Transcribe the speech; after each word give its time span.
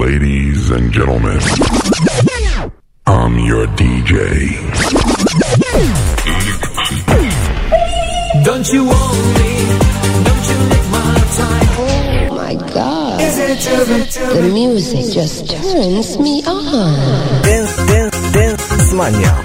Ladies 0.00 0.70
and 0.70 0.90
gentlemen, 0.90 1.38
I'm 3.06 3.38
your 3.40 3.66
DJ. 3.76 4.56
Don't 8.42 8.66
you 8.72 8.86
want 8.86 9.18
me? 9.36 9.52
Don't 10.24 10.44
you 10.48 10.56
lick 10.72 10.86
my 10.88 11.14
time? 11.36 11.68
Oh 11.76 12.34
my 12.34 12.54
god. 12.72 13.20
Is 13.20 13.36
it 13.40 13.60
true? 13.60 14.40
The 14.40 14.48
music 14.48 15.12
just 15.12 15.50
turns 15.50 16.18
me 16.18 16.42
on. 16.46 17.42
Dance, 17.42 17.76
dance, 17.86 18.32
dance 18.32 18.92
mania. 18.94 19.44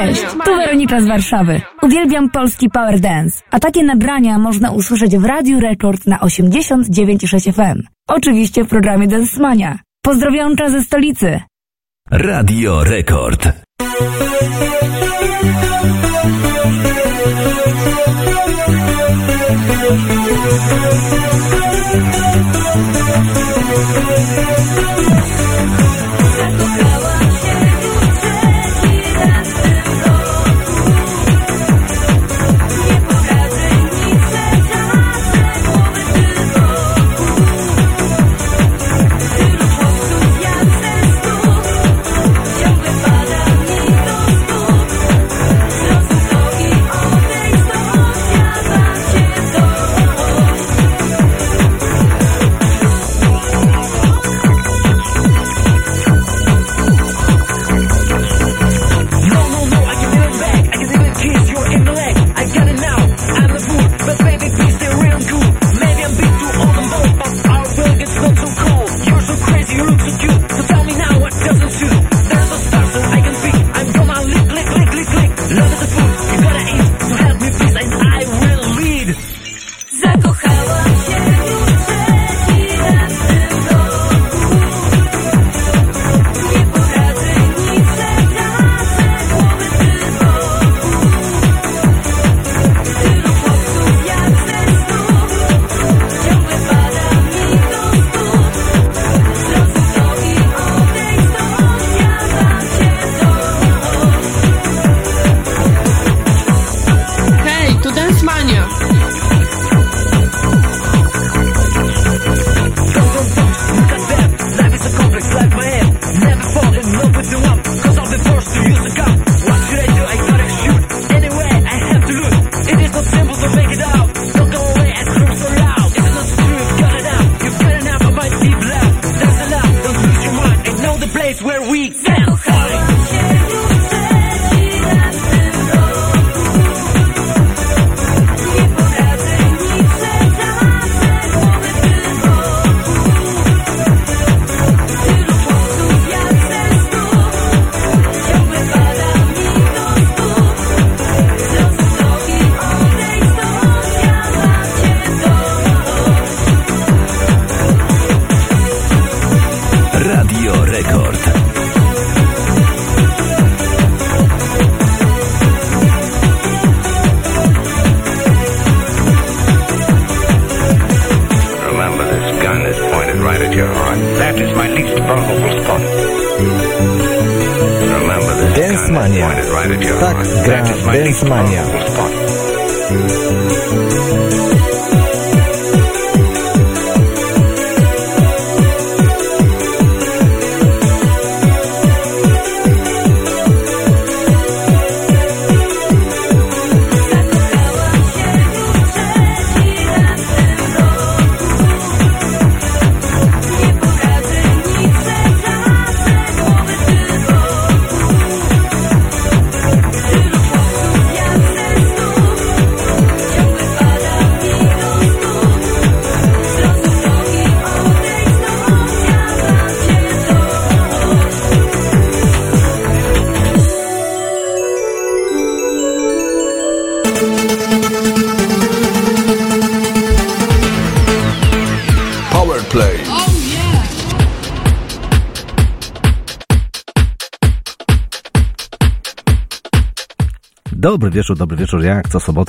Cześć, 0.00 0.22
tu 0.44 0.56
Weronika 0.56 1.00
z 1.00 1.06
Warszawy. 1.06 1.60
Uwielbiam 1.82 2.30
polski 2.30 2.70
power 2.70 3.00
dance, 3.00 3.42
a 3.50 3.60
takie 3.60 3.82
nagrania 3.82 4.38
można 4.38 4.70
usłyszeć 4.70 5.16
w 5.16 5.24
Radiu 5.24 5.60
Rekord 5.60 6.06
na 6.06 6.18
89,6 6.18 7.52
FM. 7.52 7.82
Oczywiście 8.08 8.64
w 8.64 8.68
programie 8.68 9.08
Dance 9.08 9.40
Mania. 9.40 9.78
Pozdrowionka 10.02 10.70
ze 10.70 10.82
stolicy. 10.82 11.40
Radio 12.10 12.84
Rekord. 12.84 13.48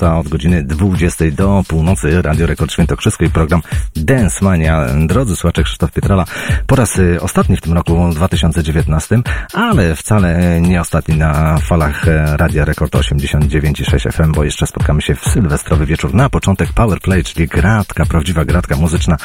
Sobota 0.02 0.18
od 0.18 0.28
godziny 0.28 0.62
20 0.62 1.24
do 1.30 1.64
północy. 1.68 2.22
Radio 2.22 2.46
Rekord 2.46 2.72
Świętokrzysko 2.72 3.24
i 3.24 3.30
program 3.30 3.62
Dance 4.12 4.44
Mania. 4.44 4.86
Drodzy 5.06 5.36
słuchacze 5.36 5.62
Krzysztof 5.62 5.92
Pietrala, 5.92 6.24
po 6.66 6.76
raz 6.76 6.98
y, 6.98 7.20
ostatni 7.20 7.56
w 7.56 7.60
tym 7.60 7.72
roku 7.72 8.10
2019, 8.14 9.18
ale 9.52 9.96
wcale 9.96 10.60
nie 10.60 10.80
ostatni 10.80 11.16
na 11.16 11.58
falach 11.58 12.08
e, 12.08 12.36
Radia 12.36 12.64
Rekord 12.64 12.94
89,6 12.94 14.12
FM, 14.12 14.32
bo 14.32 14.44
jeszcze 14.44 14.66
spotkamy 14.66 15.02
się 15.02 15.14
w 15.14 15.24
sylwestrowy 15.24 15.86
wieczór. 15.86 16.14
Na 16.14 16.28
początek 16.28 16.72
Powerplay, 16.72 17.24
czyli 17.24 17.48
gratka, 17.48 18.06
prawdziwa 18.06 18.44
gratka 18.44 18.76
muzyczna 18.76 19.16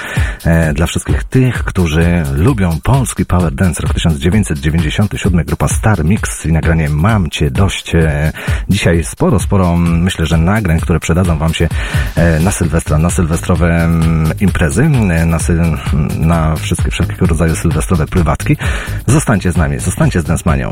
e, 0.45 0.73
dla 0.73 0.85
wszystkich 0.85 1.23
tych, 1.23 1.63
którzy 1.63 2.23
lubią 2.35 2.79
polski 2.83 3.25
Power 3.25 3.53
Dance. 3.53 3.81
Rok 3.83 3.93
1997, 3.93 5.45
grupa 5.45 5.67
Star 5.67 6.05
Mix 6.05 6.45
i 6.45 6.51
nagranie 6.51 6.89
Mam 6.89 7.29
Cię 7.29 7.51
Dość. 7.51 7.95
E, 7.95 8.31
dzisiaj 8.69 9.03
sporo, 9.03 9.39
sporo 9.39 9.69
mm, 9.69 10.03
myślę, 10.03 10.25
że 10.25 10.37
nagrań, 10.37 10.79
które 10.79 10.99
przydadzą 10.99 11.37
Wam 11.37 11.53
się 11.53 11.67
e, 12.15 12.39
na 12.39 12.51
Sylwestra, 12.51 12.97
na 12.97 13.09
sylwestrowe 13.09 13.83
mm, 13.83 14.31
imprezy, 14.83 15.21
e, 15.21 15.25
na, 15.25 15.37
na 16.19 16.55
wszystkie, 16.55 16.91
wszelkiego 16.91 17.25
rodzaju 17.25 17.55
sylwestrowe 17.55 18.05
prywatki. 18.05 18.57
Zostańcie 19.07 19.51
z 19.51 19.57
nami, 19.57 19.79
zostańcie 19.79 20.21
z 20.21 20.23
Densmanią. 20.23 20.69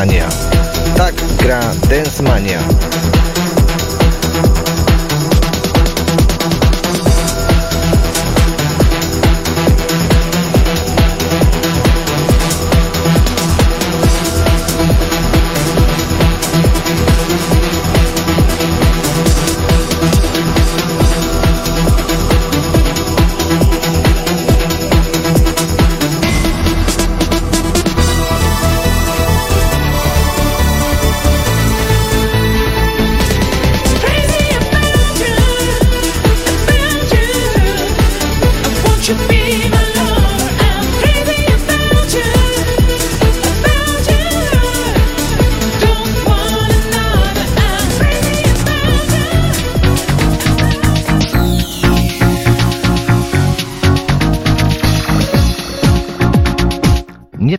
Mania. 0.00 0.28
Tak 0.96 1.12
gra 1.36 1.60
Dance 1.88 2.22
Mania. 2.24 3.19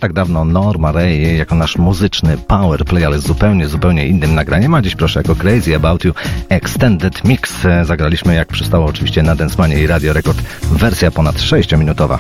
Tak 0.01 0.13
dawno 0.13 0.45
Norma 0.45 0.91
Ray 0.91 1.37
jako 1.37 1.55
nasz 1.55 1.77
muzyczny 1.77 2.37
power 2.37 2.85
play, 2.85 3.05
ale 3.05 3.19
zupełnie, 3.19 3.67
zupełnie 3.67 4.07
innym 4.07 4.35
nagraniem, 4.35 4.73
a 4.73 4.81
dziś 4.81 4.95
proszę 4.95 5.19
jako 5.19 5.35
Crazy 5.35 5.75
About 5.75 6.03
You 6.05 6.13
Extended 6.49 7.23
Mix 7.23 7.53
zagraliśmy 7.83 8.35
jak 8.35 8.47
przystało 8.47 8.85
oczywiście 8.85 9.23
na 9.23 9.35
Densmanie 9.35 9.79
i 9.79 9.87
Radio 9.87 10.13
Record 10.13 10.41
wersja 10.71 11.11
ponad 11.11 11.35
6-minutowa. 11.35 12.17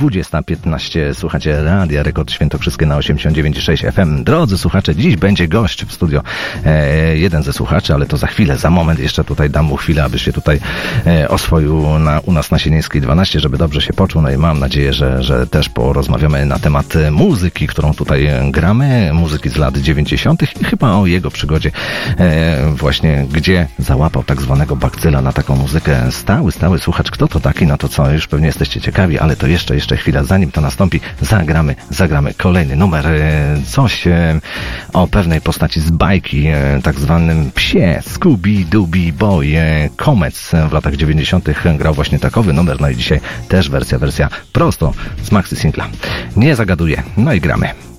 20.15 0.00 1.14
słuchacie 1.14 1.64
Radia 1.64 2.02
Rekord 2.02 2.30
Świętokrzyskie 2.30 2.86
na 2.86 2.98
89.6 2.98 3.92
FM. 3.92 4.24
Drodzy 4.24 4.58
słuchacze, 4.58 4.94
dziś 4.96 5.16
będzie 5.16 5.48
gość 5.48 5.84
w 5.84 5.92
studio. 5.92 6.22
E, 6.64 7.16
jeden 7.16 7.42
ze 7.42 7.52
słuchaczy, 7.52 7.94
ale 7.94 8.06
to 8.06 8.16
za 8.16 8.26
chwilę, 8.26 8.56
za 8.56 8.70
moment 8.70 8.98
jeszcze 8.98 9.24
tutaj 9.24 9.50
dam 9.50 9.64
mu 9.64 9.76
chwilę, 9.76 10.04
aby 10.04 10.18
się 10.18 10.32
tutaj 10.32 10.60
e, 11.06 11.28
oswoił 11.28 11.98
na, 11.98 12.20
u 12.20 12.32
nas 12.32 12.50
na 12.50 12.58
Sienińskiej 12.58 13.02
12, 13.02 13.40
żeby 13.40 13.58
dobrze 13.58 13.80
się 13.80 13.92
poczuł. 13.92 14.22
No 14.22 14.30
i 14.30 14.36
mam 14.36 14.58
nadzieję, 14.58 14.92
że, 14.92 15.22
że 15.22 15.46
też 15.46 15.68
porozmawiamy 15.68 16.46
na 16.46 16.58
temat 16.58 16.94
muzyki, 17.10 17.66
którą 17.66 17.94
tutaj 17.94 18.28
gramy, 18.50 19.10
muzyki 19.12 19.48
z 19.48 19.56
lat 19.56 19.78
90. 19.78 20.42
i 20.42 20.64
chyba 20.64 20.92
o 20.92 21.06
jego 21.06 21.30
przygodzie 21.30 21.70
e, 22.18 22.72
właśnie, 22.74 23.26
gdzie 23.32 23.68
załapał 23.78 24.24
tak 24.24 24.42
zwanego 24.42 24.76
bakcyla 24.76 25.22
na 25.22 25.32
taką 25.32 25.56
muzykę. 25.56 26.12
Stały, 26.12 26.52
stały 26.52 26.78
słuchacz, 26.78 27.10
kto 27.10 27.28
to 27.28 27.40
taki, 27.40 27.66
no 27.66 27.78
to 27.78 27.88
co, 27.88 28.10
już 28.10 28.26
pewnie 28.26 28.46
jesteście 28.46 28.80
ciekawi, 28.80 29.18
ale 29.18 29.36
to 29.36 29.46
jeszcze, 29.46 29.74
jeszcze 29.74 29.89
chwila, 29.96 30.24
zanim 30.24 30.50
to 30.52 30.60
nastąpi, 30.60 31.00
zagramy, 31.20 31.74
zagramy 31.90 32.34
kolejny 32.34 32.76
numer, 32.76 33.06
e, 33.06 33.56
coś 33.66 34.06
e, 34.06 34.40
o 34.92 35.06
pewnej 35.06 35.40
postaci 35.40 35.80
z 35.80 35.90
bajki, 35.90 36.46
e, 36.46 36.80
tak 36.82 37.00
zwanym 37.00 37.50
psie, 37.54 38.02
Scooby-Dooby 38.02 39.12
Boy, 39.12 39.46
Comets 40.04 40.52
w 40.70 40.72
latach 40.72 40.96
90. 40.96 41.48
grał 41.78 41.94
właśnie 41.94 42.18
takowy 42.18 42.52
numer, 42.52 42.80
no 42.80 42.88
i 42.88 42.96
dzisiaj 42.96 43.20
też 43.48 43.70
wersja, 43.70 43.98
wersja 43.98 44.28
prosto 44.52 44.92
z 45.22 45.32
maxi 45.32 45.56
singla. 45.56 45.88
Nie 46.36 46.56
zagaduję, 46.56 47.02
no 47.16 47.32
i 47.32 47.40
gramy. 47.40 47.89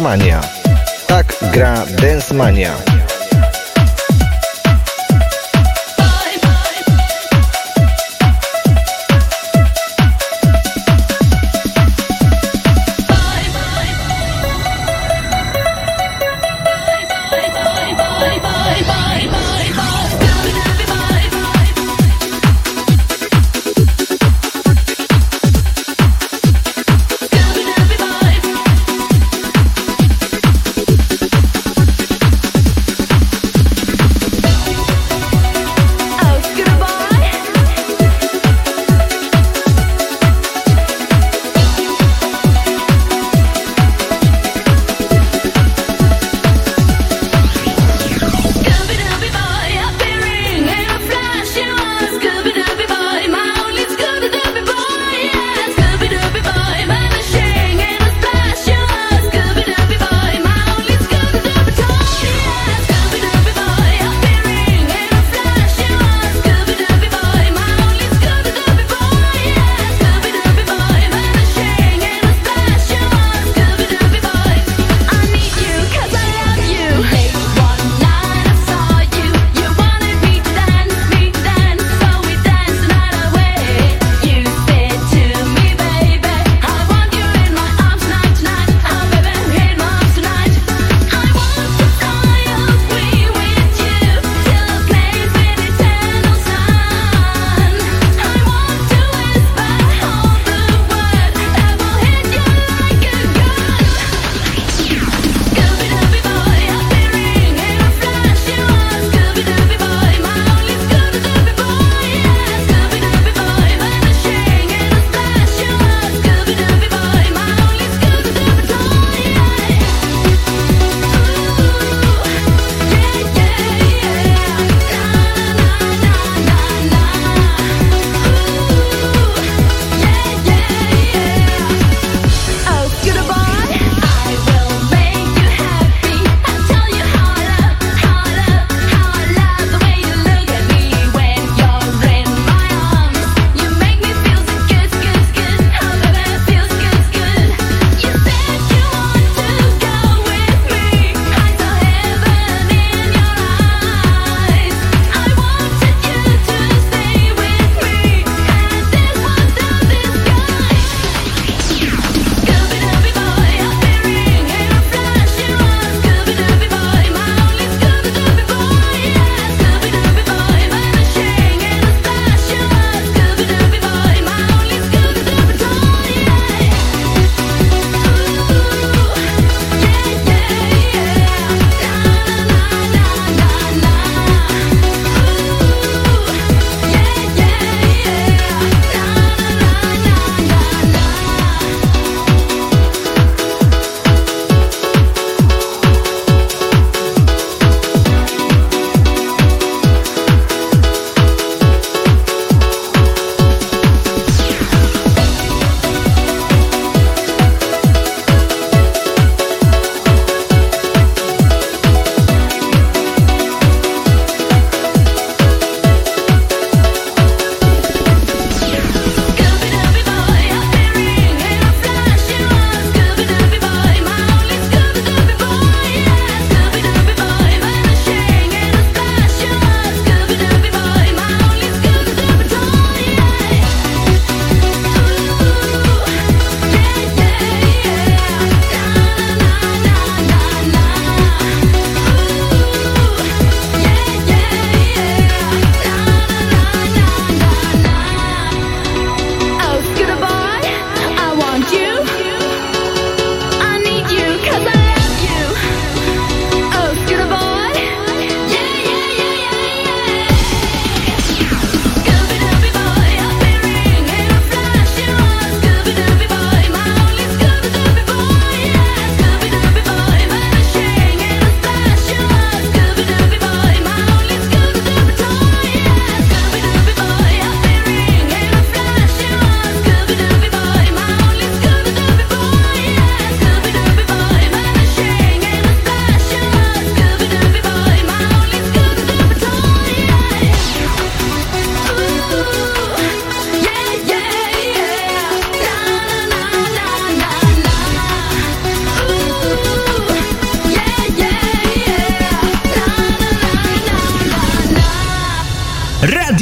Dance 0.00 0.08
Mania. 0.08 0.40
Tak 1.06 1.26
gra 1.52 1.84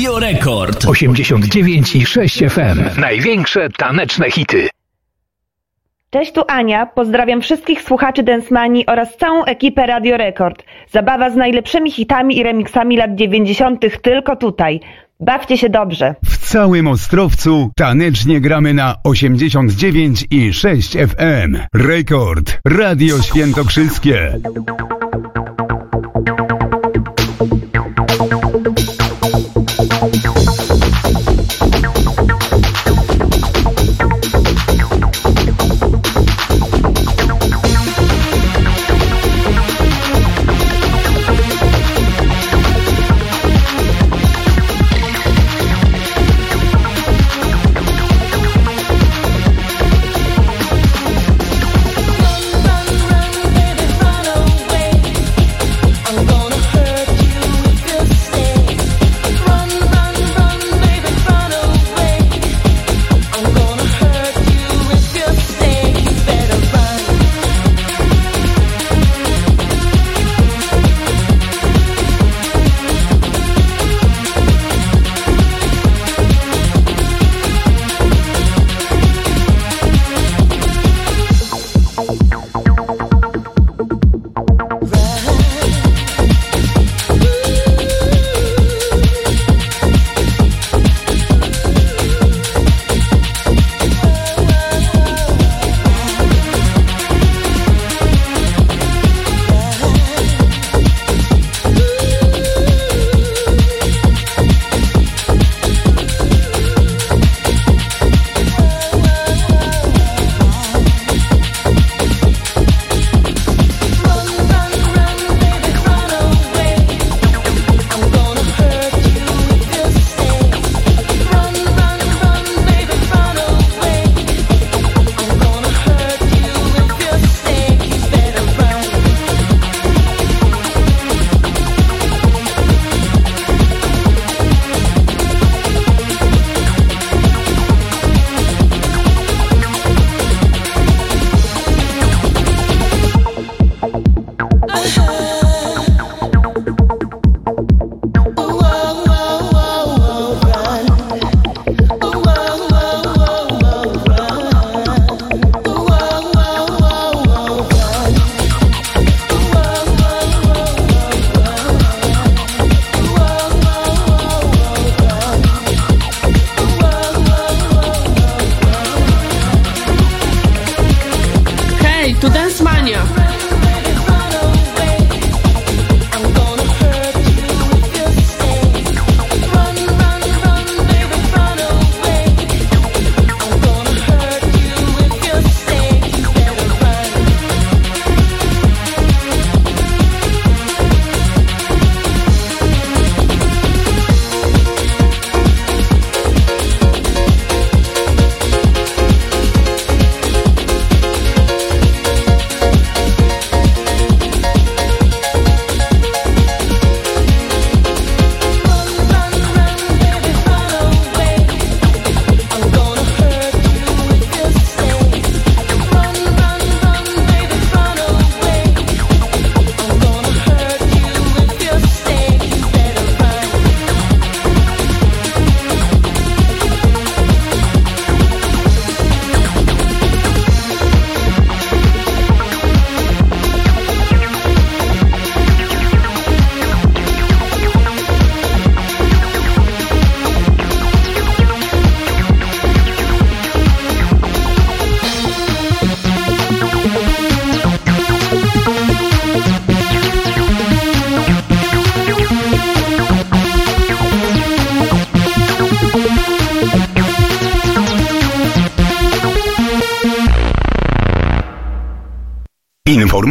Dance 0.08 0.44
Mania. 0.46 0.88
89 0.88 1.96
i 1.96 2.06
6 2.06 2.38
FM. 2.38 3.00
Największe 3.00 3.68
taneczne 3.70 4.30
hity. 4.30 4.68
Cześć, 6.10 6.32
tu 6.32 6.42
Ania. 6.48 6.86
Pozdrawiam 6.86 7.40
wszystkich 7.40 7.82
słuchaczy 7.82 8.22
Densmani 8.22 8.86
oraz 8.86 9.16
całą 9.16 9.44
ekipę 9.44 9.86
Radio 9.86 10.16
Rekord. 10.16 10.64
Zabawa 10.90 11.30
z 11.30 11.36
najlepszymi 11.36 11.90
hitami 11.90 12.38
i 12.38 12.42
remixami 12.42 12.96
lat 12.96 13.14
90. 13.14 14.02
tylko 14.02 14.36
tutaj. 14.36 14.80
Bawcie 15.20 15.58
się 15.58 15.68
dobrze. 15.68 16.14
W 16.24 16.38
całym 16.38 16.88
Ostrowcu 16.88 17.70
tanecznie 17.76 18.40
gramy 18.40 18.74
na 18.74 18.94
89 19.04 20.24
i 20.30 20.52
6 20.52 20.92
FM. 20.92 21.58
Rekord. 21.74 22.58
Radio 22.64 23.22
Świętokrzyskie. 23.22 24.32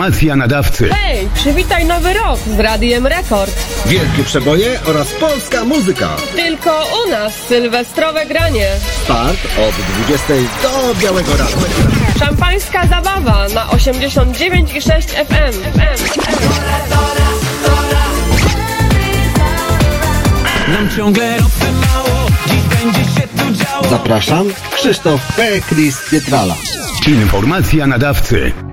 Informacja 0.08 0.36
nadawcy. 0.36 0.90
Hej, 0.90 1.28
przywitaj 1.34 1.86
nowy 1.86 2.14
rok 2.14 2.40
z 2.58 2.60
Radiem 2.60 3.08
Rekord. 3.08 3.52
Wielkie 3.86 4.24
przeboje 4.24 4.80
oraz 4.86 5.14
polska 5.14 5.64
muzyka. 5.64 6.10
Tylko 6.36 6.86
u 7.06 7.10
nas 7.10 7.34
sylwestrowe 7.34 8.26
granie. 8.26 8.68
Start 9.04 9.38
od 9.70 9.76
20 10.06 10.34
do 10.64 10.96
białego 11.02 11.32
rana. 11.38 11.52
Szampańska 12.20 12.88
zabawa 12.88 13.48
na 13.48 13.66
89,6 13.66 15.02
FM. 15.26 15.62
Nam 20.72 20.90
ciągle 20.98 21.38
ropy 21.38 21.72
mało, 21.72 22.28
dziś 22.48 22.62
będzie 22.62 23.12
się 23.12 23.28
tu 23.28 23.66
działo. 23.66 23.90
Zapraszam, 23.90 24.48
Krzysztof 24.76 25.36
P. 25.36 25.62
Chris 25.70 26.10
Pietrala. 26.10 26.56
Informacja 27.08 27.88
nadawcy. 27.88 28.67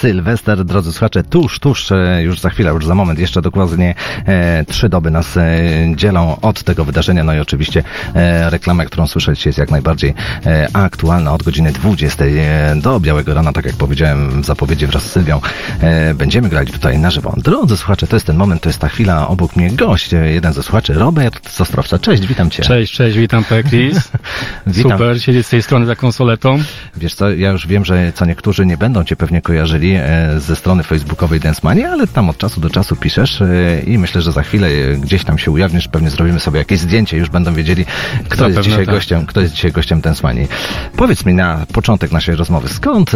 Sylwester, 0.00 0.64
drodzy 0.64 0.92
słuchacze, 0.92 1.22
tuż, 1.22 1.58
tuż, 1.58 1.92
e, 1.92 2.22
już 2.22 2.40
za 2.40 2.50
chwilę, 2.50 2.70
już 2.70 2.86
za 2.86 2.94
moment, 2.94 3.18
jeszcze 3.18 3.42
dokładnie 3.42 3.94
e, 4.26 4.64
trzy 4.64 4.88
doby 4.88 5.10
nas 5.10 5.36
e, 5.36 5.60
dzielą 5.96 6.40
od 6.40 6.62
tego 6.62 6.84
wydarzenia, 6.84 7.24
no 7.24 7.34
i 7.34 7.38
oczywiście 7.38 7.82
e, 8.14 8.50
reklamę, 8.50 8.86
którą 8.86 9.06
słyszeć 9.06 9.46
jest 9.46 9.58
jak 9.58 9.70
najbardziej 9.70 10.14
e, 10.46 10.68
aktualna 10.72 11.32
od 11.32 11.42
godziny 11.42 11.72
20 11.72 12.24
e, 12.24 12.76
do 12.76 13.00
Białego 13.00 13.34
Rana, 13.34 13.52
tak 13.52 13.64
jak 13.64 13.76
powiedziałem 13.76 14.42
w 14.42 14.46
zapowiedzi 14.46 14.86
wraz 14.86 15.02
z 15.02 15.10
Sylwią, 15.10 15.40
e, 15.80 16.14
będziemy 16.14 16.48
grali 16.48 16.72
tutaj 16.72 16.98
na 16.98 17.10
żywo. 17.10 17.34
Drodzy 17.36 17.76
słuchacze, 17.76 18.06
to 18.06 18.16
jest 18.16 18.26
ten 18.26 18.36
moment, 18.36 18.62
to 18.62 18.68
jest 18.68 18.78
ta 18.78 18.88
chwila, 18.88 19.28
obok 19.28 19.56
mnie 19.56 19.70
gość, 19.70 20.12
jeden 20.12 20.52
ze 20.52 20.62
słuchaczy, 20.62 20.94
Robert 20.94 21.50
z 21.50 21.60
Ostrowca. 21.60 21.98
Cześć, 21.98 22.26
witam 22.26 22.50
Cię. 22.50 22.62
Cześć, 22.62 22.92
cześć, 22.92 23.16
witam 23.18 23.44
Pekris. 23.44 23.98
Witam. 24.66 24.92
Super, 24.92 25.22
siedzieć 25.22 25.46
z 25.46 25.50
tej 25.50 25.62
strony 25.62 25.86
za 25.86 25.96
konsoletą. 25.96 26.58
Wiesz 26.98 27.14
co, 27.14 27.30
ja 27.30 27.50
już 27.50 27.66
wiem, 27.66 27.84
że 27.84 28.12
co 28.12 28.24
niektórzy 28.24 28.66
nie 28.66 28.76
będą 28.76 29.04
Cię 29.04 29.16
pewnie 29.16 29.42
kojarzyli 29.42 29.94
e, 29.94 30.40
ze 30.40 30.56
strony 30.56 30.82
facebookowej 30.82 31.40
Dance 31.40 31.60
Mania, 31.64 31.90
ale 31.90 32.06
tam 32.06 32.30
od 32.30 32.38
czasu 32.38 32.60
do 32.60 32.70
czasu 32.70 32.96
piszesz 32.96 33.42
e, 33.42 33.80
i 33.86 33.98
myślę, 33.98 34.22
że 34.22 34.32
za 34.32 34.42
chwilę 34.42 34.68
e, 34.68 34.96
gdzieś 34.96 35.24
tam 35.24 35.38
się 35.38 35.50
ujawnisz, 35.50 35.88
pewnie 35.88 36.10
zrobimy 36.10 36.40
sobie 36.40 36.58
jakieś 36.58 36.80
zdjęcie, 36.80 37.16
już 37.16 37.30
będą 37.30 37.54
wiedzieli, 37.54 37.84
kto 38.28 38.48
jest 38.48 38.60
dzisiaj 38.60 38.86
tak. 38.86 38.94
gościem, 38.94 39.26
kto 39.26 39.40
jest 39.40 39.54
dzisiaj 39.54 39.72
gościem 39.72 40.00
Dance 40.00 40.22
Manii. 40.22 40.48
Powiedz 40.96 41.26
mi 41.26 41.34
na 41.34 41.66
początek 41.72 42.12
naszej 42.12 42.36
rozmowy, 42.36 42.68
skąd 42.68 43.12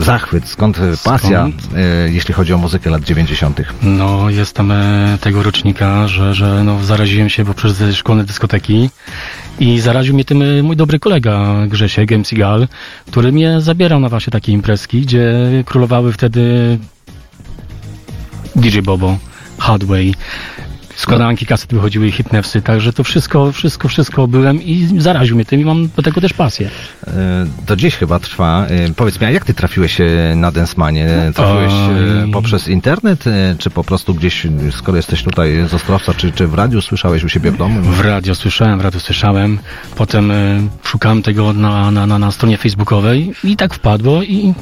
zachwyt, 0.00 0.48
skąd 0.48 0.78
e, 0.78 0.80
pasja, 1.04 1.48
jeśli 2.06 2.34
chodzi 2.34 2.52
o 2.52 2.58
muzykę 2.58 2.90
lat 2.90 3.02
90. 3.02 3.60
No, 3.82 4.30
jestem 4.30 4.72
tego 5.20 5.42
rocznika, 5.42 6.08
że, 6.08 6.34
że 6.34 6.64
no, 6.64 6.84
zaraziłem 6.84 7.28
się 7.28 7.44
poprzez 7.44 7.82
szkolne 7.94 8.24
dyskoteki 8.24 8.90
i 9.60 9.80
zaraził 9.80 10.14
mnie 10.14 10.24
tym 10.24 10.42
e, 10.42 10.62
mój 10.62 10.76
dobry 10.76 10.98
kolega 10.98 11.66
Grzesiek, 11.66 12.10
MC 12.10 12.36
Gal, 12.36 12.68
który 13.10 13.32
mnie 13.32 13.60
zabierał 13.60 14.00
na 14.00 14.08
właśnie 14.08 14.30
takie 14.30 14.52
imprezki, 14.52 15.00
gdzie 15.00 15.34
królowały 15.66 16.12
wtedy 16.12 16.78
DJ 18.56 18.80
Bobo, 18.80 19.18
Hardway, 19.58 20.14
składanki 20.96 21.46
kaset 21.46 21.74
wychodziły 21.74 22.08
i 22.08 22.12
hitnewsy, 22.12 22.62
także 22.62 22.92
to 22.92 23.04
wszystko, 23.04 23.52
wszystko, 23.52 23.88
wszystko 23.88 24.28
byłem 24.28 24.62
i 24.62 24.88
zaraził 24.98 25.36
mnie 25.36 25.44
tym 25.44 25.60
i 25.60 25.64
mam 25.64 25.88
do 25.96 26.02
tego 26.02 26.20
też 26.20 26.32
pasję. 26.32 26.70
E, 27.08 27.46
Do 27.66 27.76
dziś 27.76 27.96
chyba 27.96 28.18
trwa. 28.18 28.66
E, 28.66 28.92
Powiedz 28.94 29.20
mi, 29.20 29.26
a 29.26 29.30
jak 29.30 29.44
ty 29.44 29.54
trafiłeś 29.54 30.00
e, 30.00 30.06
na 30.36 30.52
Densmanie? 30.52 31.08
Trafiłeś 31.34 31.72
e, 31.72 32.22
Oj. 32.24 32.30
poprzez 32.32 32.68
internet, 32.68 33.26
e, 33.26 33.56
czy 33.58 33.70
po 33.70 33.84
prostu 33.84 34.14
gdzieś, 34.14 34.46
skoro 34.70 34.96
jesteś 34.96 35.22
tutaj 35.22 35.68
z 35.68 35.74
Ostrowca, 35.74 36.14
czy, 36.14 36.32
czy 36.32 36.46
w 36.46 36.54
radiu 36.54 36.80
słyszałeś 36.82 37.24
u 37.24 37.28
siebie 37.28 37.50
w 37.50 37.56
domu? 37.56 37.80
W 37.82 38.00
radio 38.00 38.34
słyszałem, 38.34 38.78
w 38.78 38.82
radio 38.82 39.00
słyszałem. 39.00 39.58
Potem 39.96 40.32
szukałem 40.84 41.22
tego 41.22 41.52
na, 41.52 41.90
na, 41.90 42.06
na, 42.06 42.18
na 42.18 42.30
stronie 42.30 42.56
facebookowej 42.58 43.32
i 43.44 43.56
tak 43.56 43.74
wpadło 43.74 44.22
i 44.22 44.54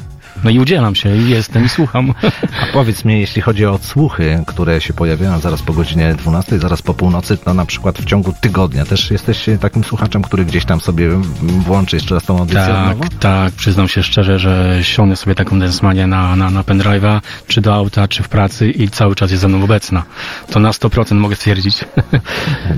no 0.45 0.51
i 0.51 0.59
udzielam 0.59 0.95
się 0.95 1.17
i 1.17 1.29
jestem 1.29 1.65
i 1.65 1.69
słucham. 1.69 2.13
A 2.61 2.73
powiedz 2.73 3.05
mi, 3.05 3.19
jeśli 3.19 3.41
chodzi 3.41 3.65
o 3.65 3.73
odsłuchy, 3.73 4.43
które 4.47 4.81
się 4.81 4.93
pojawiają 4.93 5.39
zaraz 5.39 5.61
po 5.61 5.73
godzinie 5.73 6.15
12, 6.17 6.59
zaraz 6.59 6.81
po 6.81 6.93
północy, 6.93 7.37
to 7.37 7.53
na 7.53 7.65
przykład 7.65 7.97
w 7.97 8.05
ciągu 8.05 8.33
tygodnia 8.41 8.85
też 8.85 9.11
jesteś 9.11 9.45
takim 9.61 9.83
słuchaczem, 9.83 10.21
który 10.21 10.45
gdzieś 10.45 10.65
tam 10.65 10.81
sobie 10.81 11.09
włączy 11.41 11.95
jeszcze 11.95 12.15
raz 12.15 12.23
tą 12.23 12.39
audycję 12.39 12.61
Tak, 12.61 12.97
tak, 13.19 13.53
przyznam 13.53 13.87
się 13.87 14.03
szczerze, 14.03 14.39
że 14.39 14.79
ściągnę 14.81 15.15
sobie 15.15 15.35
taką 15.35 15.59
densmanię 15.59 16.07
na, 16.07 16.35
na, 16.35 16.49
na 16.49 16.63
pendrive'a, 16.63 17.21
czy 17.47 17.61
do 17.61 17.73
auta, 17.73 18.07
czy 18.07 18.23
w 18.23 18.29
pracy 18.29 18.71
i 18.71 18.89
cały 18.89 19.15
czas 19.15 19.31
jest 19.31 19.41
ze 19.41 19.47
mną 19.47 19.63
obecna. 19.63 20.03
To 20.51 20.59
na 20.59 20.71
100% 20.71 21.15
mogę 21.15 21.35
stwierdzić. 21.35 21.85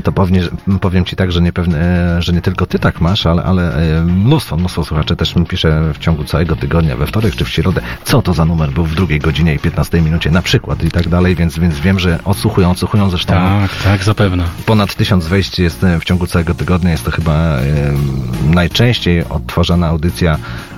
To 0.03 0.11
pewnie, 0.11 0.41
powiem 0.81 1.05
Ci 1.05 1.15
tak, 1.15 1.31
że 1.31 1.41
nie, 1.41 1.53
pewne, 1.53 1.79
e, 2.17 2.21
że 2.21 2.33
nie 2.33 2.41
tylko 2.41 2.65
Ty 2.65 2.79
tak 2.79 3.01
masz, 3.01 3.25
ale, 3.25 3.43
ale 3.43 3.75
e, 3.99 4.03
mnóstwo, 4.03 4.57
mnóstwo 4.57 4.83
słuchaczy 4.83 5.15
też 5.15 5.35
mi 5.35 5.45
pisze 5.45 5.93
w 5.93 5.97
ciągu 5.97 6.23
całego 6.23 6.55
tygodnia, 6.55 6.95
we 6.95 7.07
wtorek 7.07 7.35
czy 7.35 7.45
w 7.45 7.49
środę, 7.61 7.81
co 8.03 8.21
to 8.21 8.33
za 8.33 8.45
numer 8.45 8.71
był 8.71 8.83
w 8.85 8.95
drugiej 8.95 9.19
godzinie 9.19 9.53
i 9.55 9.59
15 9.59 10.01
minucie 10.01 10.31
na 10.31 10.41
przykład 10.41 10.83
i 10.83 10.91
tak 10.91 11.09
dalej, 11.09 11.35
więc, 11.35 11.59
więc 11.59 11.79
wiem, 11.79 11.99
że 11.99 12.19
odsłuchują, 12.25 12.71
odsłuchują 12.71 13.09
zresztą. 13.09 13.33
Tak, 13.33 13.75
tak, 13.83 14.03
zapewne. 14.03 14.43
Ponad 14.65 14.95
tysiąc 14.95 15.27
wejść 15.27 15.59
jest 15.59 15.83
e, 15.83 15.99
w 15.99 16.03
ciągu 16.03 16.27
całego 16.27 16.53
tygodnia, 16.53 16.91
jest 16.91 17.05
to 17.05 17.11
chyba 17.11 17.33
e, 17.33 17.61
najczęściej 18.43 19.25
odtwarzana 19.29 19.87
audycja 19.87 20.37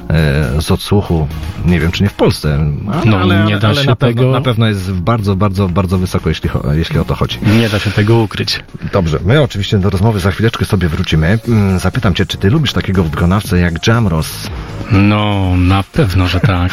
e, 0.10 0.62
z 0.62 0.72
odsłuchu, 0.72 1.28
nie 1.66 1.80
wiem 1.80 1.92
czy 1.92 2.04
nie 2.04 2.10
w 2.10 2.14
Polsce, 2.14 2.54
ale, 2.94 3.06
No, 3.06 3.18
ale, 3.18 3.44
nie 3.46 3.58
da 3.60 3.68
ale 3.68 3.82
się 3.82 3.88
na, 3.88 3.96
pewno, 3.96 4.22
tego- 4.22 4.32
na 4.32 4.42
pewno 4.42 4.68
jest 4.68 4.92
bardzo, 4.92 5.36
bardzo, 5.36 5.70
bardzo 5.70 5.98
wysoko, 5.98 6.30
jeśli, 6.30 6.50
jeśli 6.72 7.00
o 7.00 7.06
to 7.06 7.16
chodzi. 7.16 7.38
Nie 7.60 7.70
da 7.70 7.80
się 7.80 7.92
tego 7.92 8.18
ukryć. 8.18 8.60
Dobrze, 8.94 9.20
my 9.26 9.42
oczywiście 9.42 9.78
do 9.80 9.90
rozmowy 9.90 10.20
za 10.20 10.32
chwileczkę 10.32 10.66
sobie 10.66 10.88
wrócimy. 10.90 11.40
Mm, 11.48 11.80
Zapytam 11.80 12.14
cię, 12.16 12.26
czy 12.26 12.38
ty 12.38 12.50
lubisz 12.50 12.74
takiego 12.74 13.04
wykonawcę 13.04 13.60
jak 13.60 13.88
Jamros? 13.88 14.50
No, 14.92 15.54
na 15.58 15.84
pewno, 15.84 16.28
że 16.28 16.40
tak. 16.40 16.72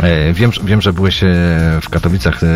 E, 0.00 0.32
Wiem, 0.32 0.52
że- 0.52 0.60
wiem, 0.64 0.82
że 0.82 0.92
byłeś 0.92 1.22
e, 1.22 1.26
w 1.82 1.88
Katowicach 1.90 2.40
e, 2.42 2.46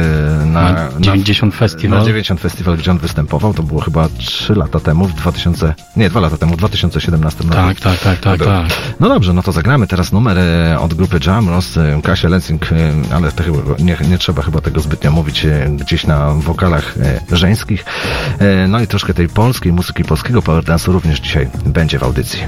na, 0.47 0.73
Na 0.73 0.91
90 1.01 1.55
Festival. 1.55 1.99
Na 1.99 2.05
90 2.05 2.41
Festival, 2.41 2.77
gdzie 2.77 2.91
on 2.91 2.99
występował. 2.99 3.55
To 3.55 3.63
było 3.63 3.81
chyba 3.81 4.09
3 4.19 4.55
lata 4.55 4.81
temu, 4.81 5.05
w 5.05 5.13
2000, 5.15 5.75
nie, 5.97 6.11
2 6.11 6.21
lata 6.21 6.37
temu, 6.39 6.55
w 6.55 6.57
2017 6.57 7.45
roku. 7.45 7.55
Tak, 7.55 7.81
tak, 7.81 7.99
tak, 7.99 8.19
tak, 8.21 8.45
tak. 8.45 8.67
No 9.01 9.09
dobrze, 9.09 9.33
no 9.33 9.43
to 9.43 9.53
zagramy 9.53 9.87
teraz 9.87 10.13
numer 10.13 10.39
od 10.81 10.95
grupy 10.95 11.19
Jamros, 11.27 11.79
Kasia 12.03 12.29
Lensing, 12.29 12.69
ale 13.15 13.33
to 13.33 13.43
chyba, 13.45 13.59
nie, 13.79 13.97
nie 14.09 14.19
trzeba 14.19 14.43
chyba 14.43 14.61
tego 14.61 14.81
zbytnio 14.81 15.11
mówić, 15.11 15.47
gdzieś 15.71 16.07
na 16.07 16.31
wokalach 16.35 16.95
żeńskich. 17.33 17.85
No 18.69 18.81
i 18.81 18.87
troszkę 18.87 19.15
tej 19.15 19.29
polskiej 19.29 19.73
muzyki, 19.73 20.05
polskiego 20.05 20.43
power 20.43 20.65
dance'u 20.65 20.93
również 20.93 21.21
dzisiaj 21.21 21.49
będzie 21.67 21.99
w 21.99 22.03
audycji. 22.03 22.41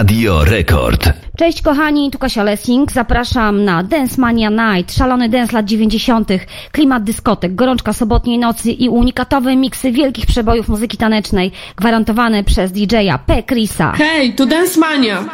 Radio 0.00 0.44
Rekord. 0.44 1.12
Cześć 1.38 1.62
kochani, 1.62 2.10
tu 2.10 2.18
Kasia 2.18 2.42
Lessing. 2.42 2.92
Zapraszam 2.92 3.64
na 3.64 3.82
Dance 3.82 4.20
Mania 4.20 4.50
Night, 4.50 4.92
szalony 4.92 5.28
dance 5.28 5.52
lat 5.52 5.66
90., 5.66 6.28
klimat 6.72 7.02
dyskotek, 7.02 7.54
gorączka 7.54 7.92
sobotniej 7.92 8.38
nocy 8.38 8.70
i 8.70 8.88
unikatowe 8.88 9.56
miksy 9.56 9.92
wielkich 9.92 10.26
przebojów 10.26 10.68
muzyki 10.68 10.96
tanecznej, 10.96 11.52
gwarantowane 11.76 12.44
przez 12.44 12.72
DJ-a 12.72 13.18
P. 13.18 13.42
Chrisa. 13.42 13.92
Hej, 13.92 14.34
tu 14.34 14.46
Dance 14.46 14.80
Mania! 14.80 15.24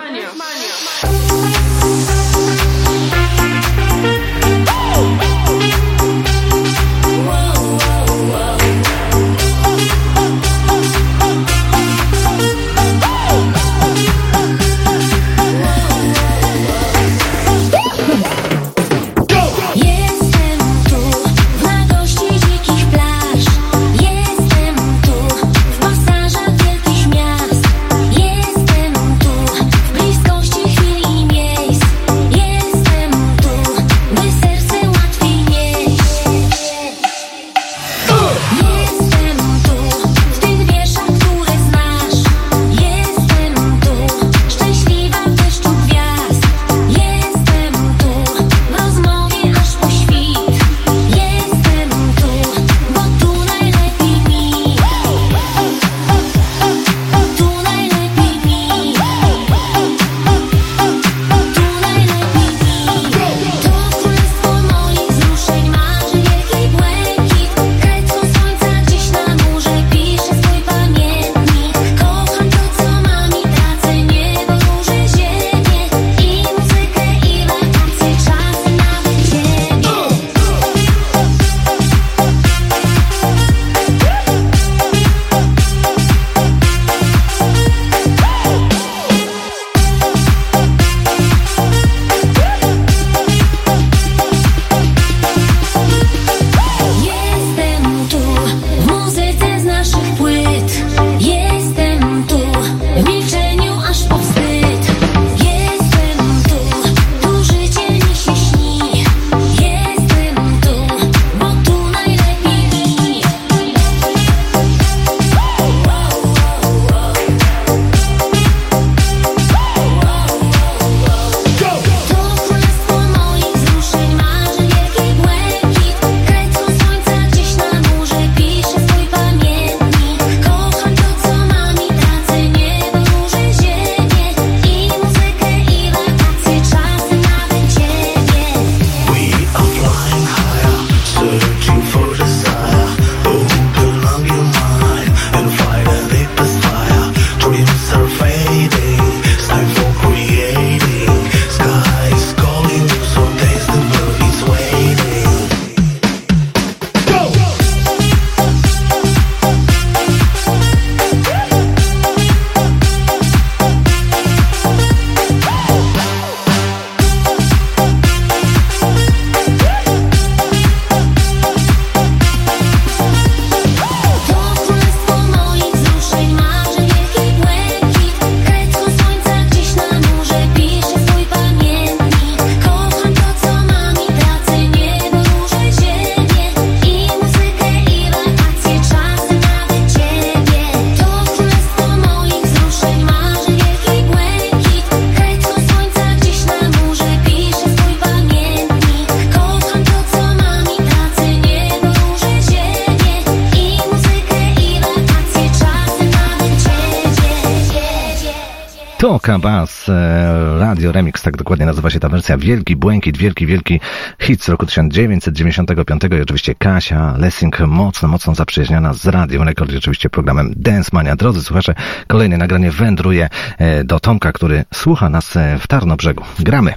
Soka 209.06 209.38
Bass 209.38 209.88
e, 209.88 210.58
Radio 210.58 210.92
Remix, 210.92 211.22
tak 211.22 211.36
dokładnie 211.36 211.66
nazywa 211.66 211.90
się 211.90 212.00
ta 212.00 212.08
wersja. 212.08 212.38
Wielki 212.38 212.76
Błękit, 212.76 213.16
wielki, 213.16 213.46
wielki 213.46 213.80
hit 214.20 214.44
z 214.44 214.48
roku 214.48 214.66
1995 214.66 216.02
i 216.18 216.22
oczywiście 216.22 216.54
Kasia 216.54 217.14
Lessing 217.18 217.60
mocno, 217.60 218.08
mocno 218.08 218.34
zaprzyjaźniona 218.34 218.94
z 218.94 219.06
radio 219.06 219.44
Rekord 219.44 219.72
i 219.72 219.76
oczywiście 219.76 220.10
programem 220.10 220.52
Dance 220.56 220.90
Mania. 220.92 221.16
Drodzy 221.16 221.42
słuchacze, 221.42 221.74
kolejne 222.06 222.38
nagranie 222.38 222.70
wędruje 222.70 223.28
e, 223.58 223.84
do 223.84 224.00
Tomka, 224.00 224.32
który 224.32 224.64
słucha 224.74 225.10
nas 225.10 225.36
e, 225.36 225.58
w 225.58 225.66
Tarnobrzegu. 225.66 226.24
Gramy! 226.38 226.74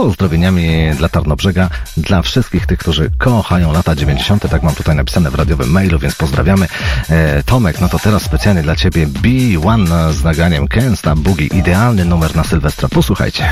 Pozdrowieniami 0.00 0.90
dla 0.96 1.08
Tarnobrzega, 1.08 1.70
dla 1.96 2.22
wszystkich 2.22 2.66
tych, 2.66 2.78
którzy 2.78 3.10
kochają 3.18 3.72
lata 3.72 3.94
90. 3.94 4.50
Tak 4.50 4.62
mam 4.62 4.74
tutaj 4.74 4.96
napisane 4.96 5.30
w 5.30 5.34
radiowym 5.34 5.70
mailu, 5.70 5.98
więc 5.98 6.14
pozdrawiamy. 6.14 6.66
E, 7.08 7.42
Tomek, 7.42 7.80
no 7.80 7.88
to 7.88 7.98
teraz 7.98 8.22
specjalnie 8.22 8.62
dla 8.62 8.76
Ciebie 8.76 9.06
B1 9.06 10.12
z 10.12 10.24
naganiem 10.24 10.68
Kensta 10.68 11.16
Boogie. 11.16 11.46
Idealny 11.46 12.04
numer 12.04 12.36
na 12.36 12.44
Sylwestra. 12.44 12.88
Posłuchajcie. 12.88 13.48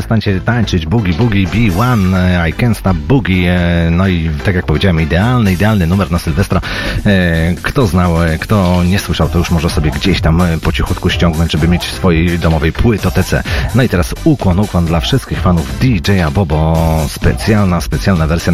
przestańcie 0.00 0.40
tańczyć, 0.40 0.86
boogie, 0.86 1.12
boogie, 1.12 1.46
B1, 1.46 2.14
e, 2.16 2.48
I 2.50 2.54
can't 2.54 2.74
stop 2.74 2.96
boogie. 2.96 3.52
E, 3.52 3.90
no 3.90 4.08
i 4.08 4.30
tak 4.44 4.54
jak 4.54 4.66
powiedziałem, 4.66 5.00
idealny, 5.00 5.52
idealny 5.52 5.86
numer 5.86 6.10
na 6.10 6.18
Sylwestra. 6.18 6.60
E, 7.06 7.54
kto 7.62 7.86
znał, 7.86 8.14
kto 8.40 8.84
nie 8.84 8.98
słyszał, 8.98 9.28
to 9.28 9.38
już 9.38 9.50
może 9.50 9.70
sobie 9.70 9.90
gdzieś 9.90 10.20
tam 10.20 10.42
po 10.62 10.72
cichutku 10.72 11.10
ściągnąć, 11.10 11.52
żeby 11.52 11.68
mieć 11.68 11.86
w 11.86 11.92
swojej 11.92 12.38
domowej 12.38 12.72
płytotece. 12.72 13.42
No 13.74 13.82
i 13.82 13.88
teraz 13.88 14.14
ukłon, 14.24 14.60
ukłon 14.60 14.86
dla 14.86 15.00
wszystkich 15.00 15.40
fanów 15.40 15.78
DJ-a 15.78 16.30
Bobo. 16.30 16.76
Specjalna, 17.08 17.80
specjalna 17.80 18.26
wersja 18.26 18.52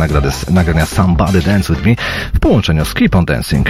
nagrania 0.51 0.86
Somebody 0.86 1.42
Dance 1.42 1.74
With 1.74 1.86
Me 1.86 1.94
w 2.34 2.40
połączeniu 2.40 2.84
z 2.84 2.94
Keep 2.94 3.14
On 3.14 3.24
Dancing. 3.24 3.66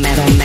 metal. 0.00 0.39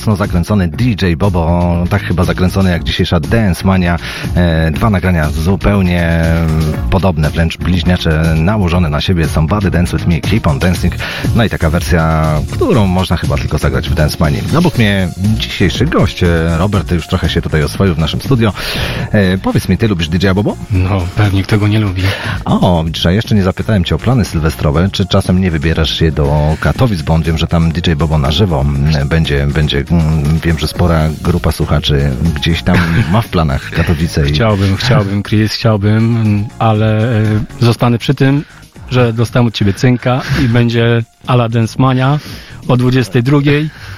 Mocno 0.00 0.16
zakręcony 0.16 0.68
DJ 0.68 1.14
Bobo, 1.16 1.74
tak 1.90 2.02
chyba 2.02 2.24
zakręcony 2.24 2.70
jak 2.70 2.84
dzisiejsza 2.84 3.20
Dance 3.20 3.66
Mania. 3.66 3.98
E, 4.34 4.70
dwa 4.70 4.90
nagrania 4.90 5.30
zupełnie 5.30 6.24
podobne, 6.90 7.30
wręcz 7.30 7.58
bliźniacze, 7.58 8.34
nałożone 8.36 8.88
na 8.88 9.00
siebie. 9.00 9.28
Somebody 9.28 9.70
Dance 9.70 9.96
With 9.96 10.08
Me, 10.08 10.20
Keep 10.20 10.46
On 10.46 10.58
Dancing. 10.58 10.94
No 11.36 11.44
i 11.44 11.50
taka 11.50 11.70
wersja, 11.70 12.24
którą 12.52 12.86
można 12.86 13.16
chyba 13.16 13.36
tylko 13.36 13.58
zagrać 13.58 13.88
w 13.88 13.94
Dance 13.94 14.16
Manii. 14.20 14.42
Obok 14.58 14.78
mnie 14.78 15.08
dzisiejszy 15.16 15.86
gość, 15.86 16.22
e, 16.22 16.58
Robert, 16.58 16.92
już 16.92 17.06
trochę 17.06 17.28
się 17.28 17.42
tutaj 17.42 17.62
oswoił 17.62 17.94
w 17.94 17.98
naszym 17.98 18.20
studio. 18.20 18.52
E, 19.12 19.38
powiedz 19.38 19.68
mi, 19.68 19.78
ty 19.78 19.88
lubisz 19.88 20.08
DJ 20.08 20.28
Bobo? 20.34 20.56
No, 20.70 21.02
pewnie 21.16 21.42
kto 21.42 21.58
go 21.58 21.68
nie 21.68 21.80
lubi. 21.80 22.02
O, 22.44 22.84
a 23.04 23.10
jeszcze 23.10 23.34
nie 23.34 23.42
zapytałem 23.42 23.84
cię 23.84 23.94
o 23.94 23.98
plany 23.98 24.24
sylwestrowe. 24.24 24.88
Czy 24.92 25.06
czasem 25.06 25.40
nie 25.40 25.50
wybierasz 25.50 25.98
się 25.98 26.12
do 26.12 26.56
Katowic, 26.60 27.02
bo 27.02 27.14
on 27.14 27.22
wiem, 27.22 27.38
że 27.38 27.46
tam 27.46 27.72
DJ 27.72 27.92
Bobo 27.92 28.18
na 28.18 28.30
żywo 28.30 28.64
będzie, 29.06 29.46
będzie, 29.46 29.84
wiem, 30.42 30.58
że 30.58 30.68
spora 30.68 31.08
grupa 31.22 31.52
słuchaczy 31.52 32.10
gdzieś 32.34 32.62
tam 32.62 32.76
ma 33.12 33.22
w 33.22 33.28
planach 33.28 33.70
Katowice. 33.70 34.28
I... 34.28 34.32
Chciałbym, 34.32 34.76
chciałbym, 34.76 35.22
Chris, 35.22 35.52
chciałbym, 35.52 36.44
ale 36.58 37.18
e, 37.18 37.24
zostanę 37.60 37.98
przy 37.98 38.14
tym, 38.14 38.44
że 38.90 39.12
dostałem 39.12 39.46
od 39.46 39.54
ciebie 39.54 39.72
cynka 39.72 40.22
i 40.44 40.48
będzie 40.48 41.02
ala 41.26 41.48
Dance 41.48 41.74
Mania 41.78 42.18
o 42.68 42.76
22 42.76 43.38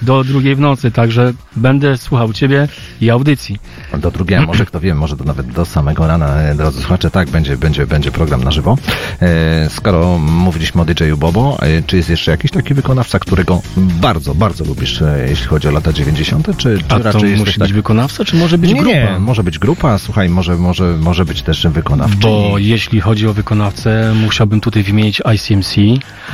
do 0.03 0.25
2 0.25 0.41
w 0.57 0.61
nocy, 0.61 0.91
także 0.91 1.33
będę 1.57 1.97
słuchał 1.97 2.33
ciebie 2.33 2.69
i 3.01 3.11
audycji. 3.11 3.59
Do 4.03 4.11
drugiej, 4.11 4.39
a 4.39 4.43
może 4.43 4.67
kto 4.67 4.81
wie, 4.81 4.95
może 4.95 5.17
to 5.17 5.25
nawet 5.25 5.47
do 5.53 5.65
samego 5.65 6.07
rana, 6.07 6.43
e, 6.43 6.55
drodzy 6.55 6.81
słuchacze, 6.81 7.11
tak, 7.11 7.31
będzie, 7.31 7.57
będzie, 7.57 7.87
będzie 7.87 8.11
program 8.13 8.45
na 8.45 8.51
żywo. 8.51 8.77
E, 9.23 9.71
skoro 9.71 10.19
mówiliśmy 10.19 10.83
o 10.83 10.85
DJ-u 10.85 11.17
Bobo, 11.17 11.59
e, 11.63 11.83
czy 11.83 11.97
jest 11.97 12.11
jeszcze 12.11 12.31
jakiś 12.31 12.51
taki 12.51 12.75
wykonawca, 12.75 13.19
którego 13.19 13.63
bardzo, 13.77 14.35
bardzo 14.35 14.65
lubisz, 14.65 15.03
jeśli 15.29 15.47
chodzi 15.47 15.69
o 15.69 15.71
lata 15.71 15.93
90., 15.93 16.47
czy, 16.57 16.79
czy 16.79 16.85
A 16.89 16.97
to 16.99 17.03
raczej 17.03 17.23
musi 17.23 17.33
jesteś 17.33 17.59
być 17.59 17.69
tak... 17.69 17.73
wykonawca, 17.77 18.25
czy 18.25 18.37
może 18.37 18.59
być 18.59 18.71
nie, 18.71 18.77
grupa? 18.81 18.97
Nie, 18.97 19.17
może 19.19 19.43
być 19.45 19.59
grupa, 19.59 19.99
słuchaj, 19.99 20.29
może, 20.29 20.57
może, 20.57 20.97
może 21.01 21.25
być 21.25 21.43
też 21.43 21.67
wykonawczy. 21.67 22.17
Bo 22.17 22.55
jeśli 22.59 23.01
chodzi 23.01 23.27
o 23.29 23.33
wykonawcę, 23.33 24.15
musiałbym 24.23 24.61
tutaj 24.61 24.83
wymienić 24.83 25.23
ICMC, 25.35 25.75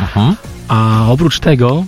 Mhm. 0.00 0.34
a 0.68 1.06
oprócz 1.08 1.40
tego 1.40 1.84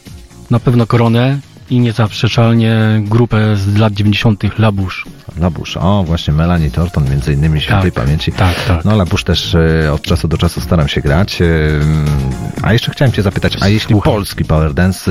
na 0.51 0.61
pewno 0.61 0.87
Koronę 0.87 1.39
i 1.71 1.79
niezaprzeczalnie 1.81 3.03
grupę 3.05 3.57
z 3.57 3.77
lat 3.77 3.93
90. 3.93 4.59
Labusz. 4.59 5.00
Labusz, 5.41 5.77
o 5.77 6.05
właśnie 6.05 6.35
Melanie 6.35 6.71
Thornton 6.71 7.11
między 7.11 7.33
innymi 7.33 7.61
świętej 7.61 7.93
pamięci. 7.93 8.33
Tak, 8.33 8.65
tak. 8.69 8.85
No 8.85 8.97
Labusz 8.97 9.25
też 9.25 9.55
e, 9.55 9.93
od 9.93 10.03
czasu 10.03 10.29
do 10.29 10.39
czasu 10.39 10.61
staram 10.61 10.89
się 10.89 11.01
grać. 11.01 11.43
E, 11.43 11.47
a 12.63 12.73
jeszcze 12.73 12.93
chciałem 12.93 13.13
cię 13.13 13.23
zapytać, 13.23 13.57
a 13.61 13.69
jeśli 13.69 14.01
polski 14.01 14.45
Power 14.45 14.75
Dance 14.75 15.11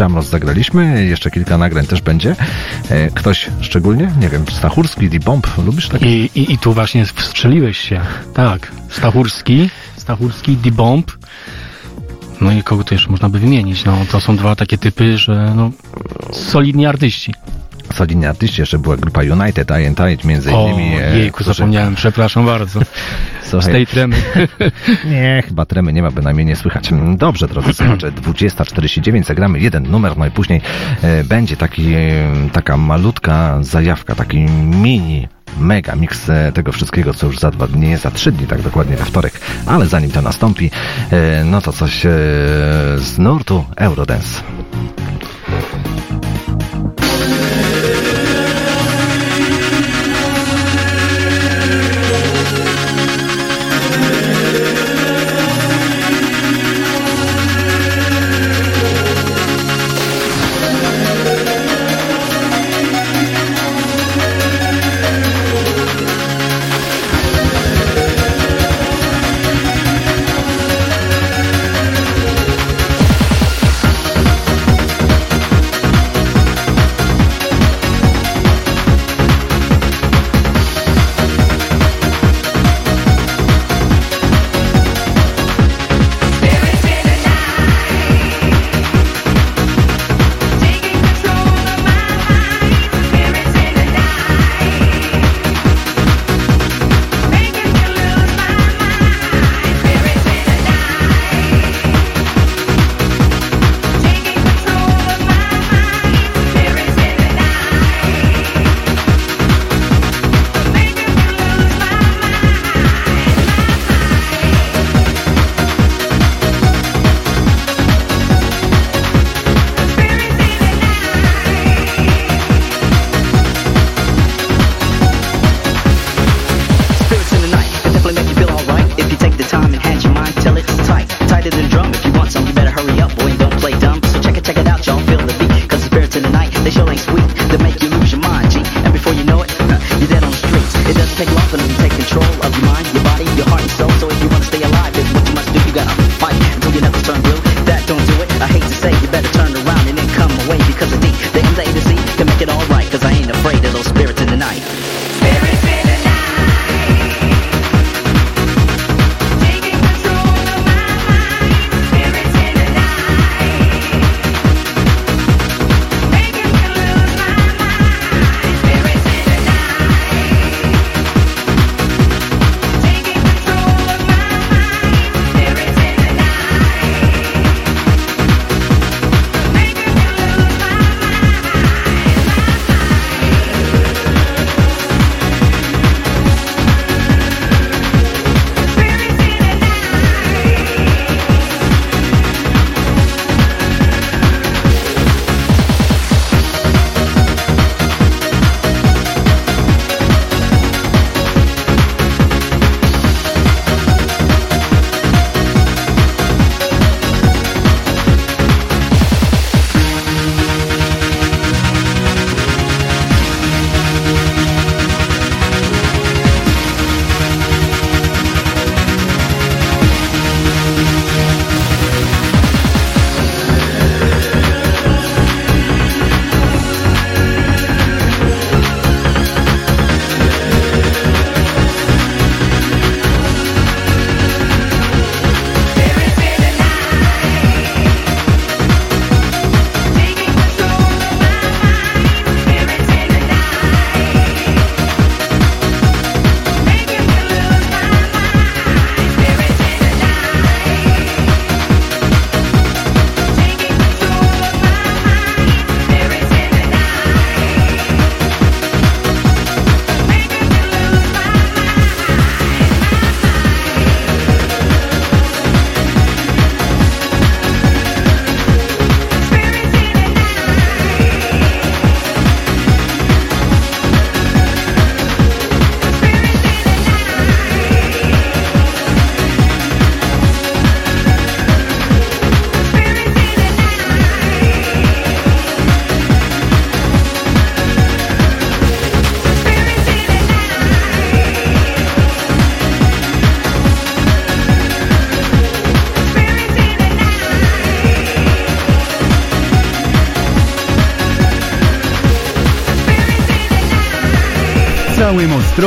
Jamroz 0.00 0.26
zagraliśmy, 0.26 1.06
jeszcze 1.06 1.30
kilka 1.30 1.58
nagrań 1.58 1.86
też 1.86 2.02
będzie. 2.02 2.36
Ktoś 3.14 3.50
szczególnie? 3.60 4.10
Nie 4.20 4.28
wiem, 4.28 4.44
Stachurski, 4.50 5.08
D-Bomb, 5.08 5.46
lubisz 5.64 5.88
takie? 5.88 6.06
I, 6.06 6.30
i, 6.34 6.52
I 6.52 6.58
tu 6.58 6.72
właśnie 6.72 7.06
wstrzeliłeś 7.06 7.78
się. 7.78 8.00
Tak. 8.34 8.72
Stachurski, 8.88 9.70
Stachurski, 9.96 10.56
D-Bomb. 10.56 11.12
No 12.40 12.52
i 12.52 12.62
kogo 12.62 12.84
to 12.84 12.94
jeszcze 12.94 13.10
można 13.10 13.28
by 13.28 13.38
wymienić? 13.38 13.84
No 13.84 13.96
to 14.10 14.20
są 14.20 14.36
dwa 14.36 14.56
takie 14.56 14.78
typy, 14.78 15.18
że 15.18 15.52
no 15.56 15.70
solidni 16.32 16.86
artyści. 16.86 17.34
Solidni 18.00 18.26
artyści, 18.26 18.60
jeszcze 18.62 18.78
była 18.78 18.96
grupa 18.96 19.20
United, 19.22 19.70
I 19.82 19.86
and 19.86 19.96
Tide 19.96 20.28
między 20.28 20.52
O, 20.54 20.68
innymi. 20.68 20.96
e, 21.00 21.18
jejku, 21.18 21.34
którzy- 21.34 21.54
zapomniałem, 21.54 21.94
przepraszam 21.94 22.46
bardzo. 22.46 22.80
Słuchaj. 23.44 23.70
Z 23.70 23.72
tej 23.72 23.86
tremy. 23.86 24.16
Nie, 25.10 25.42
chyba 25.46 25.66
tremy 25.66 25.92
nie 25.92 26.02
ma, 26.02 26.10
bynajmniej 26.10 26.46
nie 26.46 26.56
słychać. 26.56 26.90
Dobrze, 27.16 27.48
drodzy 27.48 27.74
słuchacze, 27.74 28.12
20.49 28.12 29.24
zagramy 29.24 29.60
jeden 29.60 29.90
numer, 29.90 30.16
no 30.18 30.26
i 30.26 30.30
później 30.30 30.60
e, 31.02 31.24
będzie 31.24 31.56
taki, 31.56 31.92
e, 31.94 31.98
taka 32.52 32.76
malutka 32.76 33.58
zajawka, 33.60 34.14
taki 34.14 34.38
mini 34.82 35.28
mega 35.58 35.96
mix 35.96 36.28
e, 36.28 36.52
tego 36.52 36.72
wszystkiego, 36.72 37.14
co 37.14 37.26
już 37.26 37.38
za 37.38 37.50
dwa 37.50 37.66
dni, 37.66 37.96
za 37.96 38.10
trzy 38.10 38.32
dni, 38.32 38.46
tak 38.46 38.62
dokładnie 38.62 38.96
we 38.96 39.04
wtorek. 39.04 39.40
Ale 39.66 39.86
zanim 39.86 40.10
to 40.10 40.22
nastąpi, 40.22 40.70
e, 41.10 41.44
no 41.44 41.60
to 41.60 41.72
coś 41.72 42.00
z 42.96 43.18
nurtu 43.18 43.64
Eurodance. 43.76 44.39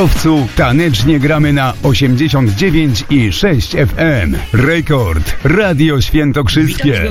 Ostrowcu 0.04 0.48
tanecznie 0.56 1.20
gramy 1.20 1.52
na 1.52 1.72
89 1.82 3.04
i 3.10 3.32
6 3.32 3.70
FM. 3.70 4.36
Rekord 4.52 5.36
Radio 5.44 6.00
Świętokrzyskie. 6.00 7.10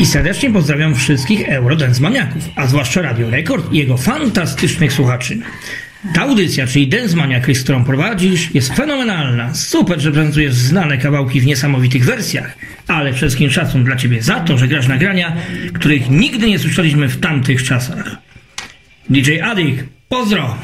I 0.00 0.06
serdecznie 0.06 0.50
pozdrawiam 0.50 0.94
wszystkich 0.94 1.48
Eurodance 1.48 2.02
maniaków, 2.02 2.42
a 2.56 2.66
zwłaszcza 2.66 3.02
Radio 3.02 3.30
Rekord 3.30 3.72
i 3.72 3.78
jego 3.78 3.96
fantastycznych 3.96 4.92
słuchaczy. 4.92 5.38
Ta 6.14 6.22
audycja, 6.22 6.66
czyli 6.66 6.88
Dance 6.88 7.16
którą 7.62 7.84
prowadzisz, 7.84 8.54
jest 8.54 8.74
fenomenalna. 8.74 9.54
Super, 9.54 10.00
że 10.00 10.12
prezentujesz 10.12 10.54
znane 10.54 10.98
kawałki 10.98 11.40
w 11.40 11.46
niesamowitych 11.46 12.04
wersjach. 12.04 12.58
Ale 12.88 13.10
przede 13.10 13.26
wszystkim 13.26 13.50
szacun 13.50 13.84
dla 13.84 13.96
ciebie 13.96 14.22
za 14.22 14.40
to, 14.40 14.58
że 14.58 14.68
grasz 14.68 14.88
nagrania, 14.88 15.36
których 15.72 16.10
nigdy 16.10 16.46
nie 16.46 16.58
słyszeliśmy 16.58 17.08
w 17.08 17.20
tamtych 17.20 17.62
czasach. 17.62 18.13
DJ 19.14 19.40
Adik, 19.42 19.84
pozdro! 20.08 20.56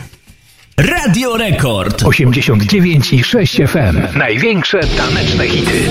Radio 0.76 1.36
Rekord 1.36 2.02
89 2.02 3.12
i 3.12 3.24
6 3.24 3.56
FM. 3.66 4.18
Największe 4.18 4.80
taneczne 4.80 5.48
hity. 5.48 5.90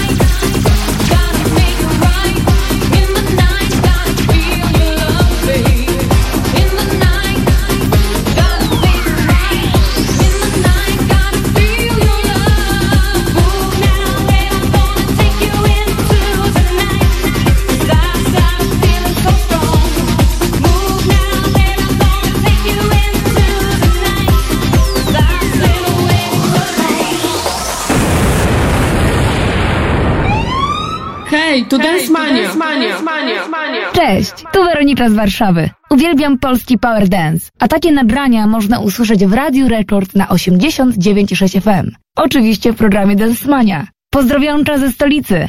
Cześć, 34.11 34.31
tu 34.53 34.63
Weronika 34.63 35.09
z 35.09 35.13
Warszawy. 35.13 35.69
Uwielbiam 35.89 36.39
polski 36.39 36.77
power 36.77 37.07
dance, 37.09 37.49
a 37.59 37.67
takie 37.67 37.91
nagrania 37.91 38.47
można 38.47 38.79
usłyszeć 38.79 39.25
w 39.25 39.33
Radiu 39.33 39.67
Rekord 39.67 40.15
na 40.15 40.25
89,6 40.25 41.61
FM. 41.61 41.91
Oczywiście 42.15 42.73
w 42.73 42.75
programie 42.75 43.15
Dance 43.15 43.49
Mania. 43.49 43.87
Pozdrowioncza 44.09 44.77
ze 44.77 44.91
stolicy. 44.91 45.47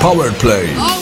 Power 0.00 0.32
Play. 0.32 0.93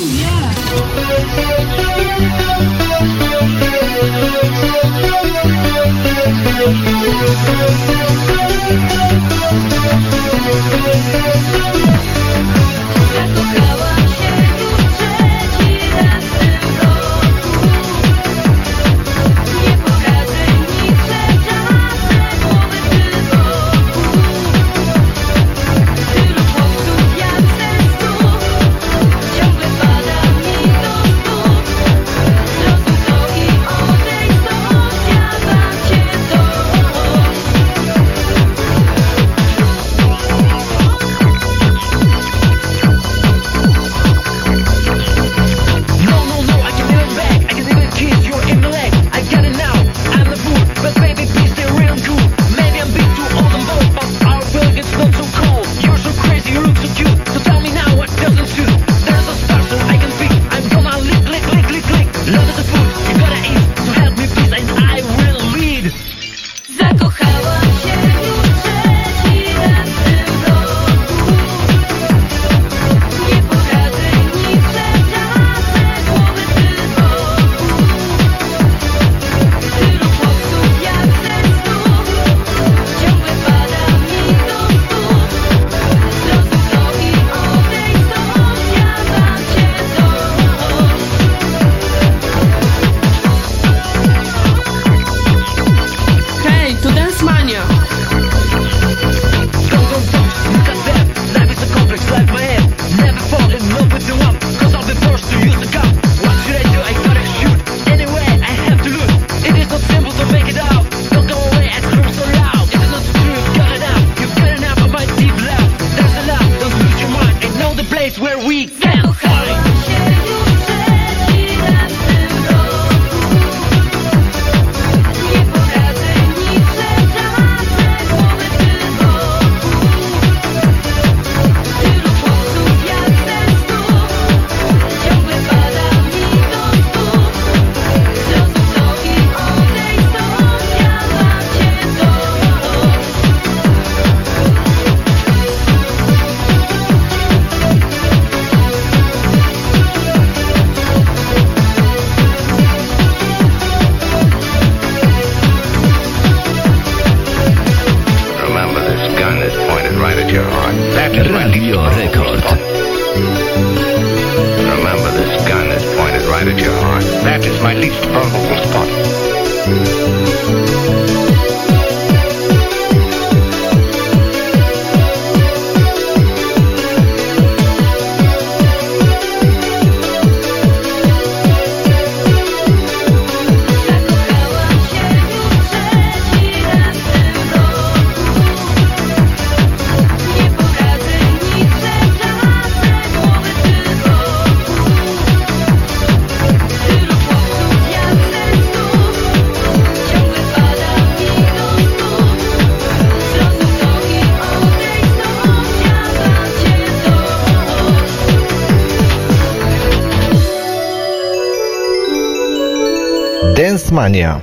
Mania. 214.13 214.41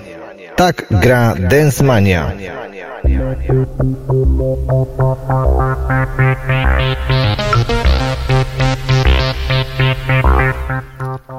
Tak 0.55 0.85
gra 0.91 1.35
Dance 1.37 1.83
Mania. 1.83 2.31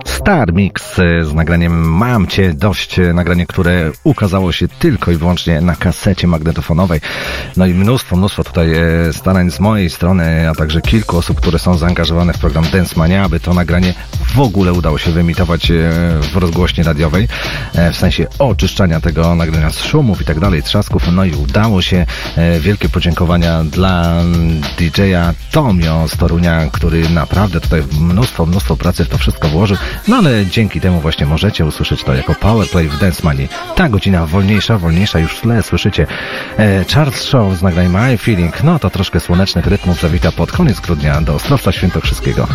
Star 0.04 0.52
Mix 0.52 0.98
e, 0.98 1.24
z 1.24 1.34
nagraniem 1.34 1.72
Mam 1.72 2.26
Cię 2.26 2.54
Dość, 2.54 2.98
e, 2.98 3.12
nagranie, 3.12 3.46
które 3.46 3.90
ukazało 4.04 4.52
się 4.52 4.68
tylko 4.68 5.10
i 5.10 5.16
wyłącznie 5.16 5.60
na 5.60 5.76
kasecie 5.76 6.26
magnetofonowej. 6.26 7.00
No 7.56 7.66
i 7.66 7.74
mnóstwo, 7.74 8.16
mnóstwo 8.16 8.44
tutaj 8.44 8.74
e, 8.74 9.12
starań 9.12 9.50
z 9.50 9.60
mojej 9.60 9.90
strony, 9.90 10.50
a 10.50 10.54
także 10.54 10.80
kilku 10.80 11.18
osób, 11.18 11.40
które 11.40 11.58
są 11.58 11.78
zaangażowane 11.78 12.32
w 12.32 12.38
program 12.38 12.64
Dance 12.72 12.94
Mania, 12.96 13.24
aby 13.24 13.40
to 13.40 13.54
nagranie 13.54 13.94
w 14.34 14.40
ogóle 14.40 14.72
udało 14.72 14.98
się 14.98 15.10
wyemitować 15.10 15.70
e, 15.70 15.74
w 16.20 16.36
rozgłośni 16.36 16.84
radiowej, 16.84 17.28
e, 17.74 17.92
w 17.92 17.96
sensie 17.96 18.26
oczyszczania 18.38 19.00
tego 19.00 19.34
nagrania 19.34 19.70
z 19.70 19.82
szumów 19.82 20.22
i 20.22 20.24
tak 20.24 20.40
dalej, 20.40 20.62
trzasków, 20.62 21.12
no 21.12 21.24
i 21.24 21.34
udało 21.34 21.82
się. 21.82 22.06
E, 22.36 22.60
Wielkie 22.60 22.88
podziękowania 22.88 23.64
dla 23.64 24.22
DJ-a 24.78 25.32
Tomio 25.50 26.08
z 26.08 26.16
Torunia, 26.16 26.70
który 26.72 27.08
naprawdę 27.08 27.60
tutaj 27.60 27.82
mnóstwo, 28.00 28.46
mnóstwo 28.46 28.76
pracy 28.76 29.04
w 29.04 29.08
to 29.08 29.18
wszystko 29.18 29.48
włożył, 29.48 29.76
no 30.08 30.16
ale 30.16 30.46
dzięki 30.46 30.80
temu 30.80 31.00
właśnie 31.00 31.26
możecie 31.26 31.64
usłyszeć 31.64 32.04
to 32.04 32.14
jako 32.14 32.34
Powerplay 32.34 32.88
w 32.88 32.98
Dance 32.98 33.22
Money. 33.24 33.48
Ta 33.76 33.88
godzina 33.88 34.26
wolniejsza, 34.26 34.78
wolniejsza 34.78 35.18
już 35.18 35.32
w 35.32 35.40
tle 35.40 35.62
słyszycie 35.62 36.06
Charles 36.94 37.22
Show 37.22 37.58
z 37.58 37.62
nagraniem 37.62 37.92
My 37.92 38.18
Feeling, 38.18 38.64
no 38.64 38.78
to 38.78 38.90
troszkę 38.90 39.20
słonecznych 39.20 39.66
rytmów 39.66 40.00
zawita 40.00 40.32
pod 40.32 40.52
koniec 40.52 40.80
grudnia 40.80 41.20
do 41.20 41.34
Ostrowca 41.34 41.72
Świętokrzyskiego. 41.72 42.48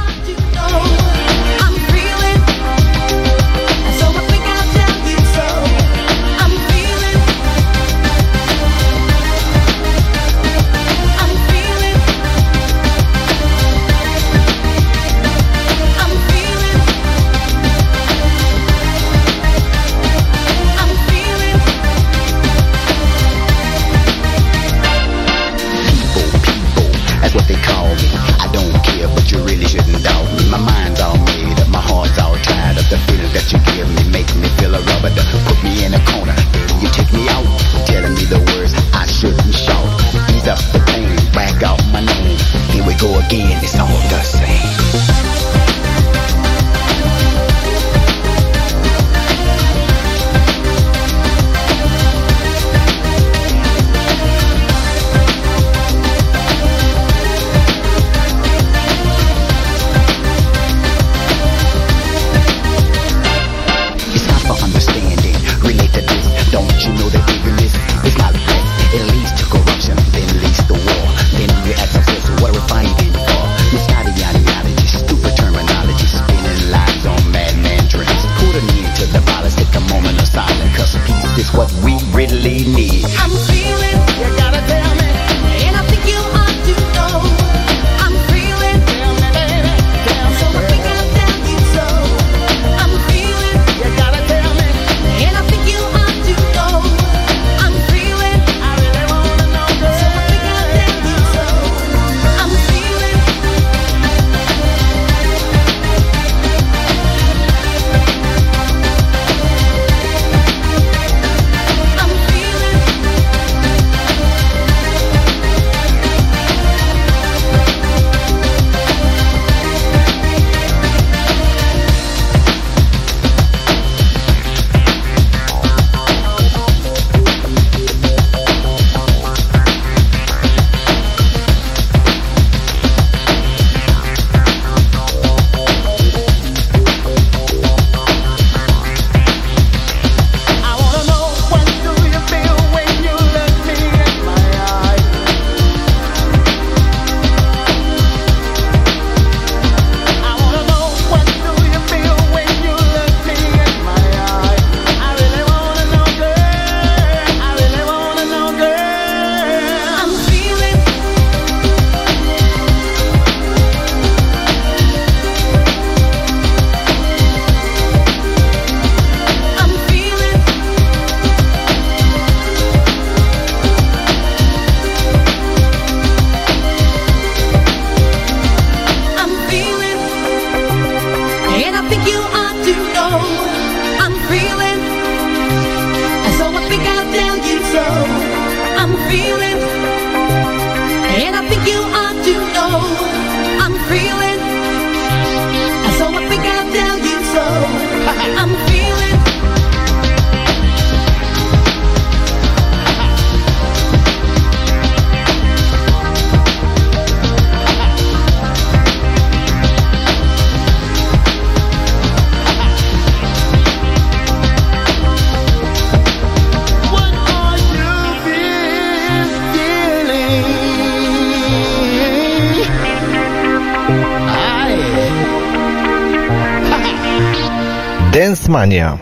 Mania. 228.65 228.97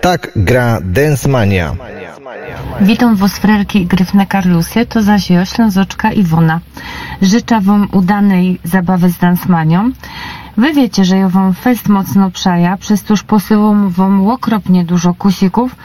Tak 0.00 0.30
gra 0.36 0.78
Dance 0.82 1.28
Mania. 1.28 1.74
Witam 2.80 3.16
was 3.16 3.38
frerki 3.38 3.82
i 3.82 3.86
gryfne 3.86 4.26
Karlusy, 4.26 4.86
to 4.86 5.02
zaś 5.02 5.30
ja, 5.30 5.46
Ślązoczka 5.46 6.12
Iwona. 6.12 6.60
Życzę 7.22 7.60
wam 7.60 7.88
udanej 7.92 8.60
zabawy 8.64 9.08
z 9.10 9.18
dansmanią. 9.18 9.90
Wy 10.56 10.72
wiecie, 10.72 11.04
że 11.04 11.16
ja 11.16 11.28
wam 11.28 11.54
fest 11.54 11.88
mocno 11.88 12.30
przaja, 12.30 12.76
przez 12.76 13.02
toż 13.02 13.22
posyłam 13.22 13.90
wam 13.90 14.30
okropnie 14.30 14.84
dużo 14.84 15.14
kusików. 15.14 15.76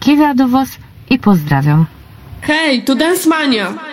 Kiwia 0.00 0.34
do 0.34 0.48
was 0.48 0.68
i 1.10 1.18
pozdrawiam. 1.18 1.86
Hej, 2.42 2.82
to 2.82 2.96
Heartland. 2.96 3.87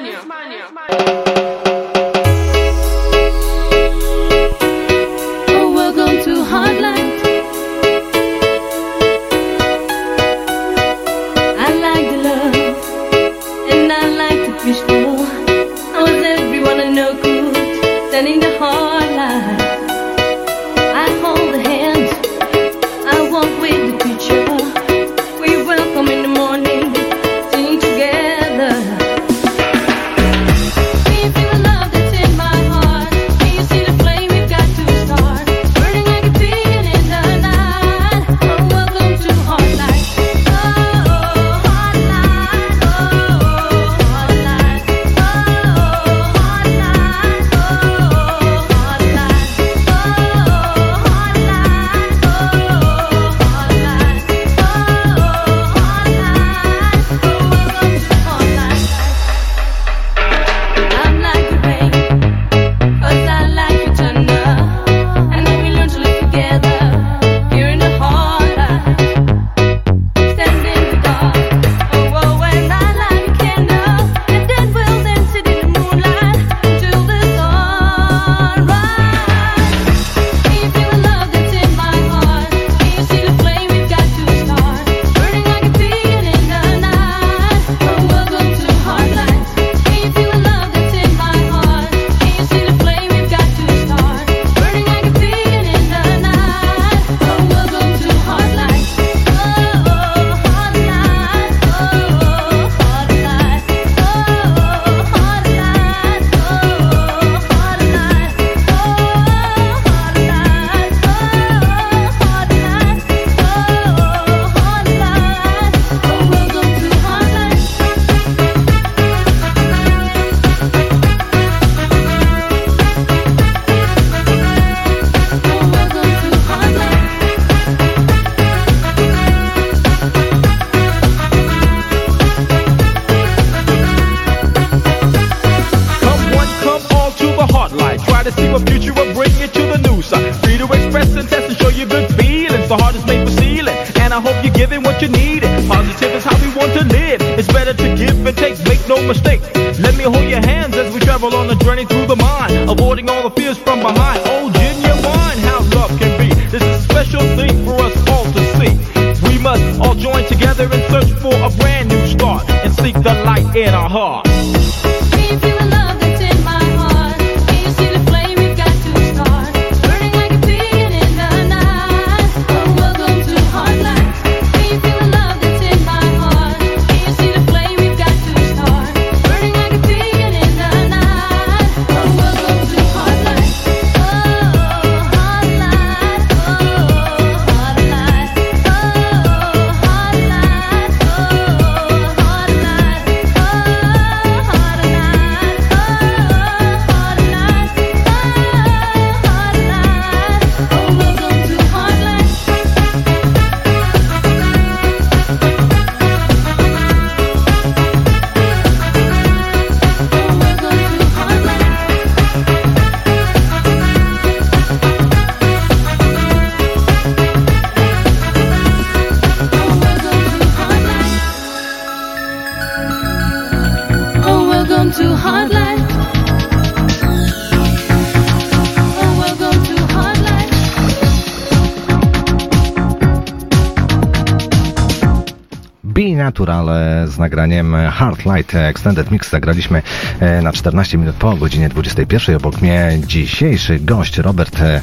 Be 236.35 236.39
Natural 236.39 236.69
e, 236.69 237.07
z 237.07 237.17
nagraniem 237.17 237.75
Heart 237.91 238.25
Light 238.25 238.55
Extended 238.55 239.11
Mix 239.11 239.29
zagraliśmy 239.29 239.81
e, 240.19 240.41
na 240.41 240.53
14 240.53 240.97
minut 240.97 241.15
po 241.15 241.35
godzinie 241.35 241.69
21. 241.69 242.35
Obok 242.35 242.61
mnie 242.61 242.99
dzisiejszy 243.07 243.79
gość 243.79 244.17
Robert. 244.17 244.59
e, 244.61 244.81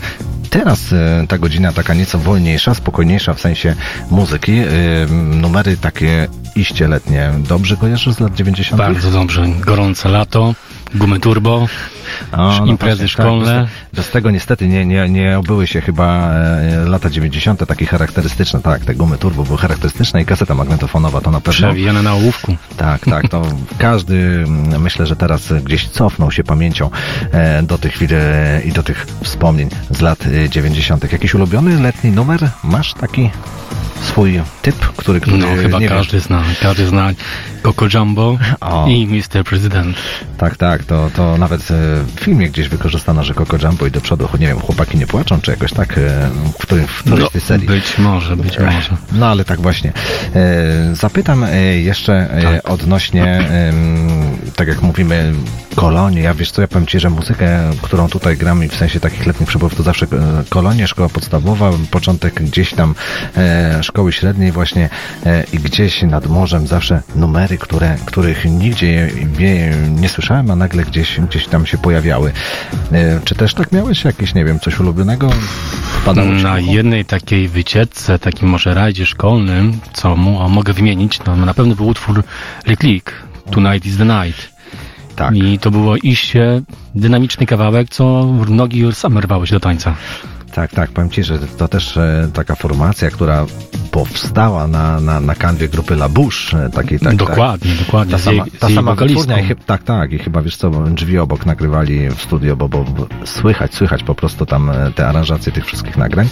Teraz 0.51 0.93
e, 0.93 1.25
ta 1.29 1.39
godzina 1.39 1.73
taka 1.73 1.95
nieco 1.95 2.19
wolniejsza, 2.19 2.75
spokojniejsza 2.75 3.35
w 3.35 3.41
sensie 3.41 3.75
muzyki. 4.11 4.53
Numery 5.41 5.77
takie 5.77 6.29
iście 6.57 6.89
letnie. 6.89 7.31
Dobrze 7.49 7.77
kojarzysz 7.77 8.15
z 8.15 8.21
lat 8.21 8.35
90? 8.35 8.79
Bardzo 8.79 9.11
dobrze. 9.11 9.47
Gorące 9.61 10.09
lato, 10.09 10.55
gumy 10.95 11.21
turbo, 11.21 11.67
O, 12.33 12.67
imprezy 12.67 12.97
właśnie, 12.97 13.09
szkolne. 13.09 13.55
Tak, 13.55 13.65
bez, 13.65 14.05
bez 14.05 14.11
tego 14.11 14.31
niestety 14.31 14.69
nie, 14.69 14.87
nie, 14.87 15.09
nie 15.09 15.39
obyły 15.39 15.67
się 15.67 15.81
chyba 15.81 16.33
e, 16.33 16.85
lata 16.85 17.11
90. 17.11 17.67
takie 17.69 17.87
charakterystyczne. 17.87 18.61
Tak, 18.61 18.85
te 18.85 18.95
gumy 18.95 19.19
turbo 19.19 19.45
były 19.45 19.59
charakterystyczne 19.59 20.23
i 20.23 20.25
kaseta 20.25 20.55
magnetofonowa 20.55 21.21
to 21.21 21.31
na 21.31 21.41
pewno. 21.41 21.69
Przewijane 21.69 22.03
na 22.03 22.13
ołówku. 22.13 22.57
Tak, 22.77 23.05
tak, 23.05 23.29
to 23.29 23.43
każdy 23.79 24.45
mm, 24.47 24.83
myślę, 24.83 25.07
że 25.07 25.17
teraz 25.17 25.53
gdzieś 25.65 25.89
cofnął 25.89 26.31
się 26.31 26.45
pamięcią 26.45 26.91
e, 27.33 27.63
do 27.63 27.79
tych 27.79 27.93
chwil 27.93 28.09
e, 28.13 28.63
i 28.65 28.73
do 28.73 28.83
tych 28.83 29.07
wspomnień 29.23 29.69
z 29.91 30.01
lat 30.01 30.27
e, 30.27 30.49
90. 30.49 31.13
Jakiś 31.13 31.35
ulubiony 31.35 31.81
letni 31.81 32.11
numer? 32.11 32.51
Masz 32.65 32.95
taki 32.95 33.31
swój 34.03 34.41
typ, 34.63 34.77
który, 34.97 35.21
który 35.21 35.39
No 35.39 35.47
chyba 35.63 35.79
nie 35.79 35.89
każdy 35.89 36.21
zna. 36.21 36.43
Każdy 36.63 36.87
zna 36.87 37.11
Coco 37.63 37.87
Jumbo 37.95 38.39
O. 38.61 38.87
i 38.89 39.07
Mr. 39.07 39.45
President. 39.45 39.97
Tak, 40.39 40.57
tak, 40.57 40.85
to, 40.85 41.11
to 41.17 41.39
nawet 41.39 41.71
e, 41.71 42.02
w 42.03 42.21
filmie 42.21 42.49
gdzieś 42.49 42.69
wykorzystano, 42.69 43.25
że 43.25 43.35
Coco 43.35 43.57
Jumbo 43.67 43.87
i 43.87 43.91
do 43.91 44.01
przodu, 44.01 44.29
nie 44.41 44.47
wiem, 44.47 44.61
chłopaki 44.61 44.99
nie 44.99 45.07
płaczą, 45.07 45.41
czy 45.41 45.51
jakoś 45.51 45.73
tak, 45.73 45.99
e, 45.99 46.29
w, 46.59 46.63
którym, 46.63 46.87
w 46.87 46.99
którejś 47.01 47.21
No, 47.25 47.31
tej 47.31 47.41
serii. 47.41 47.67
być 47.67 47.99
może, 47.99 48.37
być 48.37 48.59
może. 48.59 48.97
No 49.13 49.27
ale 49.29 49.45
tak 49.45 49.61
właśnie. 49.61 49.93
E, 50.35 50.95
Zapytam 50.95 51.45
e, 51.45 51.63
jeszcze 51.81 52.13
e, 52.31 52.43
Tak. 52.43 52.71
odnośnie, 52.71 53.49
tak 54.57 54.69
jak 54.69 54.83
mówimy, 54.83 55.33
kolonii. 55.75 56.23
Ja 56.23 56.35
wiesz 56.35 56.51
co, 56.51 56.61
ja 56.63 56.69
powiem 56.69 56.87
Ci, 56.87 57.01
że 57.01 57.11
muzykę, 57.11 57.71
którą 57.83 58.09
tutaj 58.09 58.37
gram 58.37 58.65
i 58.65 58.69
w 58.69 58.75
sensie 58.75 59.01
takich 59.01 59.27
letnich 59.27 59.49
przebojów, 59.49 59.75
to 59.75 59.83
zawsze 59.83 60.07
e, 60.07 60.45
kolonie, 60.49 60.89
szkoła 60.89 61.09
podstawowa, 61.09 61.71
początek 61.91 62.35
gdzieś 62.43 62.75
tam 62.75 62.95
e, 63.37 63.83
szkoły 63.83 64.13
średniej 64.13 64.53
właśnie 64.53 64.89
e, 65.27 65.45
i 65.53 65.59
gdzieś 65.59 66.03
nad 66.03 66.27
morzem 66.27 66.67
zawsze 66.67 67.03
numery, 67.17 67.59
które, 67.59 67.97
których 68.05 68.45
nigdzie 68.45 69.11
nie, 69.39 69.71
nie 69.91 70.09
słyszałem, 70.09 70.51
a 70.51 70.57
nagle 70.57 70.85
gdzieś, 70.85 71.21
gdzieś 71.21 71.47
tam 71.47 71.67
się 71.67 71.79
pojawiały. 71.93 72.33
E, 72.93 73.21
Czy 73.25 73.35
też 73.35 73.55
tak 73.55 73.73
miałeś 73.73 74.05
jakieś, 74.05 74.35
nie 74.35 74.45
wiem, 74.45 74.61
coś 74.61 74.81
ulubionego? 74.81 75.31
Wpadało 76.03 76.33
Na 76.33 76.59
jednej 76.59 77.05
takiej 77.05 77.49
wycieczce, 77.49 78.19
takim 78.19 78.49
może 78.49 78.75
rajdzie 78.75 79.07
szkolnym, 79.07 79.81
co 79.93 80.17
mu, 80.17 80.49
mogę 80.49 80.73
wymienić, 80.73 81.21
no 81.27 81.37
na 81.37 81.55
pewno 81.55 81.75
był 81.75 81.87
utwór 81.87 82.23
Le 82.67 82.77
Click, 82.77 83.13
Tonight 83.51 83.87
is 83.87 83.97
the 83.97 84.05
Night. 84.05 84.53
Tak. 85.17 85.37
I 85.37 85.59
to 85.59 85.71
było 85.71 85.97
iście 85.97 86.63
dynamiczny 86.95 87.47
kawałek, 87.47 87.89
co 87.91 88.25
nogi 88.49 88.85
same 88.93 89.21
rwały 89.21 89.47
się 89.47 89.55
do 89.55 89.61
tańca. 89.61 89.95
Tak, 90.55 90.71
tak, 90.71 90.91
powiem 90.91 91.11
Ci, 91.11 91.25
że 91.25 91.39
to 91.39 91.69
też 91.69 91.97
e, 91.97 92.31
taka 92.33 92.55
formacja, 92.55 93.11
która 93.11 93.47
powstała 93.91 94.67
na, 94.67 95.01
na, 95.01 95.21
na 95.21 95.35
kanwie 95.35 95.69
grupy 95.69 95.95
La 95.95 96.09
Bouche, 96.09 96.65
e, 96.65 96.71
takiej 96.71 96.99
tak, 96.99 97.17
Dokładnie, 97.17 97.71
tak. 97.71 97.87
dokładnie, 97.87 98.13
Ta 98.13 98.19
sama, 98.19 98.45
ta 98.59 98.69
sama 98.71 98.95
wytwórnia 98.95 99.41
i 99.41 99.57
tak, 99.67 99.83
tak, 99.83 100.13
i 100.13 100.19
chyba 100.19 100.43
wiesz 100.43 100.57
co, 100.57 100.71
drzwi 100.71 101.19
obok 101.19 101.47
nagrywali 101.47 102.09
w 102.11 102.23
studio, 102.23 102.57
bo, 102.57 102.69
bo, 102.69 102.85
słychać, 103.25 103.75
słychać 103.75 104.03
po 104.03 104.15
prostu 104.15 104.47
tam 104.47 104.71
e, 104.71 104.93
te 104.95 105.09
aranżacje 105.09 105.53
tych 105.53 105.67
wszystkich 105.67 105.97
nagrań, 105.97 106.29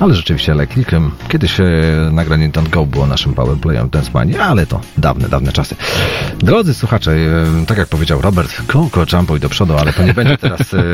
ale 0.00 0.14
rzeczywiście 0.14 0.54
Leklik, 0.54 0.90
kiedyś 1.28 1.60
e, 1.60 1.64
nagranie 2.12 2.50
Don't 2.50 2.70
Go 2.70 2.86
było 2.86 3.06
naszym 3.06 3.34
powerplayem 3.34 3.88
Dance 3.90 4.10
ale 4.40 4.66
to 4.66 4.80
dawne, 4.98 5.28
dawne 5.28 5.52
czasy. 5.52 5.76
Drodzy 6.38 6.74
słuchacze, 6.74 7.12
e, 7.12 7.66
tak 7.66 7.78
jak 7.78 7.88
powiedział 7.88 8.20
Robert, 8.20 8.72
kółko, 8.72 9.04
jumbo 9.12 9.36
i 9.36 9.40
do 9.40 9.48
przodu, 9.48 9.76
ale 9.76 9.92
to 9.92 10.02
nie 10.02 10.14
będzie 10.14 10.38
teraz 10.48 10.74
e, 10.74 10.84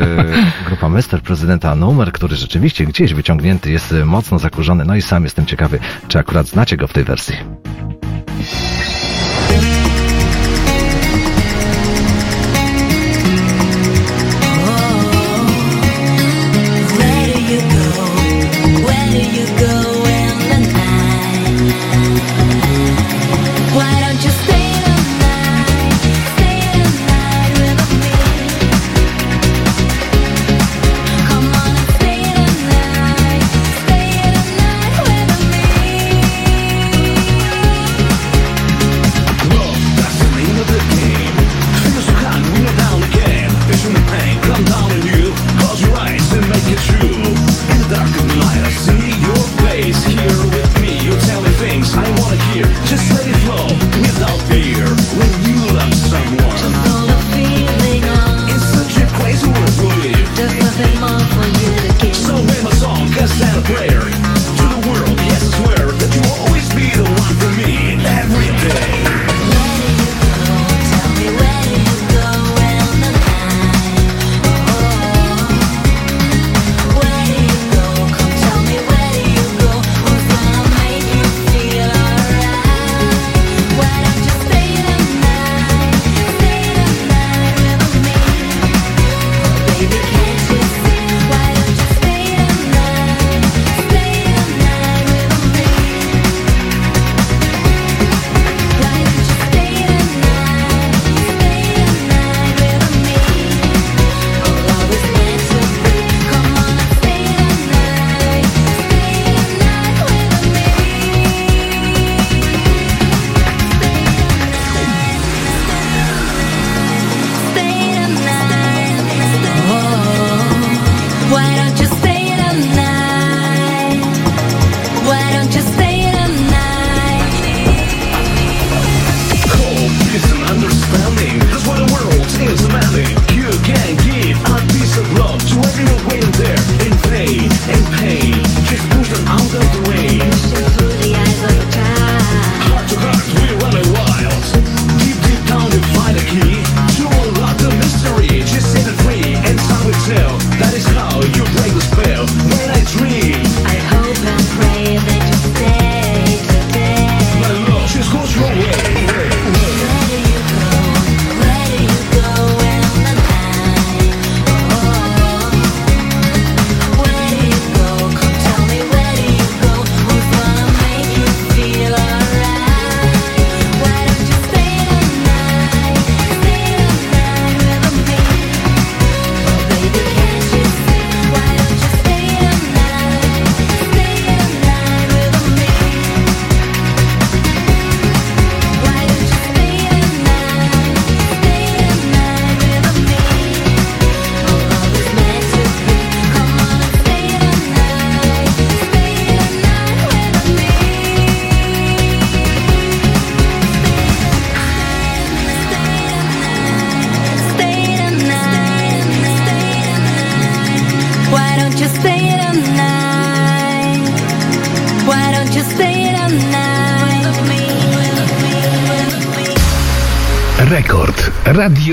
grupa 0.67 0.89
Mr. 0.89 1.21
Prezydenta 1.23 1.75
numer, 1.75 2.11
który 2.11 2.35
rzeczywiście 2.35 2.70
gdzieś 2.79 3.13
wyciągnięty 3.13 3.71
jest 3.71 3.95
mocno 4.05 4.39
zakurzony, 4.39 4.85
no 4.85 4.95
i 4.95 5.01
sam 5.01 5.23
jestem 5.23 5.45
ciekawy, 5.45 5.79
czy 6.07 6.19
akurat 6.19 6.47
znacie 6.47 6.77
go 6.77 6.87
w 6.87 6.93
tej 6.93 7.03
wersji. 7.03 7.35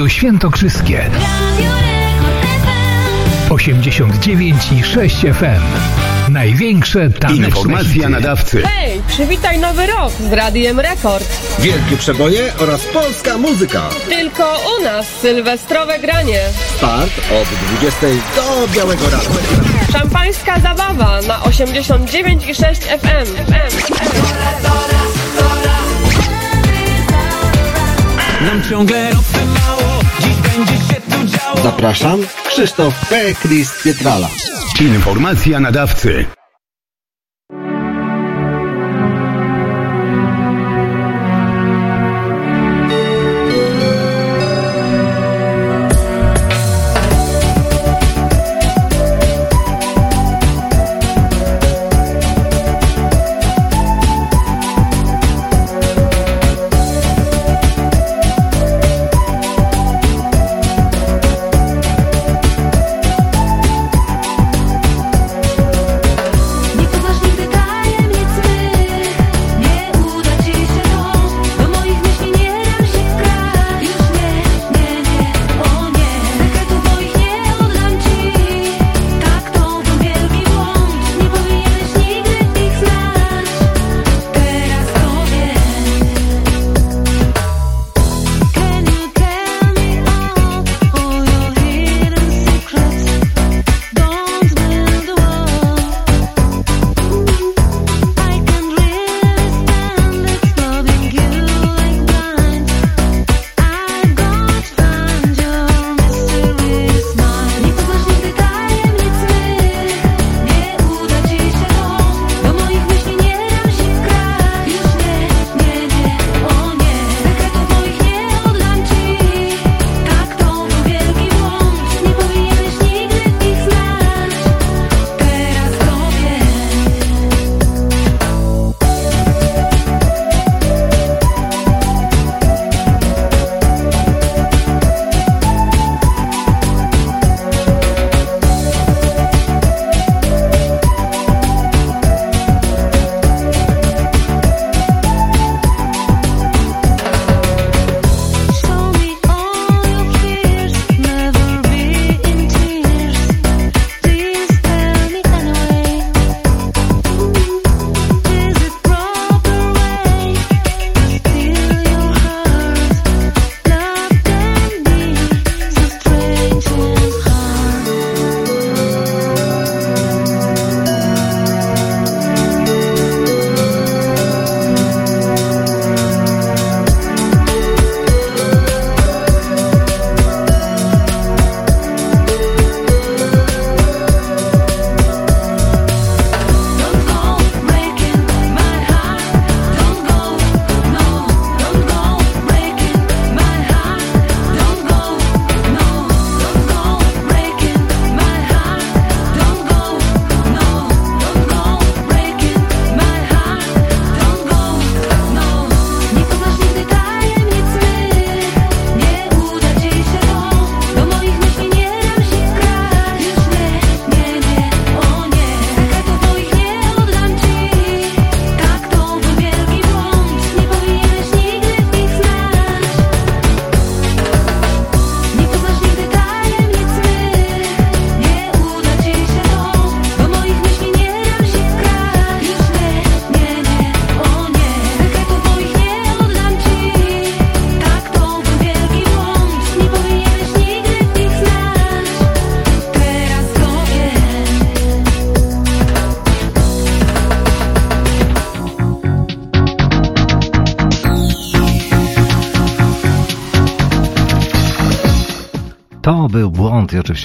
Świętokrzyskie. 0.08 0.98
Radio 0.98 1.70
Rekord 1.70 2.44
FM. 2.64 3.54
89,6 3.54 5.34
FM. 5.34 5.62
Największe 6.32 7.10
taneczne 7.10 7.46
Informacja 7.46 8.08
nadawcy. 8.08 8.62
Hej, 8.62 9.02
przywitaj 9.08 9.58
nowy 9.58 9.86
rok 9.86 10.12
z 10.30 10.32
Radiem 10.32 10.80
Rekord. 10.80 11.26
Wielkie 11.58 11.96
przeboje 11.96 12.52
oraz 12.58 12.84
polska 12.84 13.38
muzyka. 13.38 13.88
Tylko 14.08 14.60
u 14.78 14.84
nas 14.84 15.06
sylwestrowe 15.22 15.98
granie. 15.98 16.40
Start 16.76 17.12
od 17.42 17.48
20 17.78 18.06
do 18.36 18.68
białego 18.74 19.04
rana. 19.10 19.24
Szampańska 19.92 20.60
zabawa 20.60 21.20
na 21.22 21.38
89,6 21.38 22.74
FM. 22.74 23.34
FM. 23.52 23.78
Nam 28.44 28.62
ciągle 28.70 29.10
Zapraszam, 31.54 32.20
Krzysztof 32.46 33.08
P. 33.08 33.34
Klis 33.34 33.82
Pietrala. 33.82 34.28
Informacja 34.80 35.60
nadawcy. 35.60 36.37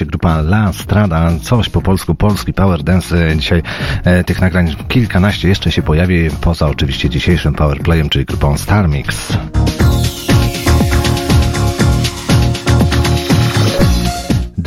grupa 0.02 0.40
La 0.40 0.74
Strada, 0.74 1.32
coś 1.42 1.70
po 1.70 1.82
polsku, 1.82 2.16
polski 2.16 2.54
power 2.54 2.84
dance. 2.84 3.36
Dzisiaj 3.38 3.62
e, 4.04 4.24
tych 4.24 4.42
nagrań 4.42 4.76
kilkanaście 4.88 5.48
jeszcze 5.48 5.72
się 5.72 5.82
pojawi, 5.82 6.30
poza 6.42 6.68
oczywiście 6.68 7.10
dzisiejszym 7.10 7.54
powerplayem, 7.54 8.10
czyli 8.10 8.26
grupą 8.26 8.58
Starmix. 8.58 9.38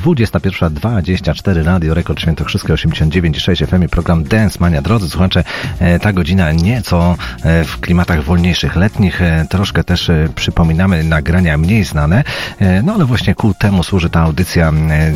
21.24 0.07 1.65
Radio 1.65 1.95
Rekord 1.95 2.21
Świętokrzyskie 2.21 2.73
89,6 2.73 3.67
FM 3.67 3.83
i 3.83 3.89
program 3.89 4.25
Dance 4.25 4.59
Mania. 4.61 4.83
Drodzy 4.83 5.09
słuchacze, 5.09 5.45
e, 5.79 5.99
ta 5.99 6.13
godzina 6.13 6.53
nieco 6.53 7.17
e, 7.43 7.65
w 7.65 7.81
klimatach 7.81 8.25
wolniejszych, 8.25 8.77
letnich. 8.77 9.23
e, 9.23 9.47
Troszkę 9.51 9.85
też 9.85 10.11
przypominamy 10.35 11.05
nagrania 11.05 11.59
mniej 11.59 11.85
znane. 11.85 12.25
No 12.83 12.95
ale 12.95 13.05
właśnie 13.05 13.35
ku 13.35 13.55
temu 13.55 13.83
służy 13.83 14.11
ta 14.11 14.21
audycja. 14.21 14.73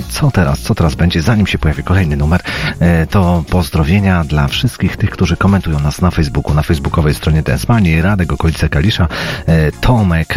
Co 0.08 0.30
teraz, 0.30 0.60
co 0.60 0.74
teraz 0.74 0.94
będzie? 0.94 1.22
Zanim 1.22 1.46
się 1.46 1.58
pojawi 1.58 1.82
kolejny 1.82 2.16
numer, 2.16 2.40
to 3.10 3.44
pozdrowienia 3.50 4.24
dla 4.24 4.48
wszystkich 4.48 4.96
tych, 4.96 5.10
którzy 5.10 5.36
komentują 5.36 5.80
nas 5.80 6.00
na 6.00 6.10
Facebooku, 6.10 6.54
na 6.54 6.62
facebookowej 6.62 7.14
stronie 7.14 7.42
Dance 7.42 7.66
Manii, 7.68 8.02
Radek 8.02 8.32
Okolice 8.32 8.68
Kalisza, 8.68 9.08
Tomek, 9.80 10.34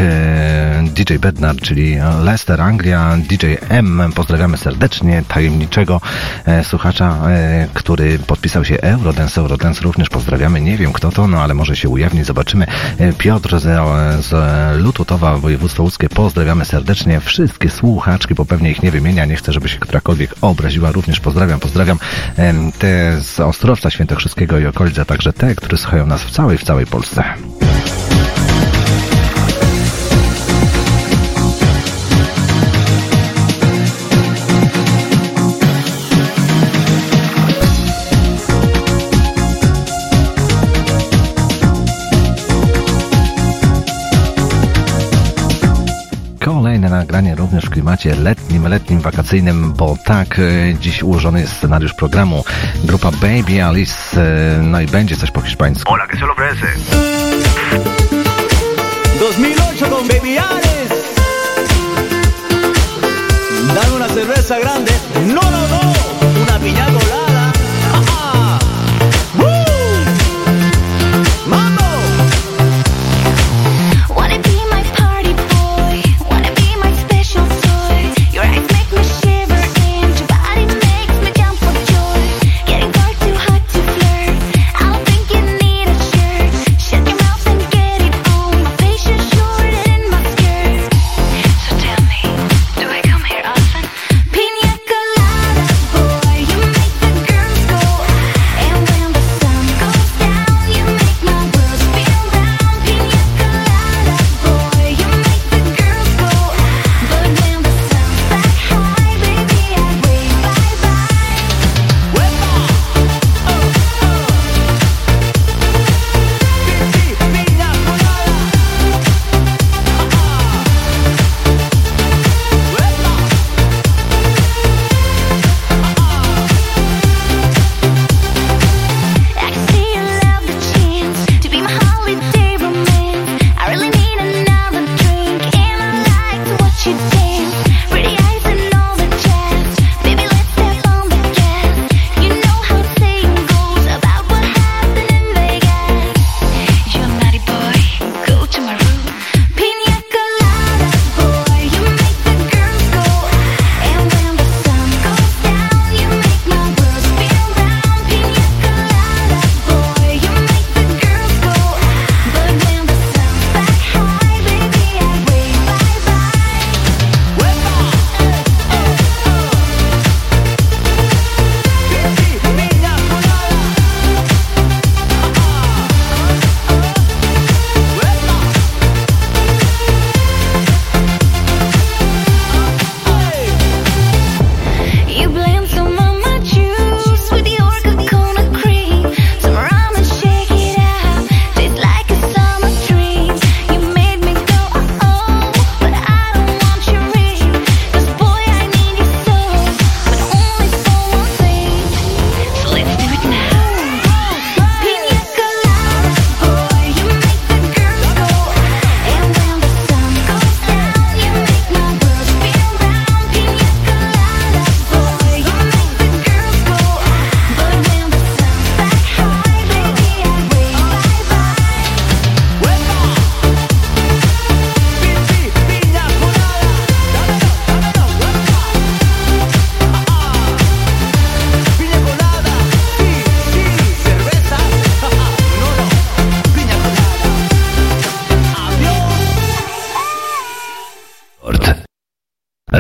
DJ 0.84 1.14
Bednar, 1.14 1.56
czyli 1.56 1.96
Leicester, 2.24 2.62
Anglia, 2.62 3.18
DJ 3.30 3.46
M. 3.70 4.12
Pozdrawiamy 4.44 4.64
serdecznie 4.64 5.24
tajemniczego 5.28 6.02
e, 6.46 6.64
słuchacza, 6.64 7.30
e, 7.30 7.68
który 7.74 8.20
podpisał 8.20 8.66
się 8.66 8.82
Eurodance. 8.82 9.42
Eurodance 9.42 9.82
również 9.82 10.10
pozdrawiamy. 10.10 10.62
Nie 10.62 10.78
wiem 10.78 10.94
kto 10.94 11.12
to, 11.12 11.28
no 11.28 11.42
ale 11.42 11.54
może 11.54 11.76
się 11.76 11.90
ujawni, 11.90 12.24
zobaczymy. 12.24 12.66
E, 12.98 13.14
Piotr 13.14 13.60
z, 13.60 13.64
z 14.26 14.34
Lututowa, 14.82 15.38
województwo 15.38 15.84
łódzkie. 15.84 16.10
Pozdrawiamy 16.10 16.66
serdecznie 16.66 17.20
wszystkie 17.20 17.70
słuchaczki, 17.70 18.36
bo 18.36 18.46
pewnie 18.46 18.72
ich 18.72 18.84
nie 18.84 18.92
wymienia. 18.92 19.26
Nie 19.26 19.36
chcę, 19.36 19.54
żeby 19.54 19.70
się 19.70 19.80
którakolwiek 19.80 20.36
obraziła. 20.42 20.92
Również 20.92 21.20
pozdrawiam, 21.20 21.60
pozdrawiam 21.60 22.00
em, 22.38 22.72
te 22.72 23.22
z 23.22 23.40
Ostrowca 23.40 23.90
Świętokrzyskiego 23.90 24.60
i 24.60 24.66
okolic, 24.66 25.00
a 25.00 25.06
także 25.06 25.34
te, 25.34 25.56
które 25.56 25.78
słuchają 25.78 26.06
nas 26.06 26.24
w 26.24 26.32
całej, 26.32 26.58
w 26.58 26.64
całej 26.64 26.86
Polsce. 26.86 27.24
Klimacie 48.04 48.24
letnim, 48.24 48.68
letnim, 48.68 49.02
wakacyjnym, 49.02 49.74
bo 49.74 49.98
tak 50.06 50.40
e, 50.40 50.76
dziś 50.80 51.04
ułożony 51.04 51.40
jest 51.42 51.54
scenariusz 51.54 51.94
programu. 51.94 52.44
Grupa 52.84 53.12
Baby 53.12 53.64
Alice, 53.64 54.22
e, 54.22 54.62
no 54.62 54.82
i 54.82 54.86
będzie 54.86 55.16
coś 55.16 55.32
po 55.32 55.42
hiszpańsku. 55.42 55.94
Hola, 55.94 56.08
¿qué 56.08 56.20
se 56.20 56.26
le 56.26 56.32
ofrece? 56.32 56.68
2008 59.20 59.90
con 59.90 60.08
Baby 60.08 60.38
Ares. 60.38 60.92
Dame 63.76 63.96
una 63.96 64.08
cerveza 64.08 64.60
grande. 64.60 64.92
No, 65.28 65.42
no, 65.52 65.63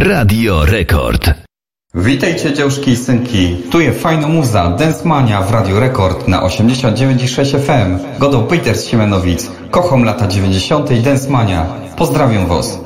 Radio 0.03 0.65
Rekord. 0.65 1.31
Witajcie 1.95 2.53
dziążki 2.53 2.91
i 2.91 2.97
synki, 2.97 3.57
tu 3.71 3.81
jest 3.81 3.99
fajna 3.99 4.27
muza, 4.27 4.69
Dance 4.69 5.07
Mania 5.07 5.41
w 5.41 5.51
Radio 5.51 5.79
Rekord 5.79 6.27
na 6.27 6.41
89,6 6.41 7.59
FM. 7.59 8.19
Godą 8.19 8.43
Peter 8.43 8.77
z 8.77 8.91
kocham 9.71 10.03
lata 10.03 10.27
90. 10.27 10.91
i 10.91 10.99
Dance 10.99 11.29
Mania. 11.29 11.65
Pozdrawiam 11.97 12.47
was. 12.47 12.79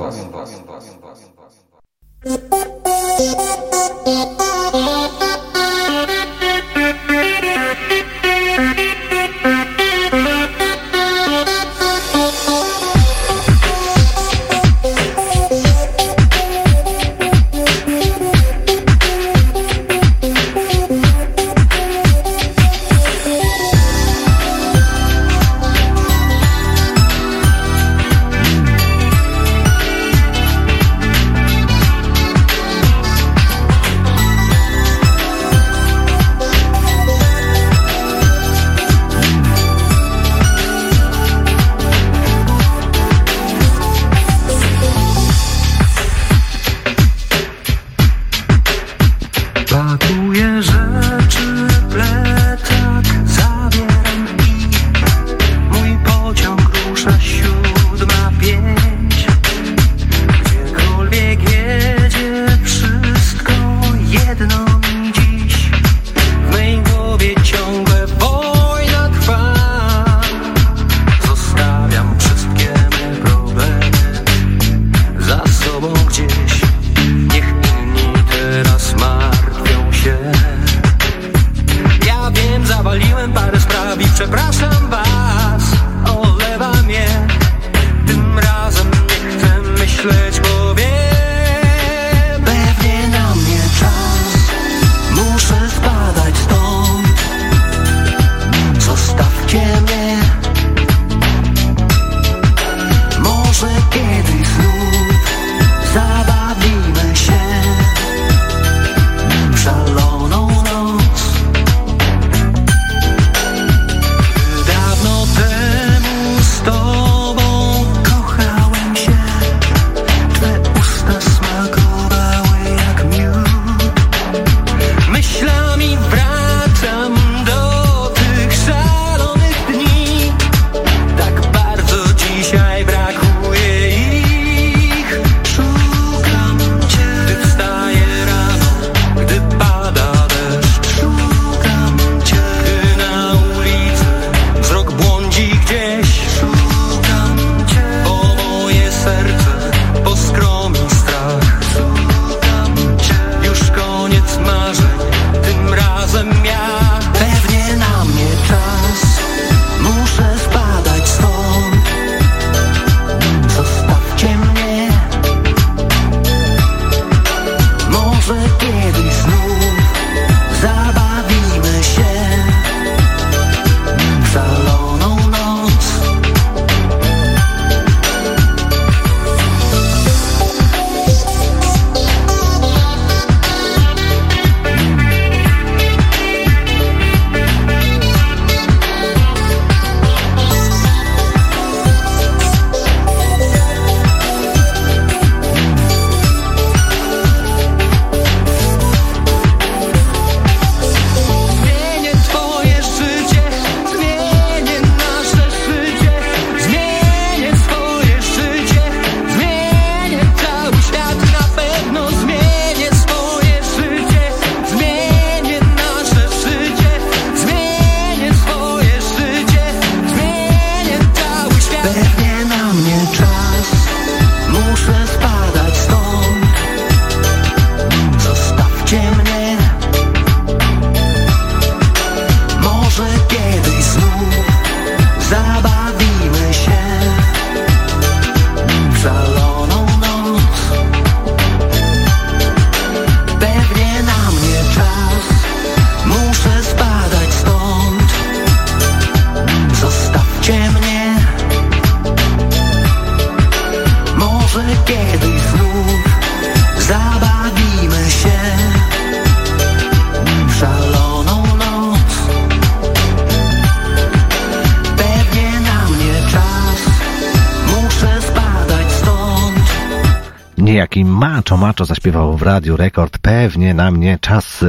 Pewnie 273.67 273.83
na 273.83 273.91
mnie 273.91 274.17
czas 274.21 274.63
e, 274.63 274.65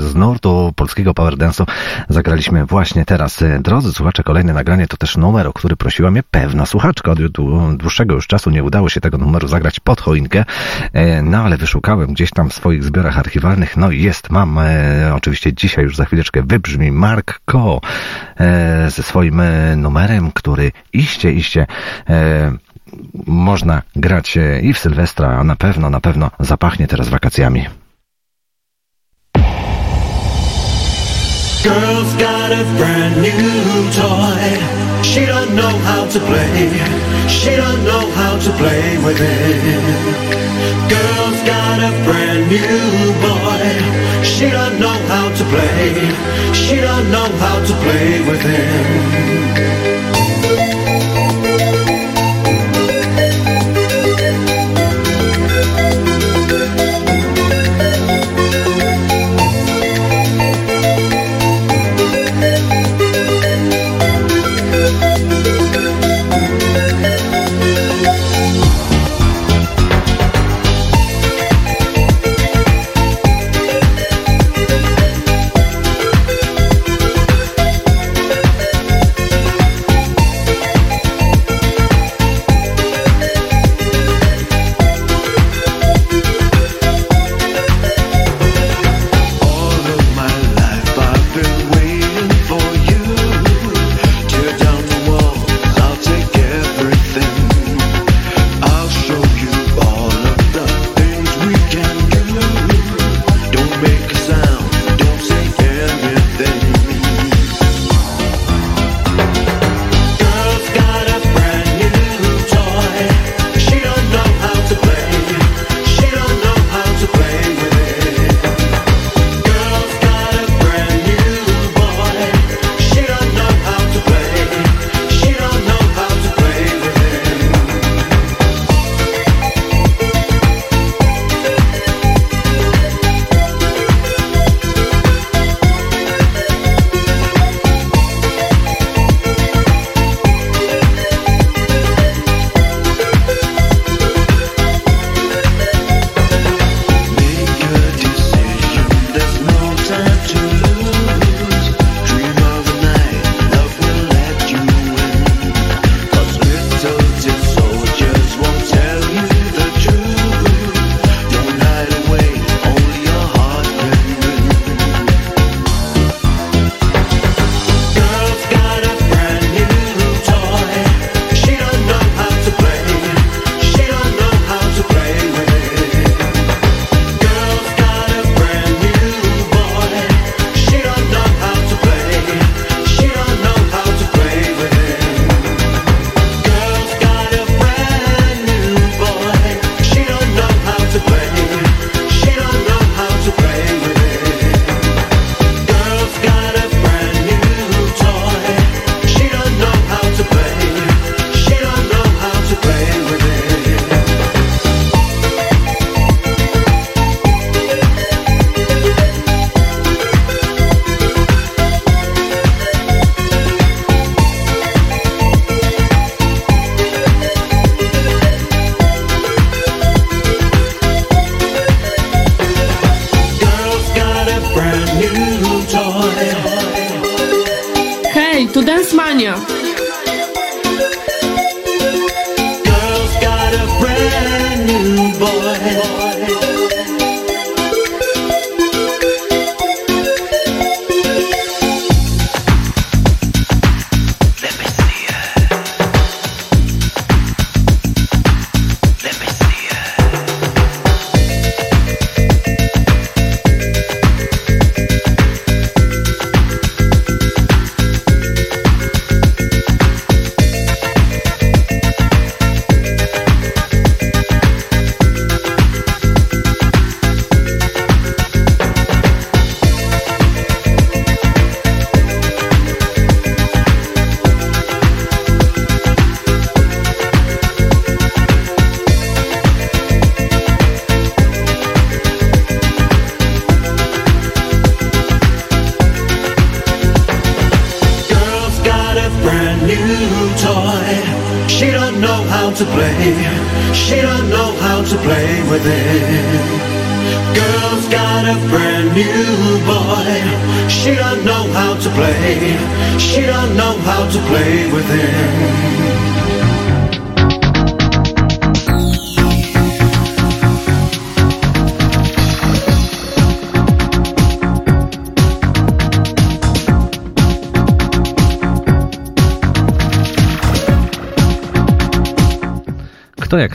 z 0.00 0.14
nurtu 0.14 0.72
polskiego 0.76 1.14
power 1.14 1.34
dance'u 1.34 1.66
zagraliśmy 2.08 2.66
właśnie 2.66 3.04
teraz. 3.04 3.42
E, 3.42 3.58
Drodzy 3.60 3.92
słuchacze, 3.92 4.22
kolejne 4.22 4.52
nagranie 4.52 4.86
to 4.86 4.96
też 4.96 5.16
numer, 5.16 5.46
o 5.46 5.52
który 5.52 5.76
prosiła 5.76 6.10
mnie 6.10 6.22
pewna 6.30 6.66
słuchaczka. 6.66 7.10
Od 7.10 7.18
dłu- 7.18 7.76
dłuższego 7.76 8.14
już 8.14 8.26
czasu 8.26 8.50
nie 8.50 8.64
udało 8.64 8.88
się 8.88 9.00
tego 9.00 9.18
numeru 9.18 9.48
zagrać 9.48 9.80
pod 9.80 10.00
choinkę, 10.00 10.44
e, 10.92 11.22
no 11.22 11.38
ale 11.38 11.56
wyszukałem 11.56 12.12
gdzieś 12.12 12.30
tam 12.30 12.50
w 12.50 12.54
swoich 12.54 12.84
zbiorach 12.84 13.18
archiwalnych. 13.18 13.76
No 13.76 13.90
i 13.90 14.02
jest, 14.02 14.30
mam 14.30 14.58
oczywiście 15.14 15.52
dzisiaj 15.52 15.84
już 15.84 15.96
za 15.96 16.04
chwileczkę 16.04 16.42
wybrzmi 16.42 16.92
Mark 16.92 17.40
Ko 17.44 17.80
ze 18.88 19.02
swoim 19.02 19.42
numerem, 19.76 20.32
który 20.32 20.72
iście, 20.92 21.32
iście 21.32 21.66
można 23.26 23.82
grać 23.96 24.38
i 24.62 24.72
w 24.72 24.78
Sylwestra, 24.78 25.28
a 25.28 25.44
na 25.44 25.56
pewno, 25.56 25.90
na 25.90 26.00
pewno 26.00 26.30
zapachnie 26.40 26.86
teraz 26.86 27.08
wakacjami. 27.08 27.66
Girl's 31.68 32.14
got 32.16 32.50
a 32.50 32.64
brand 32.78 33.20
new 33.20 33.92
toy. 33.92 34.44
She 35.02 35.26
don't 35.26 35.54
know 35.54 35.74
how 35.88 36.08
to 36.08 36.18
play. 36.18 36.70
She 37.28 37.50
don't 37.56 37.84
know 37.84 38.04
how 38.12 38.38
to 38.38 38.50
play 38.60 38.96
with 39.04 39.20
it. 39.20 40.48
Girl's 40.88 41.40
got 41.44 41.78
a 41.88 41.92
brand 42.06 42.48
new 42.48 43.12
boy. 43.20 43.64
She 44.24 44.48
don't 44.48 44.80
know 44.80 44.98
how 45.12 45.28
to 45.28 45.44
play. 45.52 45.92
She 46.54 46.76
don't 46.76 47.10
know 47.10 47.28
how 47.44 47.58
to 47.68 47.74
play 47.84 48.26
with 48.28 48.40
him. 48.40 49.77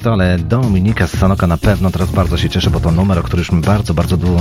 To, 0.04 0.14
ale 0.14 0.40
Dominika 0.40 1.08
z 1.08 1.18
Sanoka 1.18 1.48
na 1.48 1.58
pewno 1.58 1.92
teraz 1.92 2.12
bardzo 2.12 2.38
się 2.38 2.50
cieszy, 2.50 2.70
bo 2.70 2.80
to 2.80 2.92
numer, 2.92 3.20
o 3.20 3.24
który 3.24 3.40
już 3.40 3.52
mi 3.52 3.62
bardzo, 3.62 3.94
bardzo 3.94 4.18
dłu- 4.18 4.40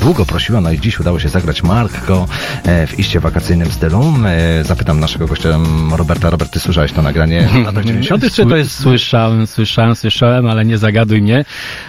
długo 0.00 0.26
prosiła, 0.26 0.60
no 0.60 0.72
i 0.72 0.80
dziś 0.80 1.00
udało 1.00 1.20
się 1.20 1.28
zagrać 1.28 1.62
Marko 1.62 2.26
e, 2.64 2.86
w 2.86 2.98
iście 2.98 3.20
wakacyjnym 3.20 3.70
stylu. 3.70 4.14
E, 4.26 4.64
Zapytam 4.64 5.00
naszego 5.00 5.26
gościa 5.26 5.48
Roberta. 5.96 6.30
Robert, 6.30 6.52
ty 6.52 6.60
słyszałeś 6.60 6.92
to 6.92 7.02
nagranie 7.02 7.48
latach 7.66 7.84
90 7.84 8.32
czy 8.34 8.46
to 8.46 8.56
jest... 8.56 8.70
Słyszałem, 8.70 9.46
słyszałem, 9.46 9.94
słyszałem, 9.94 10.46
ale 10.46 10.64
nie 10.64 10.78
zagaduj 10.78 11.22
mnie, 11.22 11.44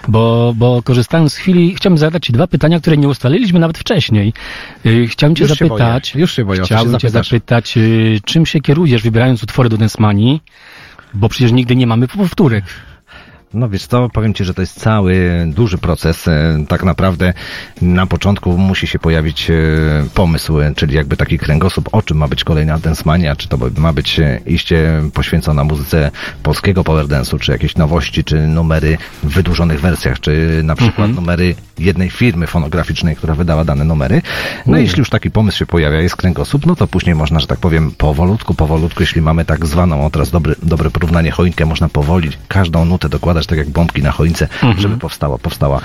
bo, 0.08 0.54
bo 0.58 0.82
korzystając 0.84 1.34
z 1.34 1.38
chwili, 1.38 1.76
chciałbym 1.76 1.98
zadać 1.98 2.26
Ci 2.26 2.34
dwa 2.34 2.48
pytania, 2.48 2.80
które 2.80 2.98
nie 2.98 3.08
ustaliliśmy 3.08 3.60
nawet 3.60 3.78
wcześniej. 3.78 4.34
Y, 4.86 5.08
Chciałem 5.08 5.36
Cię 5.36 5.44
Już 5.44 5.52
się 5.52 5.66
zapytać, 5.66 6.12
boję, 6.14 6.22
już 6.22 6.32
się 6.34 6.46
boję, 6.46 6.62
co 6.62 6.68
się 6.92 6.98
Cię 6.98 7.10
zapytać, 7.10 7.76
czym 8.26 8.46
się 8.46 8.62
kierujesz 8.62 9.02
wybierając 9.02 9.44
utwory 9.44 9.70
do 9.70 9.78
Densmanii, 9.78 10.42
bo 11.14 11.30
przecież 11.30 11.52
nigdy 11.52 11.76
nie 11.76 11.88
mamy 11.88 12.08
powtórek. 12.08 12.64
No 13.56 13.70
wiesz 13.70 13.88
co, 13.88 14.10
powiem 14.10 14.34
Ci, 14.34 14.46
że 14.46 14.54
to 14.54 14.62
jest 14.62 14.80
cały 14.80 15.46
duży 15.48 15.78
proces. 15.78 16.28
E, 16.28 16.66
Tak 16.68 16.84
naprawdę 16.84 17.34
na 17.82 18.06
początku 18.06 18.58
musi 18.58 18.88
się 18.88 19.00
pojawić 19.00 19.50
e, 19.50 19.54
pomysł, 20.14 20.54
czyli 20.76 20.96
jakby 20.96 21.18
taki 21.18 21.38
kręgosłup, 21.40 21.90
o 21.92 22.02
czym 22.02 22.18
ma 22.18 22.28
być 22.28 22.44
kolejna 22.44 22.80
Densmania, 22.80 23.36
czy 23.36 23.48
to 23.48 23.58
ma 23.78 23.94
być 23.94 24.20
e, 24.20 24.40
iście 24.46 25.02
poświęcona 25.14 25.64
muzyce 25.64 26.12
polskiego 26.44 26.84
power 26.84 27.06
dance'u, 27.06 27.40
czy 27.40 27.52
jakieś 27.52 27.76
nowości, 27.76 28.24
czy 28.24 28.48
numery 28.48 28.98
w 29.24 29.34
wydłużonych 29.34 29.82
wersjach, 29.82 30.20
czy 30.20 30.62
na 30.64 30.76
przykład 30.76 31.10
numery 31.16 31.56
jednej 31.80 32.10
firmy 32.10 32.48
fonograficznej, 32.48 33.16
która 33.16 33.36
wydała 33.36 33.66
dane 33.66 33.84
numery. 33.86 34.22
No 34.66 34.72
Mm. 34.74 34.82
jeśli 34.84 35.00
już 35.00 35.10
taki 35.10 35.32
pomysł 35.32 35.58
się 35.58 35.66
pojawia, 35.66 36.02
jest 36.02 36.16
kręgosłup, 36.16 36.66
no 36.66 36.76
to 36.76 36.88
później 36.88 37.16
można, 37.16 37.40
że 37.40 37.48
tak 37.48 37.60
powiem, 37.60 37.92
powolutku, 37.98 38.54
powolutku, 38.54 39.04
jeśli 39.04 39.22
mamy 39.22 39.46
tak 39.46 39.66
zwaną, 39.66 40.06
o 40.06 40.10
teraz 40.10 40.32
dobry, 40.32 40.56
dobre 40.64 40.90
porównanie, 40.92 41.32
choinkę, 41.32 41.66
można 41.66 41.90
powoli 41.90 42.30
każdą 42.48 42.86
nutę 42.86 43.10
dokładać, 43.10 43.48
tak 43.48 43.58
jak 43.58 43.70
bombki 43.70 44.02
na 44.04 44.12
choince, 44.12 44.48
Mhm. 44.54 44.80
żeby 44.82 44.98
powstała, 44.98 45.38
powstała 45.38 45.82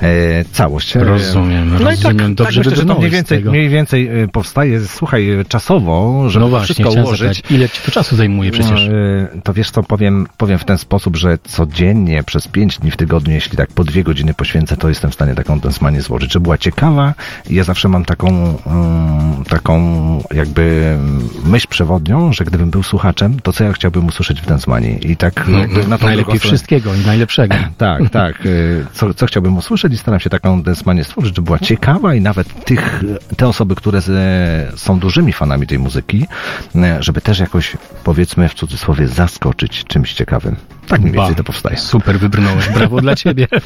e, 0.00 0.44
całość. 0.52 0.96
E, 0.96 1.04
Rozumiem, 1.04 1.68
no 1.70 1.80
i 1.80 1.84
rozumiem. 1.84 2.16
tak, 2.18 2.34
Dobrze 2.34 2.44
tak 2.60 2.66
myślę, 2.66 2.76
że 2.76 2.84
to 2.86 2.98
mniej 2.98 3.10
więcej, 3.10 3.44
mniej 3.44 3.68
więcej 3.68 4.10
powstaje, 4.32 4.86
słuchaj, 4.86 5.30
e, 5.30 5.44
czasowo, 5.44 6.24
żeby 6.30 6.44
no 6.44 6.48
właśnie, 6.48 6.64
wszystko 6.74 6.90
ułożyć. 7.02 7.20
zapytać, 7.36 7.50
ile 7.50 7.68
Ci 7.68 7.80
to 7.84 7.90
czasu 7.90 8.16
zajmuje 8.16 8.50
przecież? 8.50 8.70
No, 9.34 9.40
To 9.42 9.52
wiesz 9.54 9.70
co, 9.70 9.82
powiem, 9.82 10.26
powiem 10.36 10.58
w 10.58 10.64
ten 10.64 10.78
sposób, 10.78 11.16
że 11.16 11.38
codziennie 11.44 12.22
przez 12.22 12.48
pięć 12.48 12.78
dni 12.78 12.90
w 12.90 12.96
tygodniu, 12.96 13.34
jeśli 13.34 13.56
tak 13.56 13.68
po 13.72 13.84
dwie 13.84 14.04
godziny 14.04 14.34
poświęcę, 14.34 14.76
to 14.76 14.88
jestem 14.88 15.10
w 15.10 15.14
stanie 15.14 15.31
taką 15.34 15.60
tensmanię 15.60 16.02
złożyć. 16.02 16.32
Żeby 16.32 16.42
była 16.42 16.58
ciekawa, 16.58 17.14
ja 17.50 17.64
zawsze 17.64 17.88
mam 17.88 18.04
taką, 18.04 18.28
mm, 18.66 19.44
taką 19.44 19.82
jakby 20.34 20.96
myśl 21.44 21.66
przewodnią, 21.68 22.32
że 22.32 22.44
gdybym 22.44 22.70
był 22.70 22.82
słuchaczem, 22.82 23.40
to 23.40 23.52
co 23.52 23.64
ja 23.64 23.72
chciałbym 23.72 24.06
usłyszeć 24.06 24.40
w 24.40 24.46
tensmanii. 24.46 25.10
I 25.10 25.16
tak 25.16 25.48
No, 25.48 25.58
jakby 25.58 25.86
na 25.86 25.98
tą 25.98 26.06
najlepiej 26.06 26.38
wszystkiego 26.38 26.94
i 26.94 27.06
najlepszego. 27.06 27.54
tak, 27.78 28.10
tak. 28.10 28.46
y, 28.46 28.86
Co, 28.92 29.14
co 29.14 29.26
chciałbym 29.26 29.56
usłyszeć 29.56 29.92
i 29.92 29.98
staram 29.98 30.20
się 30.20 30.30
taką 30.30 30.62
densmanię 30.62 31.04
stworzyć, 31.04 31.36
żeby 31.36 31.46
była 31.46 31.58
ciekawa 31.58 32.14
i 32.14 32.20
nawet 32.20 32.64
tych, 32.64 33.02
te 33.36 33.48
osoby, 33.48 33.74
które 33.74 34.00
z, 34.00 34.80
są 34.80 34.98
dużymi 34.98 35.32
fanami 35.32 35.66
tej 35.66 35.78
muzyki, 35.78 36.26
y, 36.76 36.78
żeby 37.00 37.20
też 37.20 37.38
jakoś, 37.38 37.76
powiedzmy 38.04 38.48
w 38.48 38.54
cudzysłowie, 38.54 39.08
zaskoczyć 39.08 39.84
czymś 39.84 40.12
ciekawym. 40.14 40.56
Tak 40.88 41.00
mniej 41.00 41.12
więcej 41.12 41.34
to 41.36 41.44
powstaje. 41.44 41.76
Super 41.76 42.18
wybrnąłeś, 42.18 42.68
brawo 42.68 43.00
dla 43.00 43.16
Ciebie. 43.16 43.46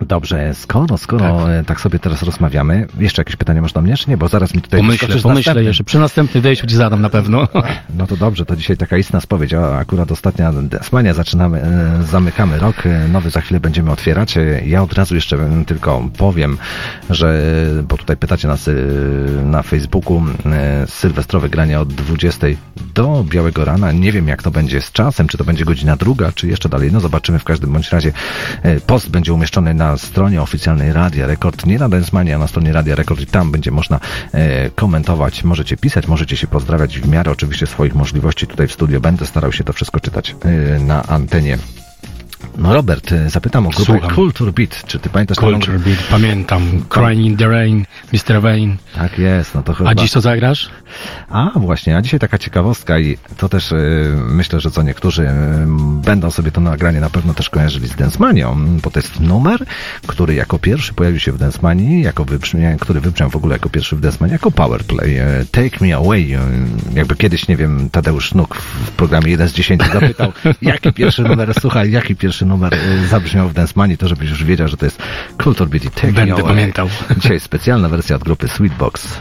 Dobrze, 0.00 0.54
skoro, 0.54 0.98
skoro 0.98 1.24
tak. 1.46 1.66
tak 1.66 1.80
sobie 1.80 1.98
teraz 1.98 2.22
rozmawiamy, 2.22 2.86
jeszcze 2.98 3.20
jakieś 3.20 3.36
pytanie 3.36 3.62
masz 3.62 3.72
do 3.72 3.80
mnie, 3.82 3.96
czy 3.96 4.10
nie? 4.10 4.16
Bo 4.16 4.28
zaraz 4.28 4.54
mi 4.54 4.62
tutaj 4.62 4.80
Pomyślę, 4.80 5.08
pomyślę 5.08 5.32
następny. 5.34 5.62
jeszcze. 5.64 5.84
Przy 5.84 5.98
następnym 5.98 6.42
wejściu 6.42 6.66
Ci 6.66 6.76
zadam 6.76 7.02
na 7.02 7.10
pewno. 7.10 7.48
No 7.98 8.06
to 8.06 8.16
dobrze, 8.16 8.46
to 8.46 8.56
dzisiaj 8.56 8.76
taka 8.76 8.96
istna 8.98 9.20
spowiedź. 9.20 9.54
A 9.54 9.76
akurat 9.78 10.12
ostatnia 10.12 10.52
Desmania, 10.52 11.14
zaczynamy, 11.14 11.62
e, 11.62 12.02
zamykamy 12.10 12.58
rok, 12.58 12.86
e, 12.86 13.08
nowy 13.08 13.30
za 13.30 13.40
chwilę 13.40 13.60
będziemy 13.60 13.90
otwierać. 13.90 14.36
E, 14.36 14.60
Ja 14.66 14.82
od 14.82 14.92
razu 14.92 15.14
jeszcze 15.14 15.36
e, 15.36 15.64
tylko 15.66 16.08
powiem, 16.18 16.58
że, 17.10 17.42
e, 17.78 17.82
bo 17.82 17.96
tutaj 17.96 18.16
pytacie 18.16 18.48
nas 18.48 18.68
e, 18.68 18.72
na 19.44 19.62
Facebooku, 19.62 20.22
e, 20.46 20.86
sylwestrowe 20.86 21.48
granie 21.48 21.80
od 21.80 21.94
20 21.94 22.46
do 22.94 23.24
białego 23.28 23.64
rana. 23.64 23.92
Nie 23.92 24.12
wiem 24.12 24.28
jak 24.28 24.42
to 24.42 24.50
będzie 24.50 24.80
z 24.80 24.92
czasem, 24.92 25.26
czy 25.28 25.38
to 25.38 25.44
będzie 25.44 25.64
godzina 25.64 25.96
druga, 25.96 26.32
czy 26.32 26.48
jeszcze 26.48 26.68
dalej. 26.68 26.92
No 26.92 27.00
zobaczymy 27.00 27.38
w 27.38 27.44
każdym 27.44 27.72
bądź 27.72 27.92
razie. 27.92 28.12
E, 28.62 28.80
Post 28.80 29.10
będzie 29.10 29.32
umieszczony 29.32 29.74
na 29.74 29.87
stronie 29.96 30.42
oficjalnej 30.42 30.92
Radia 30.92 31.26
Rekord, 31.26 31.66
nie 31.66 31.78
na 31.78 31.88
Densmania, 31.88 32.36
a 32.36 32.38
na 32.38 32.48
stronie 32.48 32.72
Radia 32.72 32.94
Rekord 32.94 33.20
i 33.20 33.26
tam 33.26 33.52
będzie 33.52 33.70
można 33.70 34.00
e, 34.32 34.70
komentować, 34.70 35.44
możecie 35.44 35.76
pisać, 35.76 36.06
możecie 36.06 36.36
się 36.36 36.46
pozdrawiać 36.46 37.00
w 37.00 37.08
miarę 37.08 37.30
oczywiście 37.30 37.66
swoich 37.66 37.94
możliwości 37.94 38.46
tutaj 38.46 38.68
w 38.68 38.72
studio. 38.72 39.00
Będę 39.00 39.26
starał 39.26 39.52
się 39.52 39.64
to 39.64 39.72
wszystko 39.72 40.00
czytać 40.00 40.36
e, 40.44 40.80
na 40.80 41.02
antenie. 41.06 41.58
No 42.58 42.74
Robert, 42.74 43.12
e, 43.12 43.30
zapytam 43.30 43.66
o 43.66 43.70
grupę 43.70 43.84
Słucham. 43.84 44.14
Culture 44.14 44.52
Beat. 44.52 44.84
Czy 44.86 44.98
ty 44.98 45.08
pamiętasz 45.08 45.36
Culture 45.36 45.78
Beat, 45.78 45.98
pamiętam. 46.10 46.84
Crying 46.88 47.26
in 47.26 47.36
the 47.36 47.48
Rain, 47.48 47.84
Mr. 48.12 48.40
Wayne. 48.40 48.76
Tak 48.94 49.18
jest, 49.18 49.54
no 49.54 49.62
to 49.62 49.74
chyba... 49.74 49.90
A 49.90 49.94
dziś 49.94 50.10
co 50.10 50.20
zagrasz? 50.20 50.70
A 51.28 51.50
właśnie, 51.56 51.96
a 51.96 52.02
dzisiaj 52.02 52.20
taka 52.20 52.38
ciekawostka 52.38 52.98
i 52.98 53.18
to 53.36 53.48
też 53.48 53.72
e, 53.72 53.76
myślę, 54.28 54.60
że 54.60 54.70
co 54.70 54.82
niektórzy 54.82 55.28
e, 55.28 55.66
będą 56.04 56.30
sobie 56.30 56.52
to 56.52 56.60
nagranie 56.60 57.00
na 57.00 57.10
pewno 57.10 57.34
też 57.34 57.50
kojarzyli 57.50 57.88
z 57.88 57.96
Densmanią, 57.96 58.78
bo 58.82 58.90
to 58.90 58.98
jest 58.98 59.20
numer, 59.20 59.64
który 60.06 60.34
jako 60.34 60.58
pierwszy 60.58 60.94
pojawił 60.94 61.20
się 61.20 61.32
w 61.32 61.38
Densmanii, 61.38 62.02
jako 62.02 62.24
wybrzmie, 62.24 62.76
który 62.80 63.00
wybrzmiał 63.00 63.30
w 63.30 63.36
ogóle 63.36 63.54
jako 63.54 63.68
pierwszy 63.68 63.96
w 63.96 64.00
Densmanii, 64.00 64.32
jako 64.32 64.50
powerplay. 64.50 65.18
Take 65.50 65.84
Me 65.86 65.96
Away. 65.96 66.38
Jakby 66.94 67.16
kiedyś, 67.16 67.48
nie 67.48 67.56
wiem, 67.56 67.90
Tadeusz 67.90 68.28
Sznuk 68.28 68.56
w 68.56 68.90
programie 68.90 69.30
1 69.30 69.48
z 69.48 69.52
10 69.52 69.82
zapytał, 69.92 70.32
jaki 70.62 70.92
pierwszy 70.92 71.22
numer, 71.22 71.54
słuchaj, 71.60 71.90
jaki 71.90 72.16
pierwszy 72.16 72.27
numer 72.46 72.74
e, 72.74 73.06
zabrzmiał 73.06 73.48
w 73.48 73.54
Densmanii, 73.54 73.98
to 73.98 74.08
żebyś 74.08 74.30
już 74.30 74.44
wiedział, 74.44 74.68
że 74.68 74.76
to 74.76 74.84
jest 74.84 75.02
Culture 75.42 75.68
Beat 75.68 75.84
i 75.84 75.90
Take 75.90 76.12
Będę 76.12 76.32
Away. 76.32 76.44
pamiętał. 76.44 76.88
Dzisiaj 77.18 77.40
specjalna 77.40 77.88
wersja 77.88 78.16
od 78.16 78.24
grupy 78.24 78.48
Sweetbox. 78.48 79.20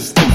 system. 0.00 0.29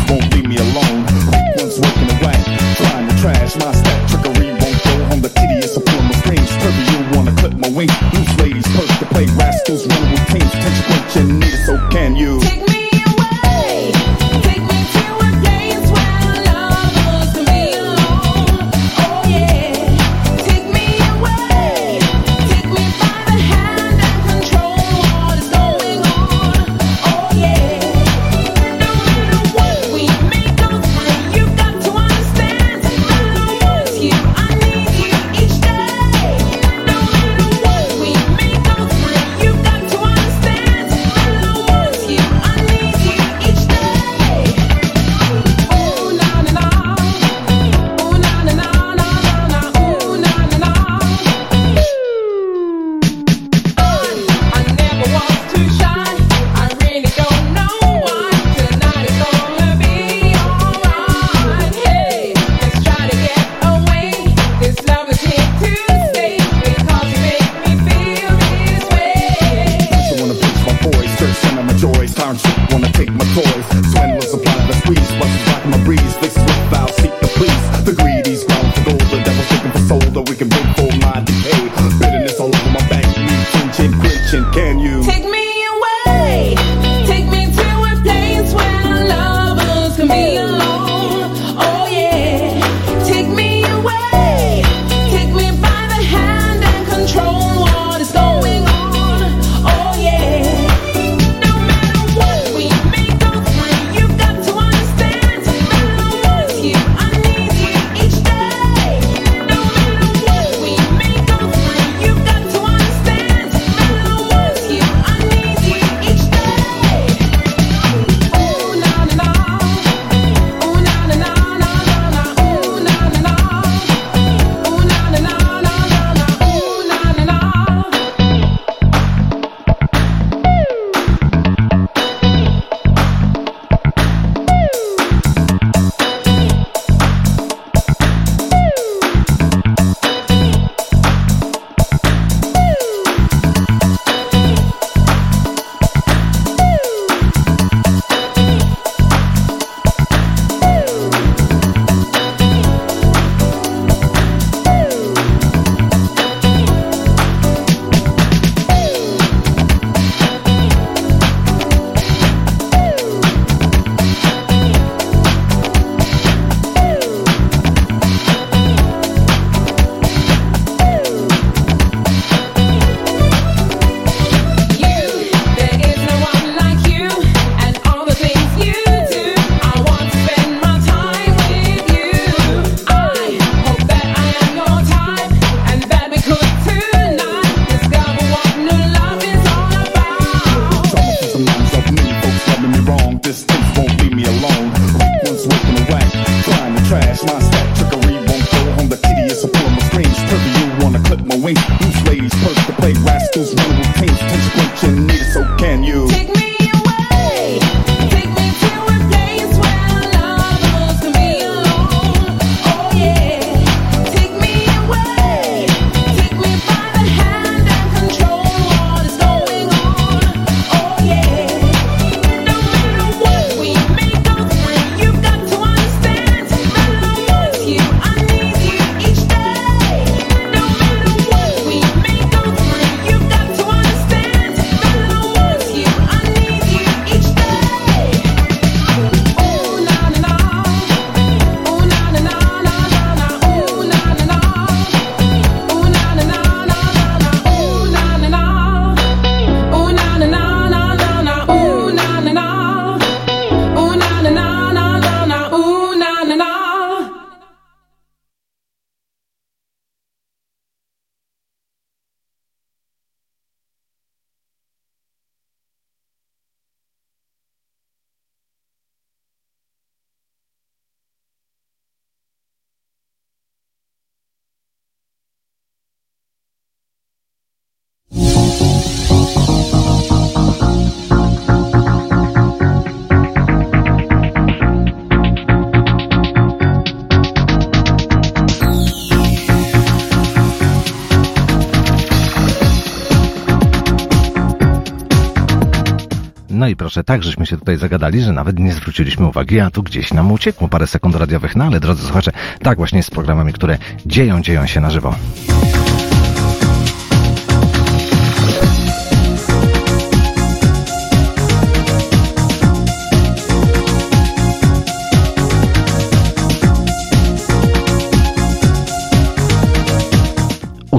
Proszę, 296.96 297.04
tak 297.04 297.24
żeśmy 297.24 297.46
się 297.46 297.58
tutaj 297.58 297.78
zagadali, 297.78 298.22
że 298.22 298.34
nawet 298.34 298.60
nie 298.60 298.74
zwróciliśmy 298.74 299.28
uwagi, 299.28 299.60
a 299.60 299.72
tu 299.72 299.84
gdzieś 299.84 300.14
nam 300.14 300.32
uciekło 300.32 300.68
parę 300.68 300.88
sekund 300.88 301.16
radiowych. 301.16 301.56
No 301.56 301.66
ale 301.66 301.80
drodzy 301.80 302.04
słuchacze, 302.04 302.32
tak 302.64 302.78
właśnie 302.78 303.04
z 303.04 303.10
programami, 303.10 303.54
które 303.54 303.78
dzieją, 304.06 304.42
dzieją 304.42 304.68
się 304.68 304.82
na 304.82 304.90
żywo. 304.90 305.16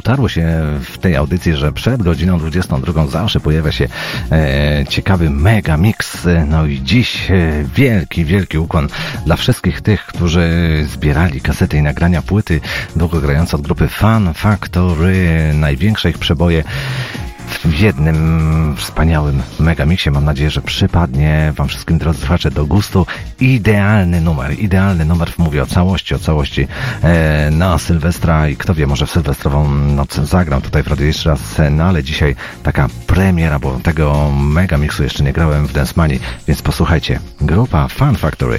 utarło 0.06 0.28
się 0.28 0.62
w 0.80 0.98
tej 0.98 1.16
audycji, 1.16 1.54
że 1.54 1.72
przed 1.72 2.02
godziną 2.02 2.38
22 2.38 3.06
zawsze 3.06 3.40
pojawia 3.40 3.72
się 3.72 3.88
ciekawy 4.88 5.30
mega 5.30 5.76
mix. 5.76 6.28
No 6.46 6.66
i 6.66 6.82
dziś 6.82 7.30
e, 7.30 7.64
wielki, 7.74 8.24
wielki 8.24 8.58
ukłon 8.58 8.88
dla 9.26 9.36
wszystkich 9.36 9.80
tych, 9.80 10.06
którzy 10.06 10.48
zbierali 10.88 11.40
kasety 11.40 11.76
i 11.76 11.82
nagrania 11.82 12.22
płyty 12.22 12.60
długo 12.96 13.20
grające 13.20 13.56
od 13.56 13.62
grupy 13.62 13.88
Fan 13.88 14.34
Factory, 14.34 15.52
największe 15.54 16.10
ich 16.10 16.18
przeboje 16.18 16.64
w 17.64 17.80
jednym 17.80 18.74
wspaniałym 18.76 19.42
megamixie. 19.60 20.12
Mam 20.12 20.24
nadzieję, 20.24 20.50
że 20.50 20.62
przypadnie 20.62 21.52
Wam 21.56 21.68
wszystkim, 21.68 21.98
drodzy 21.98 22.18
słuchacze, 22.18 22.50
do 22.50 22.66
gustu. 22.66 23.06
Idealny 23.40 24.20
numer, 24.20 24.58
idealny 24.58 25.04
numer. 25.04 25.32
Mówię 25.38 25.62
o 25.62 25.66
całości, 25.66 26.14
o 26.14 26.18
całości 26.18 26.68
e, 27.02 27.50
na 27.50 27.78
Sylwestra 27.78 28.48
i 28.48 28.56
kto 28.56 28.74
wie, 28.74 28.86
może 28.86 29.06
w 29.06 29.10
sylwestrową 29.10 29.70
noc 29.74 30.14
zagram 30.14 30.62
tutaj 30.62 30.82
w 30.82 30.86
radiu 30.86 31.06
jeszcze 31.06 31.30
raz, 31.30 31.40
no 31.70 31.84
ale 31.84 32.02
dzisiaj 32.02 32.36
taka 32.62 32.88
premiera, 33.06 33.58
bo 33.58 33.80
tego 33.82 34.30
megamixu 34.30 35.02
jeszcze 35.02 35.24
nie 35.24 35.32
grałem 35.32 35.66
w 35.66 35.72
Dance 35.72 35.92
Money, 35.96 36.20
więc 36.48 36.62
posłuchajcie. 36.62 37.20
Grupa 37.40 37.88
Fan 37.88 38.16
Factory. 38.16 38.58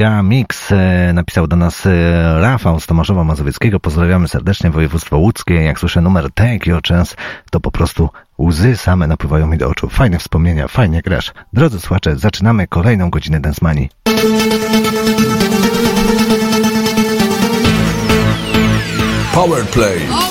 Mega 0.00 0.22
Mix. 0.22 0.72
E, 0.72 1.12
Napisał 1.12 1.46
do 1.46 1.56
nas 1.56 1.86
e, 1.86 1.90
Rafał 2.40 2.80
z 2.80 2.86
Tomaszowa 2.86 3.24
Mazowieckiego. 3.24 3.80
Pozdrawiamy 3.80 4.28
serdecznie 4.28 4.70
województwo 4.70 5.18
łódzkie. 5.18 5.54
Jak 5.54 5.78
słyszę 5.78 6.00
numer 6.00 6.32
Take 6.34 6.70
Your 6.70 6.82
Chance, 6.82 7.16
to 7.50 7.60
po 7.60 7.70
prostu 7.70 8.08
łzy 8.38 8.76
same 8.76 9.06
napływają 9.06 9.46
mi 9.46 9.58
do 9.58 9.68
oczu. 9.68 9.88
Fajne 9.88 10.18
wspomnienia, 10.18 10.68
fajnie 10.68 11.02
grasz. 11.02 11.32
Drodzy 11.52 11.80
słuchacze, 11.80 12.16
zaczynamy 12.16 12.66
kolejną 12.66 13.10
godzinę 13.10 13.40
Densmanii. 13.40 13.88
Power 19.34 19.64
Play. 19.64 20.00
No, 20.10 20.30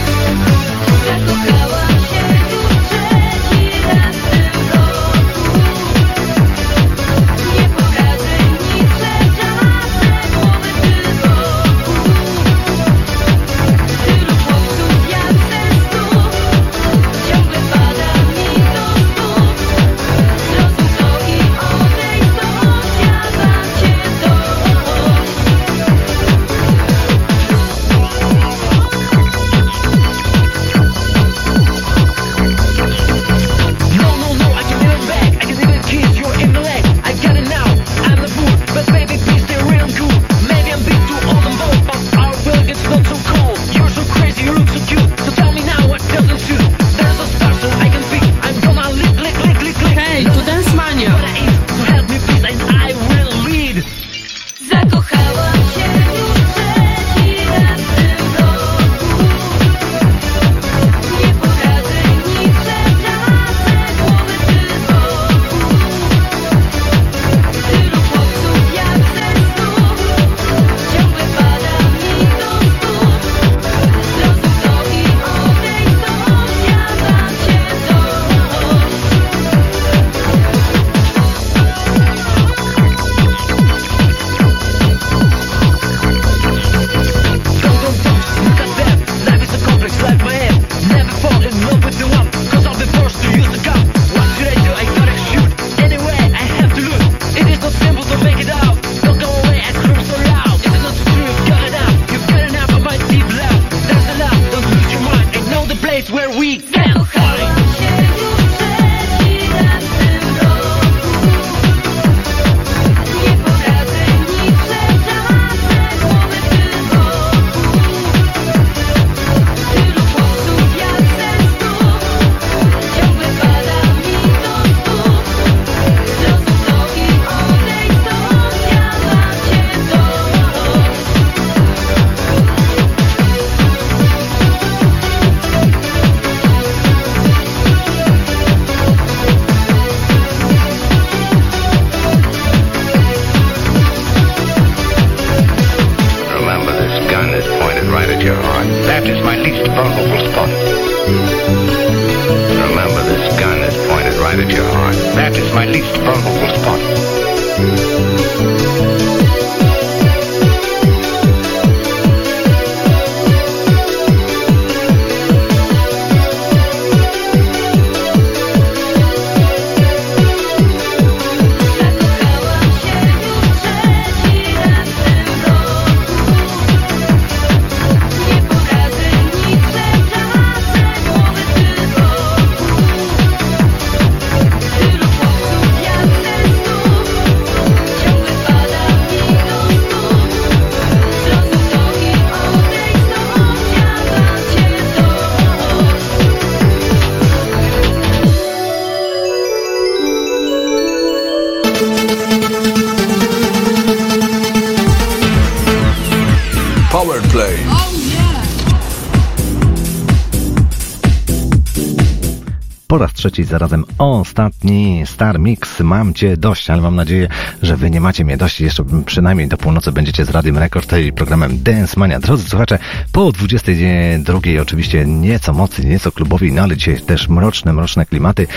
trzeci, 213.31 213.43
zarazem 213.43 213.85
ostatni 213.97 215.03
Star 215.05 215.39
Mix. 215.39 215.79
Mam 215.79 216.13
cię 216.13 216.37
dość, 216.37 216.69
ale 216.69 216.81
mam 216.81 216.95
nadzieję, 216.95 217.27
że 217.61 217.77
wy 217.77 217.89
nie 217.91 218.01
macie 218.01 218.25
mnie 218.25 218.37
dość. 218.37 218.61
Jeszcze 218.61 218.83
przynajmniej 219.05 219.47
do 219.47 219.57
północy 219.57 219.91
będziecie 219.91 220.25
z 220.25 220.29
Radiem 220.29 220.57
Rekord 220.57 220.97
i 220.97 221.13
programem 221.13 221.63
Dance 221.63 221.99
Mania. 221.99 222.19
Drodzy 222.19 222.49
słuchacze, 222.49 222.79
po 223.11 223.31
22 223.31 224.39
oczywiście 224.61 225.05
nieco 225.05 225.53
mocy, 225.53 225.85
nieco 225.85 226.11
klubowi, 226.11 226.51
no 226.51 226.61
ale 226.61 226.77
dzisiaj 226.77 227.01
też 227.01 227.29
mroczne, 227.29 227.73
mroczne 227.73 228.05
klimaty. 228.05 228.47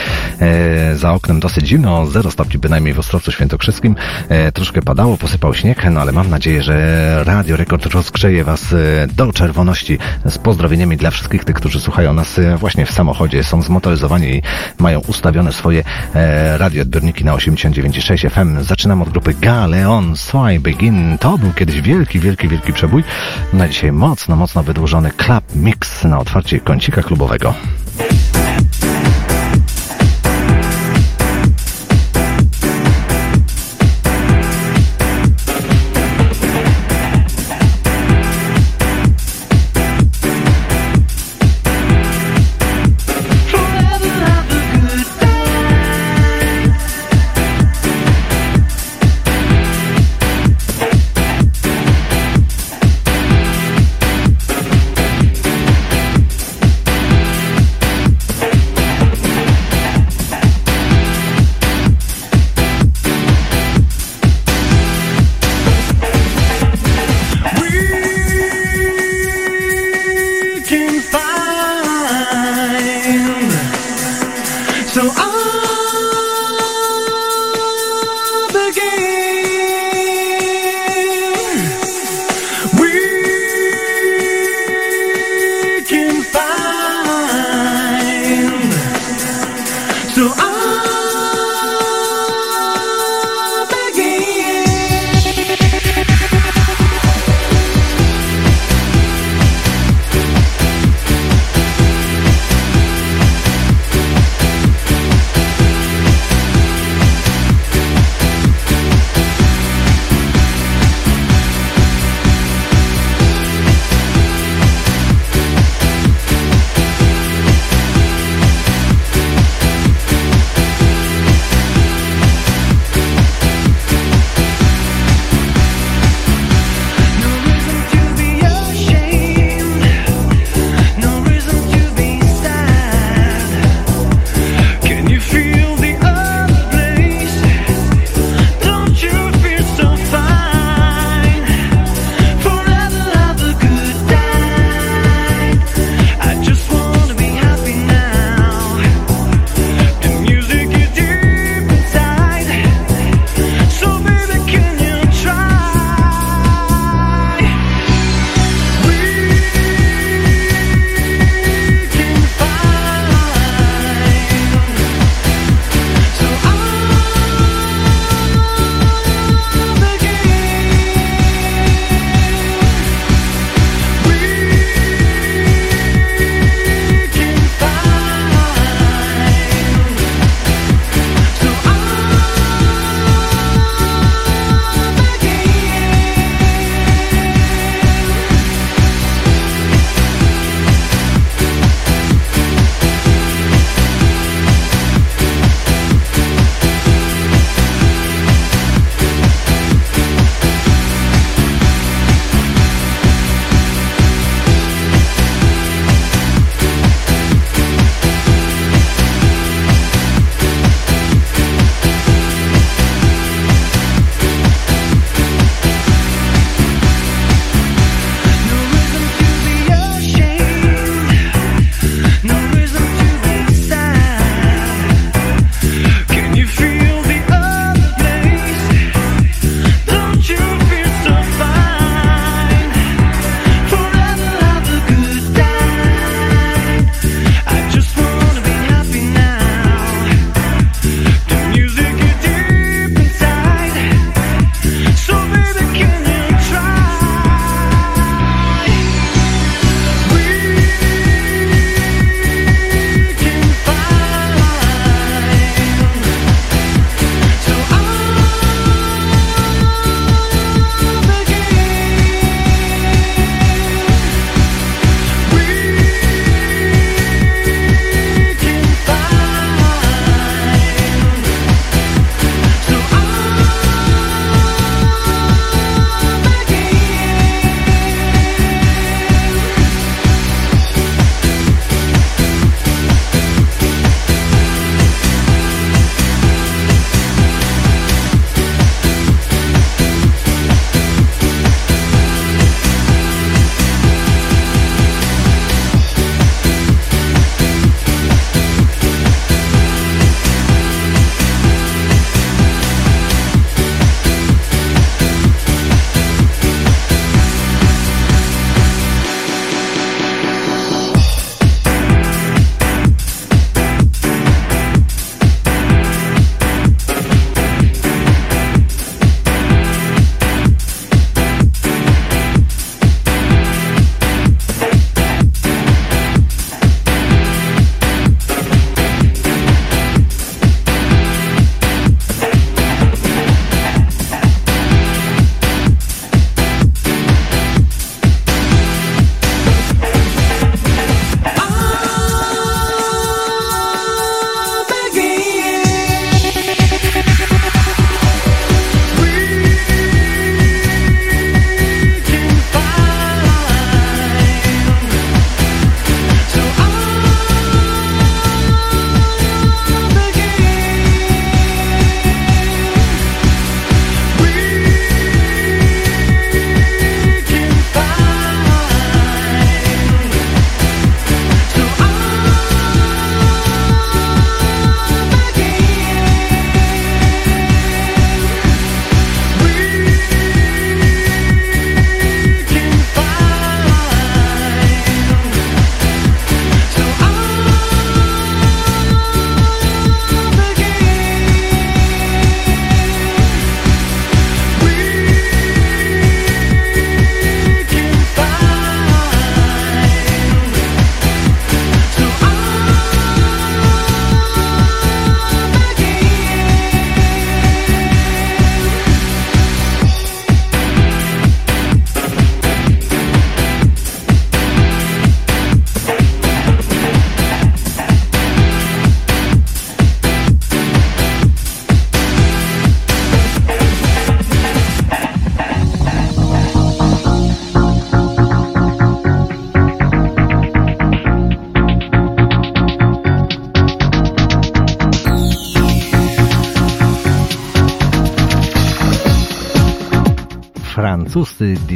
E, 0.41 0.97
za 0.97 1.13
oknem 1.13 1.41
dosyć 1.41 1.69
zimno, 1.69 2.07
0 2.07 2.31
stopni 2.31 2.61
bynajmniej 2.61 2.95
w 2.95 2.99
Ostrowcu 2.99 3.33
Świętokrzyskim. 3.33 3.97
E, 4.29 4.53
troszkę 4.53 4.83
padało, 4.83 5.17
posypał 5.17 5.55
śnieg, 5.55 5.87
no 5.91 6.01
ale 6.01 6.13
mam 6.13 6.31
nadzieję, 6.31 6.63
że 6.63 7.25
Radio 7.25 7.57
Rekord 7.57 7.87
rozgrzeje 7.87 8.45
was 8.45 8.73
e, 8.73 9.07
do 9.17 9.33
czerwoności 9.33 9.99
z 10.25 10.39
pozdrowieniami 10.39 10.97
dla 10.97 11.11
wszystkich 11.11 11.45
tych, 11.45 11.57
którzy 11.57 11.81
słuchają 11.81 12.13
nas 12.13 12.39
e, 12.39 12.57
właśnie 12.57 12.87
w 12.87 12.91
samochodzie, 12.91 13.45
są 13.45 13.63
zmotoryzowani 13.63 14.43
mają 14.79 15.01
ustawione 15.01 15.53
swoje 15.53 15.85
e, 16.15 16.59
radioodbiorniki 16.59 17.25
na 17.25 17.33
89,6 17.33 18.31
FM. 18.31 18.63
Zaczynam 18.63 19.03
od 19.03 19.09
grupy 19.09 19.35
Galeon 19.35 20.17
Swai 20.17 20.61
Begin. 20.61 21.19
To 21.19 21.39
był 21.39 21.53
kiedyś 21.53 21.81
wielki, 21.81 22.21
wielki, 22.21 22.49
wielki 22.49 22.73
przebój. 22.73 23.05
Na 23.53 23.69
dzisiaj 23.69 23.93
mocno, 23.93 24.37
mocno 24.37 24.63
wydłużony 24.63 25.11
Club 25.11 25.45
Mix 25.55 26.05
na 26.05 26.19
otwarcie 26.19 26.61
kącika 26.61 27.03
klubowego. 27.03 27.55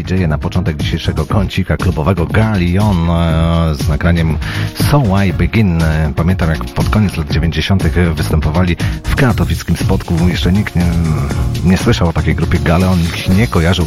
DJ 0.08 0.28
na 0.28 0.38
początek 0.38 0.76
dzisiejszego 0.76 1.26
kącika 1.26 1.76
klubowego 1.76 2.26
Galion 2.26 3.10
e, 3.10 3.74
z 3.74 3.88
nagraniem 3.88 4.38
So 4.74 5.22
I 5.24 5.32
Begin. 5.32 5.78
Pamiętam 6.16 6.50
jak 6.50 6.64
pod 6.64 6.88
koniec 6.88 7.16
lat 7.16 7.30
90. 7.30 7.82
występowali 8.14 8.76
w 9.04 9.16
katowickim 9.16 9.76
spotku. 9.76 10.14
Jeszcze 10.28 10.52
nikt 10.52 10.76
nie, 10.76 10.86
nie 11.64 11.78
słyszał 11.78 12.08
o 12.08 12.12
takiej 12.12 12.34
grupie 12.34 12.58
Galeon, 12.58 12.98
nikt 12.98 13.16
się 13.16 13.34
nie 13.34 13.46
kojarzył. 13.46 13.86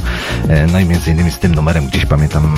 E, 0.50 0.68
No 0.68 0.80
i 0.80 0.86
między 0.86 1.12
innymi 1.12 1.32
z 1.32 1.40
tym 1.40 1.56
numerem 1.56 1.88
gdzieś 1.88 2.06
pamiętam, 2.06 2.56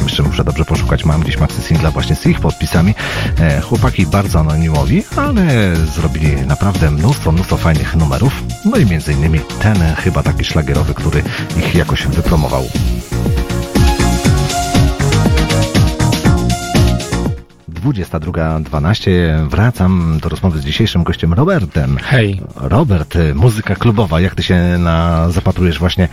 e, 0.00 0.04
jeszcze 0.04 0.22
muszę 0.22 0.44
dobrze 0.44 0.64
poszukać, 0.64 1.04
mam 1.04 1.20
gdzieś 1.20 1.38
maxi 1.38 1.62
singla 1.62 1.90
właśnie 1.90 2.16
z 2.16 2.26
ich 2.26 2.40
podpisami. 2.40 2.94
Chłopaki 3.62 4.06
bardzo 4.06 4.40
anonimowi, 4.40 5.04
ale 5.16 5.76
zrobili 5.76 6.36
naprawdę 6.46 6.90
mnóstwo, 6.90 7.32
mnóstwo 7.32 7.56
fajnych 7.56 7.96
numerów. 7.96 8.42
No 8.64 8.76
i 8.76 8.86
między 8.86 9.12
innymi 9.12 9.40
ten 9.62 9.76
chyba 9.96 10.22
taki 10.22 10.44
szlagierowy, 10.44 10.94
który 10.94 11.22
ich 11.56 11.74
jakoś 11.74 12.06
wypromował. 12.06 12.64
Dwudziesta 17.82 18.20
druga 18.20 18.60
dwanaście. 18.60 19.38
Wracam 19.50 20.18
do 20.22 20.28
rozmowy 20.28 20.58
z 20.58 20.64
dzisiejszym 20.64 21.02
gościem 21.02 21.32
Robertem. 21.32 21.98
Hej. 22.02 22.40
Robert, 22.56 23.16
y, 23.16 23.34
muzyka 23.34 23.74
klubowa. 23.74 24.20
Jak 24.20 24.34
ty 24.34 24.42
się 24.42 24.78
na, 24.78 25.30
zapatrujesz 25.30 25.78
właśnie 25.78 26.08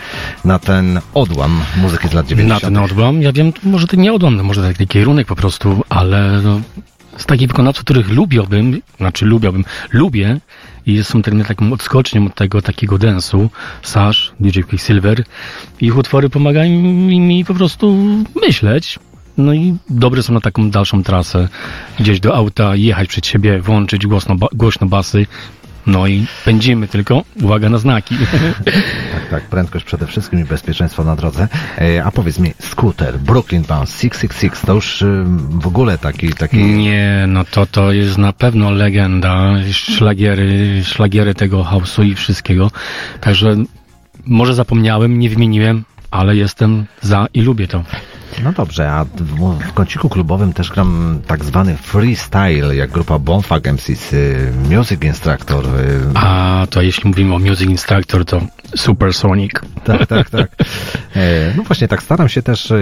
na 0.46 0.60
ten 0.60 1.00
odłam 1.14 1.62
muzyki 1.78 2.08
z 2.08 2.14
lat 2.14 2.28
90. 2.28 2.64
Na 2.64 2.70
ten 2.70 2.78
odłam, 2.78 3.22
ja 3.22 3.32
wiem, 3.32 3.54
może 3.64 3.88
to 3.88 3.96
nie 3.96 4.14
odłam, 4.14 4.44
może 4.44 4.68
taki 4.68 4.88
kierunek 4.88 5.28
po 5.28 5.36
prostu, 5.36 5.84
ale 5.90 6.42
no, 6.44 6.62
z 7.18 7.26
takich 7.26 7.48
wykonawców, 7.48 7.84
których 7.84 8.10
lubiłbym, 8.10 8.82
znaczy 8.98 9.26
lubiłbym, 9.26 9.66
lubię 9.92 10.40
i 10.86 11.04
są 11.04 11.22
tak, 11.22 11.34
taką 11.48 11.74
odskocznią 11.74 12.26
od 12.26 12.36
tego 12.36 12.62
takiego 12.62 12.96
dance'u, 12.96 13.48
Sash, 13.82 14.32
DJ 14.40 14.62
Quicksilver, 14.62 15.24
ich 15.82 15.98
utwory 15.98 16.30
pomagają 16.30 16.80
mi 17.10 17.46
po 17.46 17.54
prostu 17.54 17.98
myśleć, 18.42 19.00
no 19.40 19.54
i 19.54 19.76
dobre 19.90 20.24
są 20.24 20.34
na 20.34 20.42
taką 20.42 20.70
dalszą 20.70 21.04
trasę, 21.04 21.48
gdzieś 22.00 22.20
do 22.20 22.36
auta, 22.36 22.76
jechać 22.76 23.08
przed 23.08 23.28
siebie, 23.28 23.60
włączyć 23.62 24.08
głośno, 24.08 24.36
ba- 24.36 24.48
głośno 24.54 24.88
basy, 24.88 25.26
no 25.88 26.08
i 26.08 26.26
pędzimy 26.46 26.88
tylko, 26.88 27.24
uwaga 27.42 27.70
na 27.70 27.78
znaki. 27.78 28.16
Tak, 29.14 29.30
tak, 29.30 29.44
prędkość 29.44 29.86
przede 29.86 30.08
wszystkim 30.08 30.40
i 30.40 30.44
bezpieczeństwo 30.44 31.04
na 31.04 31.16
drodze. 31.16 31.48
E, 31.78 32.04
a 32.04 32.12
powiedz 32.12 32.40
mi, 32.40 32.54
skuter, 32.60 33.20
Brooklyn 33.20 33.64
Bounce, 33.64 33.92
666, 33.92 34.66
to 34.66 34.74
już 34.74 35.02
y, 35.02 35.24
w 35.50 35.68
ogóle 35.68 35.98
taki, 35.98 36.34
taki... 36.34 36.58
Nie, 36.58 37.26
no 37.28 37.44
to 37.44 37.66
to 37.66 37.92
jest 37.92 38.18
na 38.18 38.34
pewno 38.34 38.72
legenda, 38.72 39.54
szlagiery, 39.72 40.84
szlagiery 40.84 41.36
tego 41.36 41.64
house'u 41.64 42.06
i 42.06 42.16
wszystkiego. 42.16 42.72
Także 43.22 43.56
może 44.26 44.54
zapomniałem, 44.54 45.20
nie 45.20 45.30
wymieniłem, 45.30 45.84
ale 46.12 46.36
jestem 46.36 46.86
za 47.02 47.28
i 47.34 47.42
lubię 47.42 47.68
to. 47.68 47.84
No 48.44 48.52
dobrze, 48.52 48.92
a 48.92 49.06
w, 49.06 49.60
w 49.70 49.74
kąciku 49.74 50.10
klubowym 50.10 50.54
też 50.54 50.70
gram 50.72 51.20
tak 51.28 51.46
zwany 51.46 51.78
freestyle, 51.78 52.76
jak 52.76 52.92
grupa 52.92 53.20
Bonfag 53.20 53.68
MCs, 53.68 54.14
y, 54.14 54.52
Music 54.70 55.04
Instructor. 55.04 55.66
y, 55.66 56.02
A 56.16 56.68
to 56.70 56.82
jeśli 56.82 57.10
mówimy 57.10 57.36
o 57.36 57.40
Music 57.40 57.70
Instructor, 57.70 58.26
to 58.26 58.42
Supersonic. 58.76 59.54
Tak, 59.84 60.08
tak, 60.08 60.30
tak. 60.30 60.50
E, 61.16 61.54
No 61.58 61.64
właśnie, 61.64 61.88
tak 61.88 62.04
staram 62.04 62.30
się 62.30 62.42
też 62.42 62.72
e, 62.72 62.76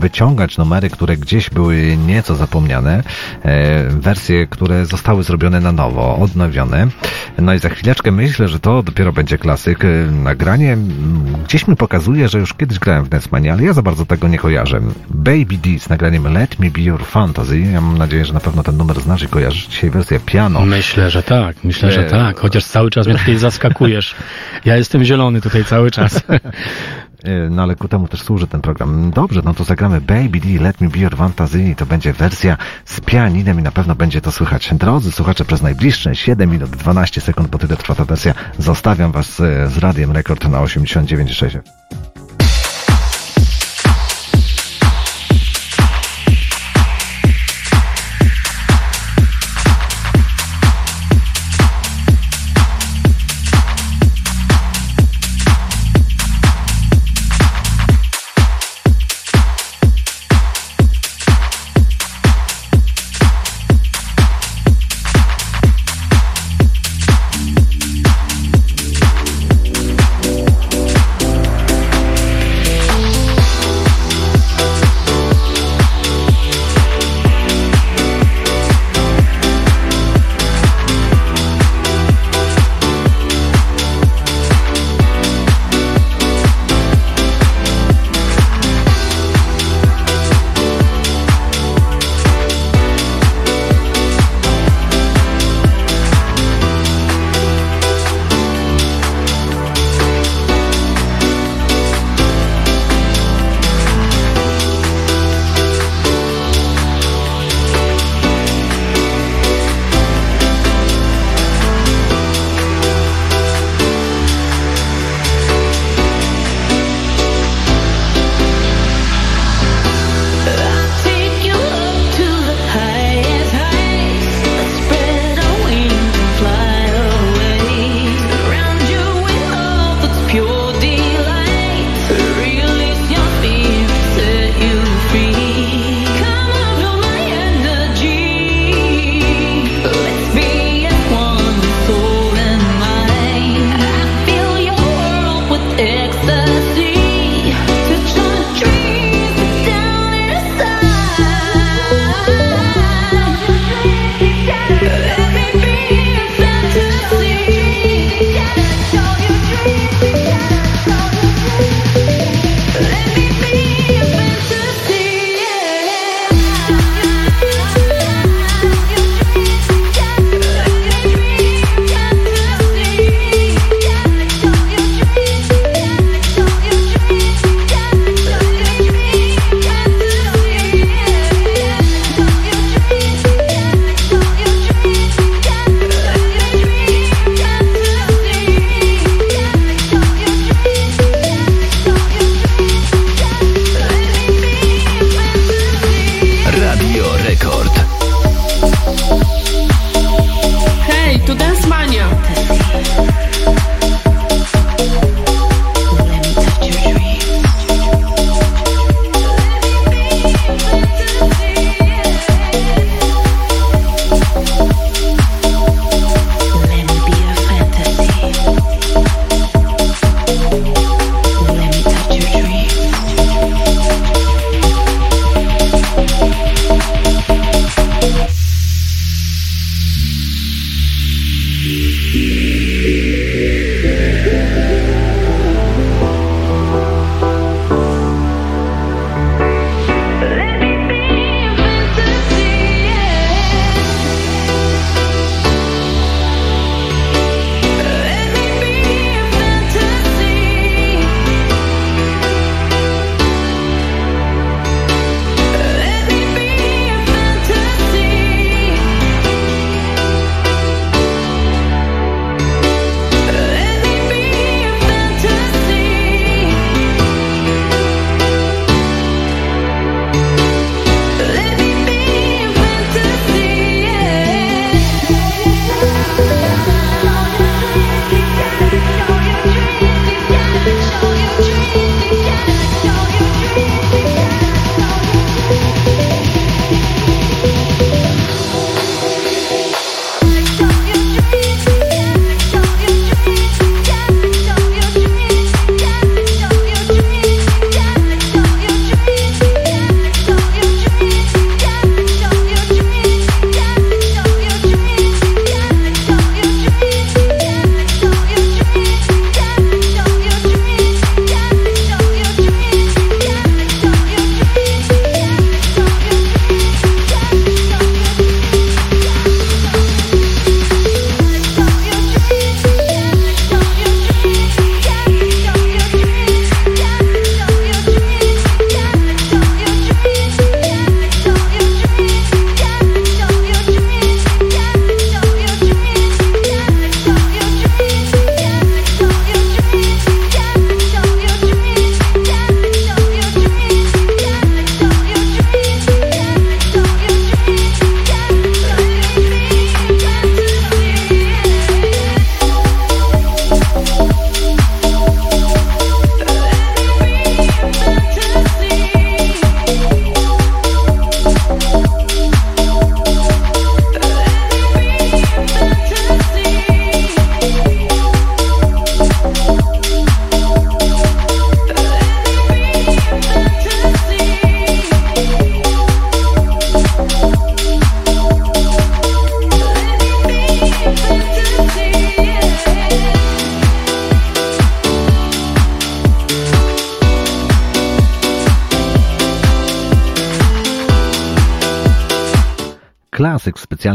wyciągać 0.00 0.58
numery, 0.58 0.90
które 0.90 1.16
gdzieś 1.16 1.50
były 1.50 1.96
nieco 2.06 2.36
zapomniane, 2.36 3.02
e, 3.42 3.88
wersje, 3.88 4.46
które 4.46 4.86
zostały 4.86 5.22
zrobione 5.22 5.60
na 5.60 5.72
nowo, 5.72 6.16
odnowione. 6.16 6.86
No 7.38 7.54
i 7.54 7.58
za 7.58 7.68
chwileczkę 7.68 8.10
myślę, 8.10 8.48
że 8.48 8.60
to 8.60 8.82
dopiero 8.82 9.12
będzie 9.12 9.38
klasyk. 9.38 9.84
E, 9.84 9.88
Nagranie 10.10 10.72
mm, 10.72 11.24
gdzieś 11.44 11.68
mi 11.68 11.76
pokazuje, 11.76 12.28
że 12.28 12.38
już 12.38 12.54
kiedyś 12.54 12.78
grałem 12.78 13.04
w 13.04 13.08
Dance 13.08 13.28
ale 13.52 13.62
ja 13.64 13.72
za 13.72 13.82
bardzo 13.82 14.06
tego 14.06 14.28
nie 14.28 14.38
kojarzę. 14.44 14.80
Baby 15.10 15.56
D 15.58 15.78
z 15.78 15.88
nagraniem 15.88 16.32
Let 16.32 16.58
Me 16.58 16.70
Be 16.70 16.80
Your 16.80 17.04
Fantasy. 17.04 17.60
Ja 17.60 17.80
mam 17.80 17.98
nadzieję, 17.98 18.24
że 18.24 18.32
na 18.32 18.40
pewno 18.40 18.62
ten 18.62 18.76
numer 18.76 19.00
znasz 19.00 19.22
i 19.22 19.28
kojarzysz. 19.28 19.66
Dzisiaj 19.66 19.90
wersja 19.90 20.20
piano. 20.26 20.60
Myślę, 20.60 21.10
że 21.10 21.22
tak, 21.22 21.56
myślę, 21.64 21.92
że 21.92 22.04
tak, 22.04 22.40
chociaż 22.40 22.64
cały 22.64 22.90
czas 22.90 23.06
mnie 23.06 23.18
tutaj 23.18 23.36
zaskakujesz. 23.36 24.14
Ja 24.64 24.76
jestem 24.76 25.04
zielony 25.04 25.40
tutaj 25.40 25.64
cały 25.64 25.90
czas. 25.90 26.20
E, 27.24 27.50
No 27.50 27.62
ale 27.62 27.76
ku 27.76 27.88
temu 27.88 28.08
też 28.08 28.22
służy 28.22 28.46
ten 28.46 28.60
program. 28.60 29.10
Dobrze, 29.10 29.40
no 29.44 29.54
to 29.54 29.64
zagramy 29.64 30.00
Baby 30.00 30.40
D, 30.40 30.62
Let 30.62 30.80
Me 30.80 30.88
Be 30.88 30.98
Your 30.98 31.16
Fantasy 31.16 31.62
i 31.62 31.76
to 31.76 31.86
będzie 31.86 32.12
wersja 32.12 32.56
z 32.84 33.00
pianinem 33.00 33.60
i 33.60 33.62
na 33.62 33.70
pewno 33.70 33.94
będzie 33.94 34.20
to 34.20 34.32
słychać. 34.32 34.70
Drodzy 34.74 35.12
słuchacze, 35.12 35.44
przez 35.44 35.62
najbliższe 35.62 36.16
7 36.16 36.50
minut 36.50 36.70
12 36.70 37.20
sekund, 37.20 37.48
bo 37.48 37.58
tyle 37.58 37.76
trwa 37.76 37.94
ta 37.94 38.04
wersja, 38.04 38.34
zostawiam 38.58 39.12
Was 39.12 39.40
e, 39.40 39.68
z 39.68 39.78
Radiem 39.78 40.12
Rekord 40.12 40.48
na 40.48 40.58
89,6. 40.58 41.58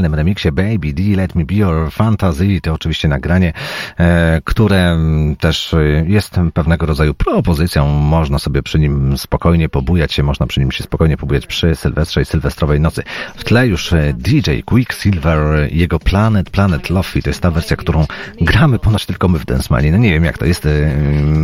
Specjalnym 0.09 0.15
remiksie 0.15 0.51
Baby 0.51 0.93
D, 0.93 1.15
Let 1.15 1.35
Me 1.35 1.45
Be 1.45 1.55
Your 1.55 1.91
Fantasy. 1.91 2.61
To 2.61 2.73
oczywiście 2.73 3.07
nagranie, 3.07 3.53
e, 3.97 4.41
które 4.43 4.97
też 5.39 5.73
e, 5.73 6.05
jest 6.07 6.35
pewnego 6.53 6.85
rodzaju 6.85 7.13
propozycją. 7.13 7.87
Można 7.87 8.39
sobie 8.39 8.63
przy 8.63 8.79
nim 8.79 9.17
spokojnie 9.17 9.69
pobujać 9.69 10.13
się, 10.13 10.23
można 10.23 10.47
przy 10.47 10.59
nim 10.59 10.71
się 10.71 10.83
spokojnie 10.83 11.17
pobujać 11.17 11.47
przy 11.47 11.75
Sylwestrze 11.75 12.21
i 12.21 12.25
Sylwestrowej 12.25 12.79
nocy. 12.79 13.03
W 13.35 13.43
tle 13.43 13.67
już 13.67 13.93
e, 13.93 14.13
DJ 14.17 14.59
Quicksilver, 14.65 15.73
jego 15.73 15.99
Planet, 15.99 16.49
Planet 16.49 16.89
Love 16.89 17.21
to 17.23 17.29
jest 17.29 17.41
ta 17.41 17.51
wersja, 17.51 17.77
którą 17.77 18.05
gramy 18.41 18.79
ponoć 18.79 19.05
tylko 19.05 19.27
my 19.27 19.39
w 19.39 19.45
Densmanie. 19.45 19.91
No 19.91 19.97
nie 19.97 20.11
wiem 20.11 20.23
jak 20.23 20.37
to 20.37 20.45
jest. 20.45 20.67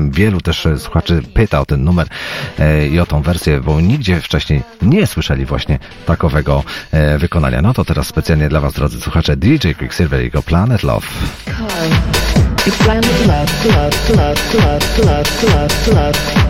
Wielu 0.10 0.42
też 0.42 0.68
słuchaczy 0.78 1.22
pyta 1.34 1.62
o 1.62 1.66
ten 1.66 1.84
numer 1.84 2.08
i 2.92 3.00
o 3.00 3.06
tą 3.06 3.22
wersję, 3.22 3.62
bo 3.62 3.82
nigdzie 3.82 4.22
wcześniej 4.22 4.64
nie 4.82 5.08
słyszeli 5.08 5.46
właśnie 5.46 5.80
takowego 6.06 6.64
wykonania. 7.18 7.62
No 7.62 7.74
to 7.74 7.86
teraz 7.86 8.08
specjalnie 8.08 8.50
dla 8.56 8.62
Was, 8.62 8.74
drodzy 8.74 9.02
słuchacze, 9.02 9.38
DJ 9.38 9.74
Quicksilver 9.78 10.22
i 10.22 10.24
jego 10.24 10.42
Planet 10.42 10.84
Love. 10.84 11.08
It's 12.68 12.78
planet 12.78 13.28
love, 13.28 13.66
love, 13.66 14.16
love, 14.16 14.58
love, 14.58 15.06
love, 15.06 15.44
love, 15.44 15.94
love. 15.94 16.45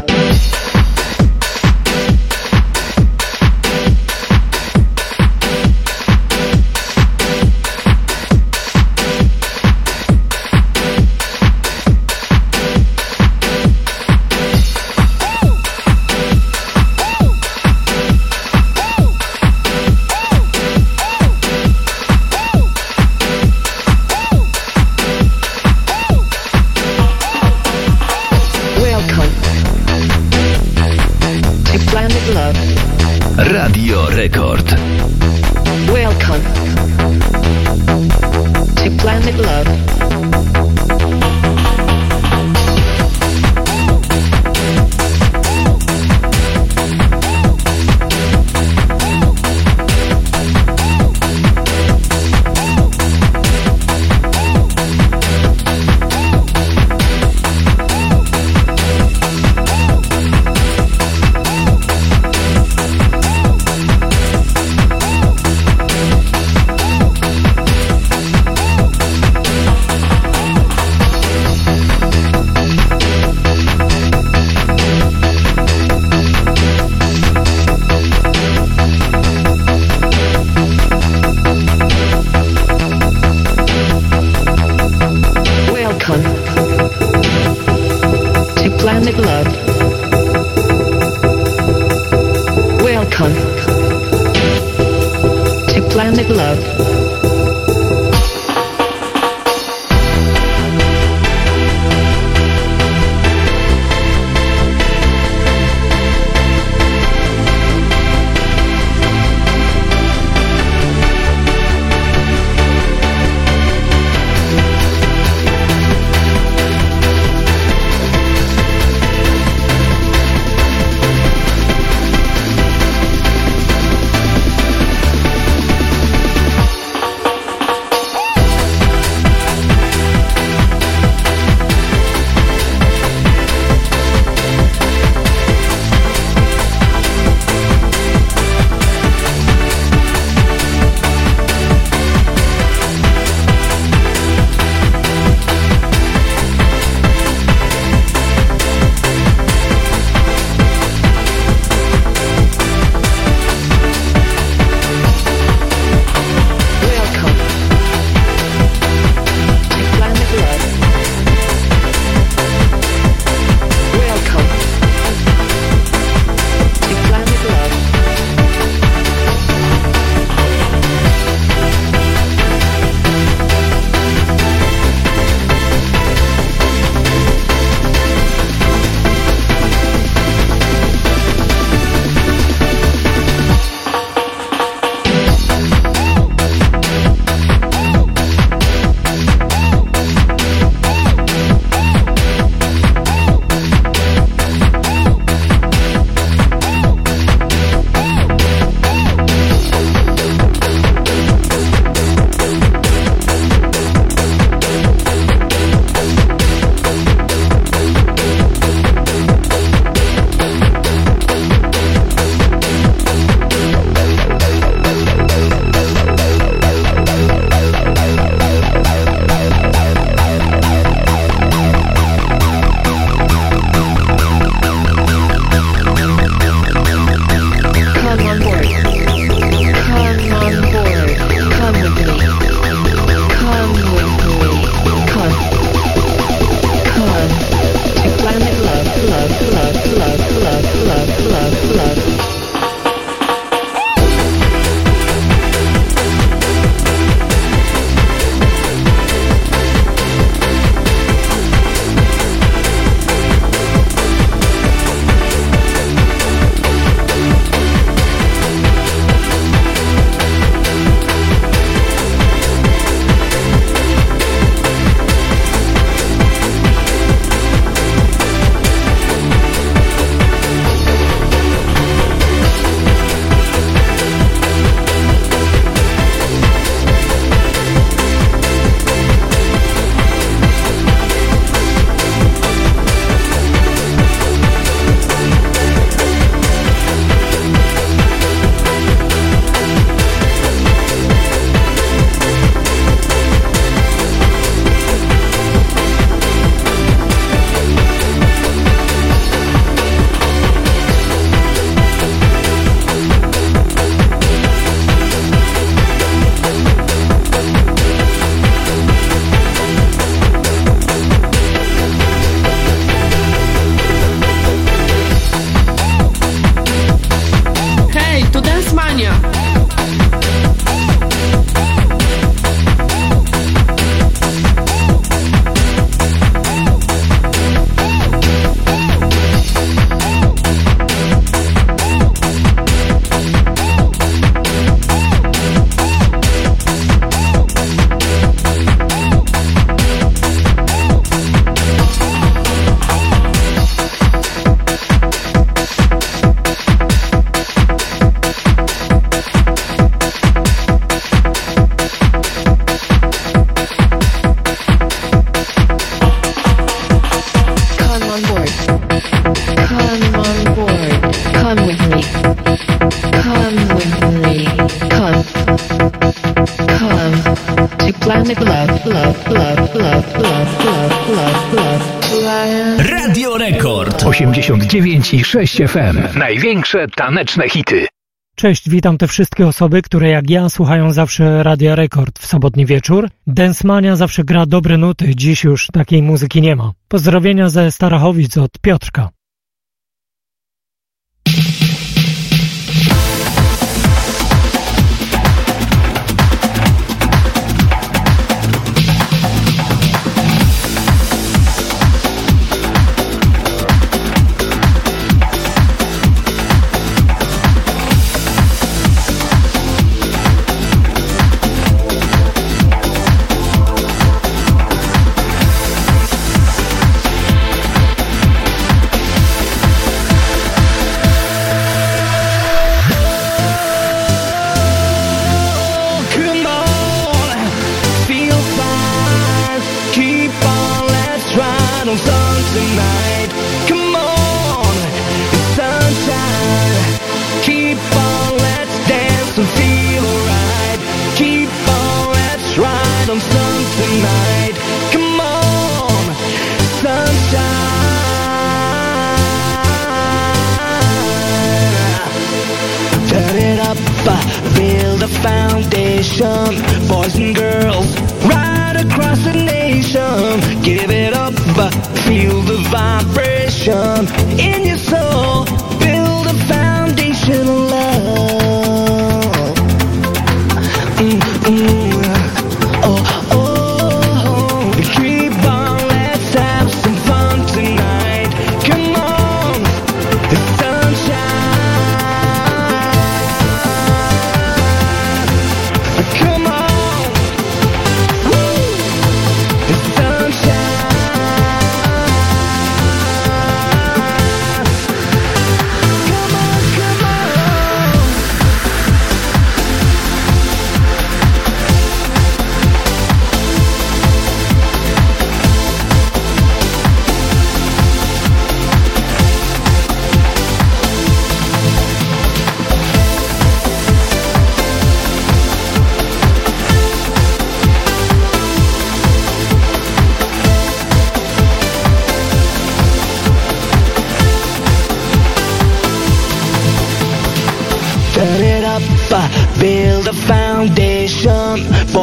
89 375.55 375.59
i 375.59 375.67
6 375.67 375.71
FM. 375.71 376.19
Największe 376.19 376.87
taneczne 376.87 377.49
hity. 377.49 377.87
Cześć, 378.35 378.69
witam 378.69 378.97
te 378.97 379.07
wszystkie 379.07 379.47
osoby, 379.47 379.81
które 379.81 380.09
jak 380.09 380.29
ja 380.29 380.49
słuchają 380.49 380.91
zawsze 380.91 381.43
Radia 381.43 381.75
Rekord 381.75 382.19
w 382.19 382.25
sobotni 382.25 382.65
wieczór. 382.65 383.09
Densmania 383.27 383.95
zawsze 383.95 384.23
gra 384.23 384.45
dobre 384.45 384.77
nuty, 384.77 385.15
dziś 385.15 385.43
już 385.43 385.67
takiej 385.67 386.01
muzyki 386.01 386.41
nie 386.41 386.55
ma. 386.55 386.71
Pozdrowienia 386.87 387.49
ze 387.49 387.71
Starachowic 387.71 388.37
od 388.37 388.59
Piotrka. 388.61 389.09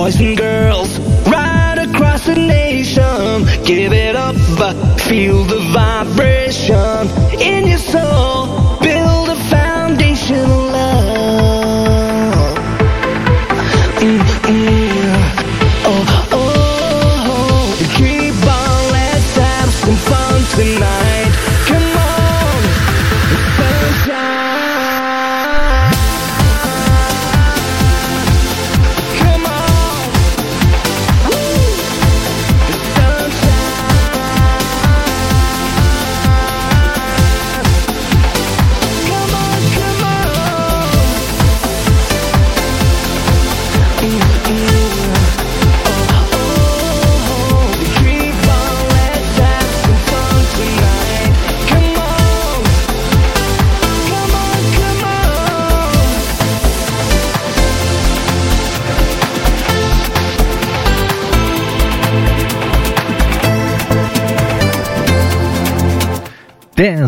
Boys 0.03 0.21
and 0.21 0.37
girls, 0.37 0.99
right 1.29 1.79
across 1.79 2.27
the 2.27 2.35
nation. 2.35 3.65
Give 3.65 3.93
it 3.93 4.17
up, 4.17 4.35
feel 4.99 5.45
the 5.45 5.61
vibration 5.73 5.92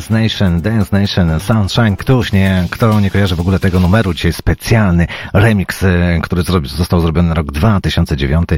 Dance 0.04 0.22
Nation, 0.22 0.60
Dance 0.60 1.00
Nation, 1.00 1.40
Sunshine. 1.40 1.96
Któż 1.96 2.32
nie, 2.32 2.66
kto 2.70 3.00
nie 3.00 3.10
kojarzy 3.10 3.36
w 3.36 3.40
ogóle 3.40 3.58
tego 3.58 3.80
numeru? 3.80 4.14
Dzisiaj 4.14 4.32
specjalny 4.32 5.06
remix, 5.32 5.82
e, 5.82 6.20
który 6.22 6.42
został 6.64 7.00
zrobiony 7.00 7.34
rok 7.34 7.52
2009, 7.52 8.48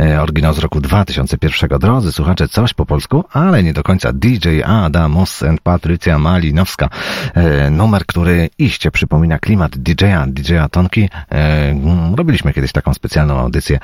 e, 0.00 0.22
oryginał 0.22 0.54
z 0.54 0.58
roku 0.58 0.80
2001. 0.80 1.78
Drodzy 1.78 2.12
słuchacze, 2.12 2.48
coś 2.48 2.74
po 2.74 2.86
polsku, 2.86 3.24
ale 3.32 3.62
nie 3.62 3.72
do 3.72 3.82
końca. 3.82 4.12
DJ 4.12 4.62
Adamus 4.64 5.42
and 5.42 5.60
Patrycja 5.60 6.18
Malinowska. 6.18 6.88
E, 7.34 7.70
Numer, 7.70 8.06
który 8.06 8.50
iście 8.58 8.90
przypomina 8.90 9.38
klimat 9.38 9.78
DJ-a, 9.78 10.26
DJ-a 10.26 10.68
Tonki. 10.68 11.08
Robiliśmy 12.16 12.52
kiedyś 12.52 12.72
taką 12.72 12.94
specjalną 12.94 13.38
audycję 13.38 13.78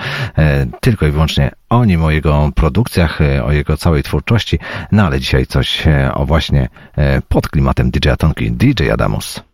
tylko 0.81 1.07
i 1.07 1.11
wyłącznie 1.11 1.51
o 1.69 1.85
nim, 1.85 2.05
o 2.05 2.11
jego 2.11 2.51
produkcjach, 2.55 3.19
o 3.45 3.53
jego 3.53 3.77
całej 3.77 4.03
twórczości. 4.03 4.59
No 4.93 5.07
ale 5.07 5.21
dzisiaj 5.21 5.47
coś 5.47 5.85
o 6.15 6.27
właśnie 6.27 6.69
pod 7.21 7.49
klimatem 7.49 7.91
DJ 7.91 8.17
Tonki, 8.19 8.51
DJ 8.53 8.91
Adamus. 8.93 9.52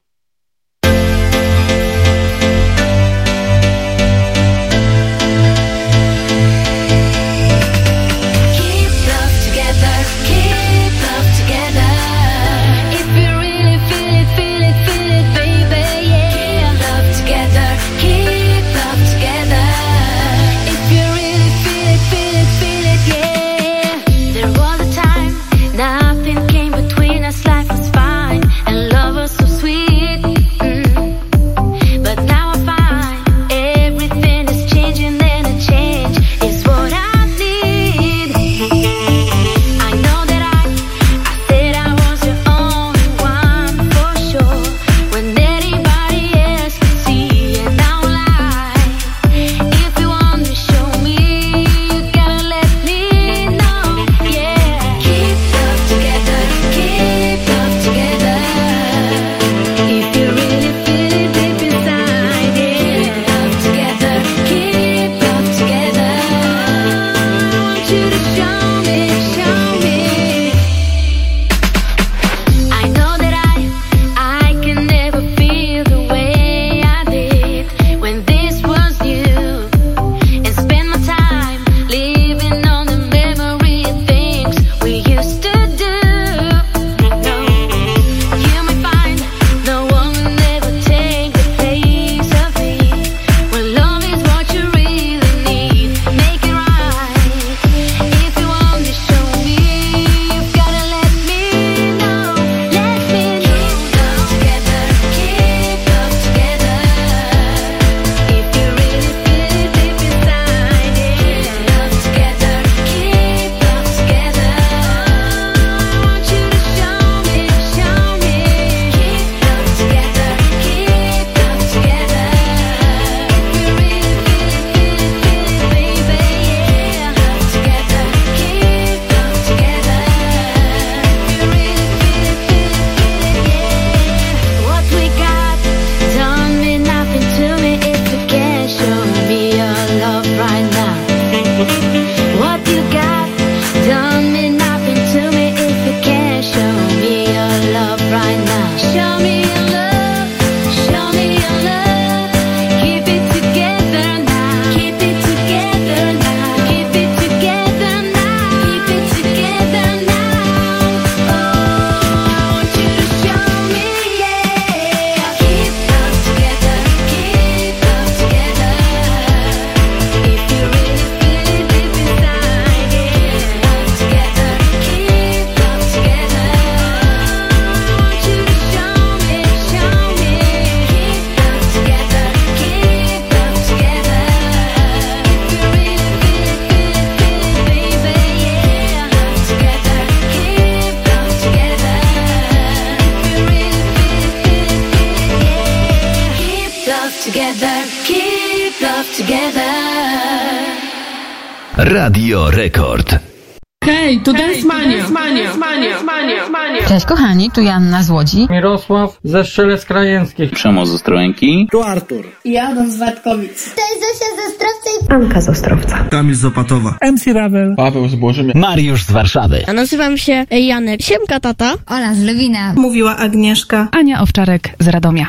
Tu 207.59 207.65
Janna 207.65 208.03
z 208.03 208.11
Łodzi. 208.11 208.47
Mirosław 208.51 209.19
ze 209.25 209.45
Strzelec 209.45 209.85
Krajeńskich. 209.85 210.51
Przemoc 210.51 210.89
z 210.89 210.95
Ostrołęki. 210.95 211.69
Tu 211.71 211.83
Artur. 211.83 212.25
I 212.45 212.59
Adam 212.59 212.91
z 212.91 212.99
Wartkowic. 212.99 213.65
Cześć 213.65 213.95
Zosia 213.95 214.37
ze 214.37 214.55
Strawca 214.55 214.91
i 214.91 215.13
Anka 215.13 215.41
z 215.41 215.49
Ostrowca. 215.49 216.05
Kamil 216.11 216.35
z 216.35 216.45
Opatowa. 216.45 216.97
MC 217.13 217.33
Ravel. 217.33 217.75
Paweł 217.77 218.09
z 218.09 218.15
Bożymia. 218.15 218.53
Mariusz 218.57 219.03
z 219.05 219.11
Warszawy. 219.11 219.65
Ja 219.67 219.73
nazywam 219.73 220.19
się 220.19 220.47
Janek. 220.51 221.03
Siemka 221.03 221.41
tata. 221.41 221.75
Ola 221.87 222.15
z 222.15 222.23
Lewina. 222.23 222.73
Mówiła 222.77 223.17
Agnieszka. 223.17 223.89
Ania 223.93 224.21
Owczarek 224.21 224.69
z 224.79 224.89
Radomia. 224.89 225.27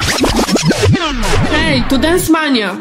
Hej, 1.52 1.84
to 1.90 1.98
Dance 1.98 2.32
Mania. 2.32 2.76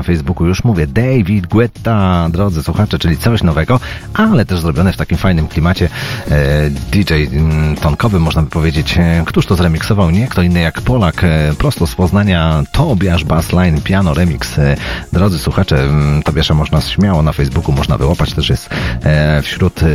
Na 0.00 0.04
Facebooku. 0.04 0.46
Już 0.46 0.64
mówię, 0.64 0.86
David 0.86 1.46
Guetta, 1.46 2.28
drodzy 2.32 2.62
słuchacze, 2.62 2.98
czyli 2.98 3.16
coś 3.16 3.42
nowego, 3.42 3.80
ale 4.14 4.44
też 4.44 4.60
zrobione 4.60 4.92
w 4.92 4.96
takim 4.96 5.18
fajnym 5.18 5.48
klimacie 5.48 5.88
e, 6.30 6.70
DJ 6.70 7.14
mm, 7.14 7.76
tonkowy, 7.76 8.20
można 8.20 8.42
by 8.42 8.50
powiedzieć. 8.50 8.98
E, 8.98 9.22
Któż 9.26 9.46
to 9.46 9.56
zremiksował? 9.56 10.10
Nie 10.10 10.28
kto 10.28 10.42
inny 10.42 10.60
jak 10.60 10.80
Polak, 10.80 11.24
e, 11.24 11.52
prosto 11.58 11.86
z 11.86 11.94
Poznania, 11.94 12.62
Tobiasz 12.72 13.24
Bassline, 13.24 13.80
piano 13.80 14.14
remix. 14.14 14.58
E, 14.58 14.76
drodzy 15.12 15.38
słuchacze, 15.38 15.82
mm, 15.84 16.22
Tobiasza 16.22 16.54
można 16.54 16.80
śmiało 16.80 17.22
na 17.22 17.32
Facebooku, 17.32 17.72
można 17.72 17.98
wyłapać, 17.98 18.34
też 18.34 18.48
jest 18.48 18.70
e, 19.02 19.42
wśród 19.42 19.82
e, 19.82 19.86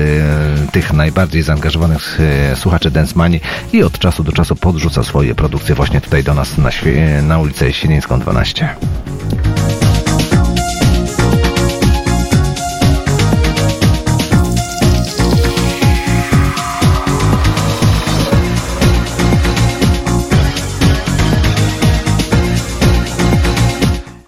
tych 0.71 0.93
najbardziej 0.93 1.41
zaangażowanych 1.41 2.19
słuchaczy 2.55 2.91
Dance 2.91 3.15
i 3.73 3.83
od 3.83 3.99
czasu 3.99 4.23
do 4.23 4.31
czasu 4.31 4.55
podrzuca 4.55 5.03
swoje 5.03 5.35
produkcje 5.35 5.75
właśnie 5.75 6.01
tutaj 6.01 6.23
do 6.23 6.33
nas 6.33 6.57
na, 6.57 6.69
na 7.21 7.39
ulicę 7.39 7.73
Sienińską 7.73 8.19
12. 8.19 8.75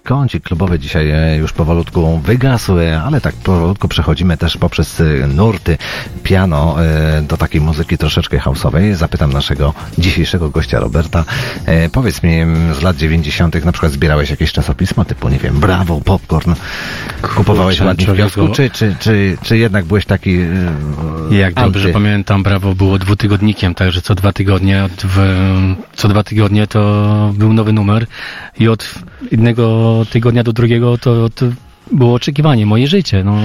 kącik 0.08 0.44
klubowy 0.44 0.78
dzisiaj 0.78 1.10
e, 1.10 1.36
już 1.36 1.52
powolutku 1.52 2.18
wygasł, 2.18 2.72
ale 3.04 3.20
tak 3.20 3.34
powolutku 3.34 3.88
przechodzimy 3.88 4.36
też 4.36 4.56
poprzez 4.56 5.00
e, 5.00 5.04
nurty 5.26 5.78
piano 6.22 6.84
e, 6.84 7.22
do 7.22 7.36
takiej 7.36 7.60
muzyki 7.60 7.98
troszeczkę 7.98 8.38
houseowej. 8.38 8.94
Zapytam 8.94 9.32
naszego 9.32 9.74
dzisiejszego 9.98 10.50
gościa 10.50 10.80
Roberta. 10.80 11.24
Powiedz 11.92 12.22
mi, 12.22 12.32
z 12.78 12.82
lat 12.82 12.96
90. 12.96 13.64
na 13.64 13.72
przykład 13.72 13.92
zbierałeś 13.92 14.30
jakieś 14.30 14.52
czasopisma 14.52 15.04
typu, 15.04 15.28
nie 15.28 15.38
wiem, 15.38 15.60
Bravo, 15.60 16.00
Popcorn, 16.04 16.52
kupowałeś 17.22 17.80
ładnie 17.80 18.06
w 18.06 18.16
kiosku, 18.16 18.48
czy, 18.48 18.70
czy, 18.70 18.96
czy, 19.00 19.38
czy 19.42 19.58
jednak 19.58 19.84
byłeś 19.84 20.06
taki 20.06 20.38
Jak 21.30 21.54
dobrze 21.54 21.80
anty? 21.80 21.92
pamiętam, 21.92 22.42
Brawo 22.42 22.74
było 22.74 22.98
dwutygodnikiem, 22.98 23.74
także 23.74 24.02
co 24.02 24.14
dwa 24.14 24.32
tygodnie, 24.32 24.88
co 25.94 26.08
dwa 26.08 26.22
tygodnie 26.22 26.66
to 26.66 27.32
był 27.34 27.52
nowy 27.52 27.72
numer 27.72 28.06
i 28.58 28.68
od 28.68 28.94
jednego 29.30 30.04
tygodnia 30.10 30.42
do 30.44 30.52
drugiego 30.52 30.98
to, 30.98 31.28
to 31.30 31.46
było 31.92 32.14
oczekiwanie, 32.14 32.66
moje 32.66 32.86
życie, 32.86 33.24
no. 33.24 33.36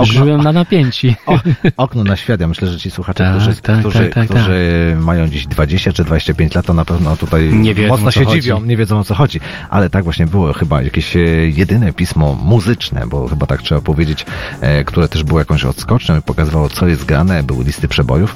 Żyłem 0.00 0.42
na 0.42 0.52
napięci. 0.52 1.14
O, 1.26 1.38
okno 1.76 2.04
na 2.04 2.16
świat. 2.16 2.40
Ja 2.40 2.48
myślę, 2.48 2.68
że 2.68 2.78
ci 2.78 2.90
słuchacze, 2.90 3.24
Tak, 3.24 3.42
którzy, 3.42 3.60
tak, 3.62 3.80
którzy, 3.80 3.98
tak, 3.98 4.14
tak, 4.14 4.28
którzy 4.28 4.96
mają 5.00 5.28
dziś 5.28 5.46
20 5.46 5.92
czy 5.92 6.04
25 6.04 6.54
lat, 6.54 6.66
to 6.66 6.74
na 6.74 6.84
pewno 6.84 7.16
tutaj 7.16 7.52
Nie 7.52 7.74
wiedzą, 7.74 7.88
mocno 7.88 8.10
się 8.10 8.24
chodzi. 8.24 8.40
dziwią, 8.40 8.60
nie 8.64 8.76
wiedzą 8.76 8.98
o 8.98 9.04
co 9.04 9.14
chodzi. 9.14 9.40
Ale 9.70 9.90
tak 9.90 10.04
właśnie 10.04 10.26
było 10.26 10.52
chyba 10.52 10.82
jakieś 10.82 11.16
e, 11.16 11.20
jedyne 11.48 11.92
pismo 11.92 12.34
muzyczne, 12.42 13.06
bo 13.06 13.28
chyba 13.28 13.46
tak 13.46 13.62
trzeba 13.62 13.80
powiedzieć, 13.80 14.26
e, 14.60 14.84
które 14.84 15.08
też 15.08 15.24
było 15.24 15.38
jakąś 15.38 15.64
odskocznią 15.64 16.18
i 16.18 16.22
pokazywało, 16.22 16.68
co 16.68 16.88
jest 16.88 17.04
grane, 17.04 17.42
były 17.42 17.64
listy 17.64 17.88
przebojów. 17.88 18.34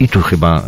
I 0.00 0.08
tu 0.08 0.22
chyba 0.22 0.58
e, 0.58 0.62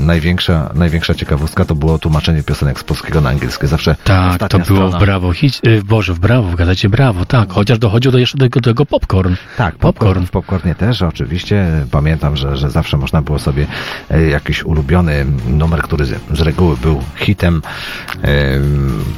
największa, 0.00 0.70
największa 0.74 1.14
ciekawostka 1.14 1.64
to 1.64 1.74
było 1.74 1.98
tłumaczenie 1.98 2.42
piosenek 2.42 2.80
z 2.80 2.84
polskiego 2.84 3.20
na 3.20 3.30
angielskie. 3.30 3.66
Zawsze 3.66 3.96
Tak, 4.04 4.48
to 4.48 4.58
było 4.58 4.62
strona. 4.62 4.98
w 4.98 5.00
Brawo. 5.00 5.32
Hić, 5.32 5.60
y, 5.66 5.82
Boże, 5.82 6.14
w 6.14 6.18
Brawo, 6.18 6.50
w 6.50 6.54
gazecie 6.54 6.88
Brawo, 6.88 7.24
tak. 7.24 7.52
Chociaż 7.52 7.78
dochodził 7.78 8.12
do 8.12 8.18
jeszcze 8.18 8.38
do 8.38 8.44
tego, 8.44 8.60
do 8.60 8.70
tego 8.70 8.86
popcorn. 8.86 9.34
Tak, 9.56 9.76
popcorn. 9.76 10.26
W 10.26 10.30
popcornie 10.30 10.74
też 10.74 11.02
oczywiście. 11.02 11.66
Pamiętam, 11.90 12.36
że, 12.36 12.56
że 12.56 12.70
zawsze 12.70 12.96
można 12.96 13.22
było 13.22 13.38
sobie 13.38 13.66
e, 14.10 14.22
jakiś 14.22 14.64
ulubiony 14.64 15.26
numer, 15.48 15.82
który 15.82 16.04
z, 16.04 16.14
z 16.32 16.40
reguły 16.40 16.76
był 16.76 17.02
hitem, 17.16 17.62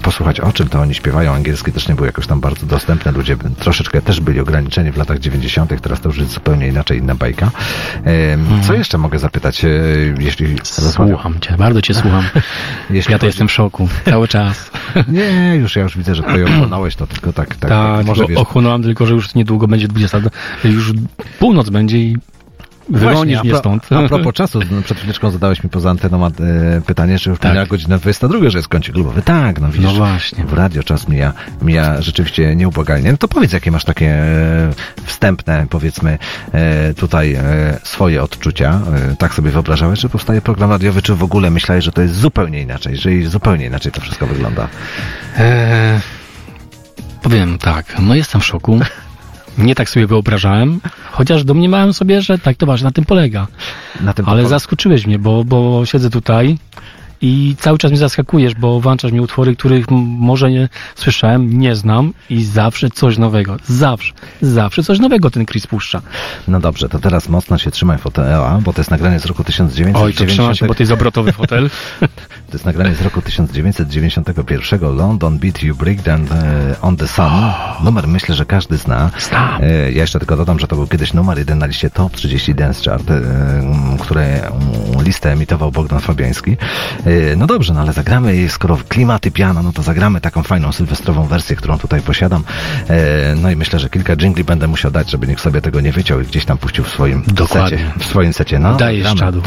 posłuchać 0.03 0.41
o 0.41 0.53
czym 0.53 0.69
to 0.69 0.81
oni 0.81 0.95
śpiewają. 0.95 1.33
Angielski 1.33 1.73
też 1.73 1.89
nie 1.89 1.95
był 1.95 2.05
jakoś 2.05 2.27
tam 2.27 2.41
bardzo 2.41 2.67
dostępny. 2.67 3.13
Ludzie 3.13 3.37
troszeczkę 3.59 4.03
też 4.03 4.21
byli 4.21 4.41
ograniczeni 4.41 4.93
w 4.93 4.97
latach 4.97 5.19
90. 5.19 5.81
Teraz 5.83 6.01
to 6.01 6.09
już 6.09 6.19
jest 6.19 6.31
zupełnie 6.31 6.69
inaczej, 6.69 6.99
inna 6.99 7.15
bajka. 7.15 7.51
Co 8.67 8.75
jeszcze 8.75 8.99
mogę 8.99 9.19
zapytać, 9.19 9.46
e, 9.65 9.69
jeśli... 10.19 10.57
Słucham 10.63 11.41
cię, 11.41 11.55
bardzo 11.59 11.83
cię 11.83 11.95
słucham. 11.95 12.25
Jeśli 12.91 13.13
ja 13.13 13.19
to 13.19 13.21
chodzi- 13.21 13.27
jestem 13.27 13.49
w 13.49 13.53
szoku, 13.53 13.89
cały 14.05 14.29
czas. 14.29 14.71
Nie, 15.09 15.57
już 15.57 15.77
ja 15.77 15.83
już 15.83 15.97
widzę, 15.97 16.15
że 16.15 16.23
to 16.23 16.39
ją 16.39 16.47
ochłonąłeś, 16.47 16.97
to 17.01 17.07
tylko 17.07 17.33
tak, 17.33 17.57
tak, 17.57 17.71
Tak, 17.71 18.07
może 18.07 18.19
tylko 18.19 18.29
wiesz, 18.29 18.39
ochłonąłem, 18.39 18.83
tylko 18.83 19.07
że 19.07 19.15
już 19.15 19.35
niedługo 19.35 19.69
będzie 19.69 19.89
20, 19.89 20.21
już 20.65 20.93
północ 21.39 21.71
będzie 21.71 21.99
i 21.99 22.17
a 22.95 23.25
mnie 23.25 23.57
stąd. 23.59 23.93
A 23.93 24.09
propos 24.09 24.35
czasu, 24.35 24.61
no, 24.71 24.83
przed 24.83 24.99
chwileczką 24.99 25.31
zadałeś 25.31 25.65
mi 25.65 25.71
poza 25.71 25.91
anteną 25.91 26.27
e, 26.27 26.31
pytanie, 26.87 27.19
czy 27.19 27.31
już 27.31 27.39
Tak. 27.39 27.51
minęła 27.51 27.67
godzina 27.67 27.99
22, 27.99 28.51
że 28.51 28.59
jest 28.59 28.69
kącik 28.69 28.95
klubowy. 28.95 29.23
Tak, 29.23 29.61
no 29.61 29.69
widzisz. 29.69 29.83
No 29.83 29.95
właśnie. 29.95 30.45
W 30.45 30.53
radio 30.53 30.83
czas 30.83 31.09
mija, 31.09 31.33
mija 31.63 32.03
rzeczywiście 32.03 32.57
nieubłagalnie. 32.57 33.13
No 33.13 33.19
to 33.19 33.29
powiedz, 33.29 33.53
jakie 33.53 33.71
masz 33.71 33.85
takie 33.85 34.11
e, 34.11 34.71
wstępne, 35.05 35.67
powiedzmy, 35.71 36.19
e, 36.53 36.95
tutaj 36.95 37.35
e, 37.35 37.43
swoje 37.83 38.23
odczucia. 38.23 38.81
E, 39.13 39.17
tak 39.17 39.35
sobie 39.35 39.51
wyobrażałeś, 39.51 40.01
że 40.01 40.09
powstaje 40.09 40.41
program 40.41 40.71
radiowy, 40.71 41.03
czy 41.03 41.15
w 41.15 41.23
ogóle 41.23 41.51
myślałeś, 41.51 41.85
że 41.85 41.93
to 41.93 42.03
jest 42.03 42.15
zupełnie 42.15 42.61
inaczej, 42.61 42.97
że 42.97 43.11
zupełnie 43.27 43.67
inaczej 43.67 43.93
to 43.93 44.01
wszystko 44.01 44.27
wygląda? 44.27 44.69
Eee, 45.39 46.01
powiem 47.23 47.59
tak, 47.59 47.97
no 47.99 48.15
jestem 48.15 48.41
w 48.41 48.45
szoku. 48.45 48.81
Nie 49.59 49.75
tak 49.75 49.91
sobie 49.91 50.07
wyobrażałem, 50.07 50.81
chociaż 51.11 51.45
domniemałem 51.45 51.93
sobie, 51.93 52.23
że 52.23 52.39
tak 52.39 52.57
to 52.57 52.67
właśnie 52.67 52.85
na 52.85 52.91
tym 52.91 53.05
polega. 53.05 53.47
Na 54.01 54.13
tym 54.13 54.29
Ale 54.29 54.43
to- 54.43 54.49
zaskoczyłeś 54.49 55.07
mnie, 55.07 55.19
bo, 55.19 55.45
bo 55.45 55.87
siedzę 55.87 56.11
tutaj 56.11 56.59
i 57.21 57.57
cały 57.59 57.79
czas 57.79 57.91
mnie 57.91 58.01
zaskakujesz, 58.01 58.55
bo 58.55 58.81
włączasz 58.81 59.13
mi 59.13 59.21
utwory, 59.21 59.57
których 59.57 59.91
może 59.91 60.51
nie 60.51 60.69
słyszałem, 60.95 61.59
nie 61.59 61.77
znam 61.77 62.13
i 62.31 62.45
zawsze 62.45 62.91
coś 62.91 63.19
nowego. 63.19 63.57
Zawsze, 63.69 64.13
zawsze 64.43 64.83
coś 64.83 64.99
nowego 64.99 65.31
ten 65.31 65.47
Chris 65.47 65.67
puszcza. 65.67 66.03
No 66.49 66.61
dobrze, 66.61 66.89
to 66.89 66.99
teraz 66.99 67.29
mocno 67.29 67.59
się 67.59 67.71
trzymaj 67.71 67.99
fotela, 67.99 68.59
bo 68.65 68.73
to 68.73 68.81
jest 68.81 68.91
nagranie 68.91 69.21
z 69.21 69.27
roku 69.27 69.45
1990. 69.45 70.05
Oj, 70.05 70.15
to 70.15 70.33
trzymam 70.33 70.55
się, 70.55 70.67
bo 70.67 70.75
to 70.75 70.83
jest 70.83 70.93
obrotowy 70.93 71.33
fotel. 71.33 71.71
To 72.47 72.53
jest 72.53 72.65
nagranie 72.65 72.95
z 72.95 73.03
roku 73.03 73.23
1991. 73.23 74.97
London 74.97 75.39
Beat 75.39 75.63
You 75.63 75.75
Breakdown 75.75 76.27
e, 76.33 76.77
on 76.83 76.97
the 76.97 77.09
Sun. 77.09 77.33
Numer 77.85 78.09
myślę, 78.09 78.35
że 78.35 78.45
każdy 78.47 78.77
zna. 78.77 79.11
E, 79.61 79.93
Ja 79.93 80.01
jeszcze 80.01 80.19
tylko 80.19 80.37
dodam, 80.37 80.59
że 80.59 80.67
to 80.69 80.77
był 80.77 80.87
kiedyś 80.87 81.13
numer 81.13 81.39
jeden 81.39 81.59
na 81.59 81.67
liście 81.67 81.91
Top 81.91 82.13
30 82.13 82.55
Dance 82.55 82.91
Chart, 82.91 83.11
e, 83.11 83.23
które 84.01 84.51
listę 85.03 85.33
emitował 85.33 85.73
Bogdan 85.73 86.01
Fabiański. 86.01 86.57
E, 87.07 87.37
No 87.37 87.47
dobrze, 87.47 87.75
no 87.75 87.81
ale 87.81 87.93
zagramy, 87.93 88.49
skoro 88.49 88.79
klimaty 88.89 89.31
piano, 89.31 89.63
no 89.63 89.73
to 89.73 89.83
zagramy 89.83 90.21
taką 90.21 90.43
fajną 90.43 90.73
sylwestrową 90.73 91.27
wersję, 91.27 91.57
którą 91.57 91.79
tutaj 91.79 92.03
posiadam. 92.03 92.45
E, 92.89 93.35
No 93.37 93.51
i 93.51 93.57
myślę, 93.57 93.79
że 93.79 93.91
kilka 93.91 94.17
jingli 94.17 94.45
będę 94.45 94.69
musiał 94.69 94.91
dać, 94.91 95.11
żeby 95.11 95.27
nikt 95.27 95.41
sobie 95.43 95.61
tego 95.61 95.81
nie 95.81 95.93
wyciął 95.93 96.21
i 96.21 96.25
gdzieś 96.25 96.45
tam 96.45 96.59
puścił 96.59 96.85
w 96.85 96.89
swoim 96.89 97.23
Dokładnie. 97.27 97.79
secie. 97.79 97.93
W 97.99 98.05
swoim 98.07 98.33
secie. 98.33 98.59
No, 98.59 98.77
Dajesz 98.77 99.15
czadu. 99.15 99.43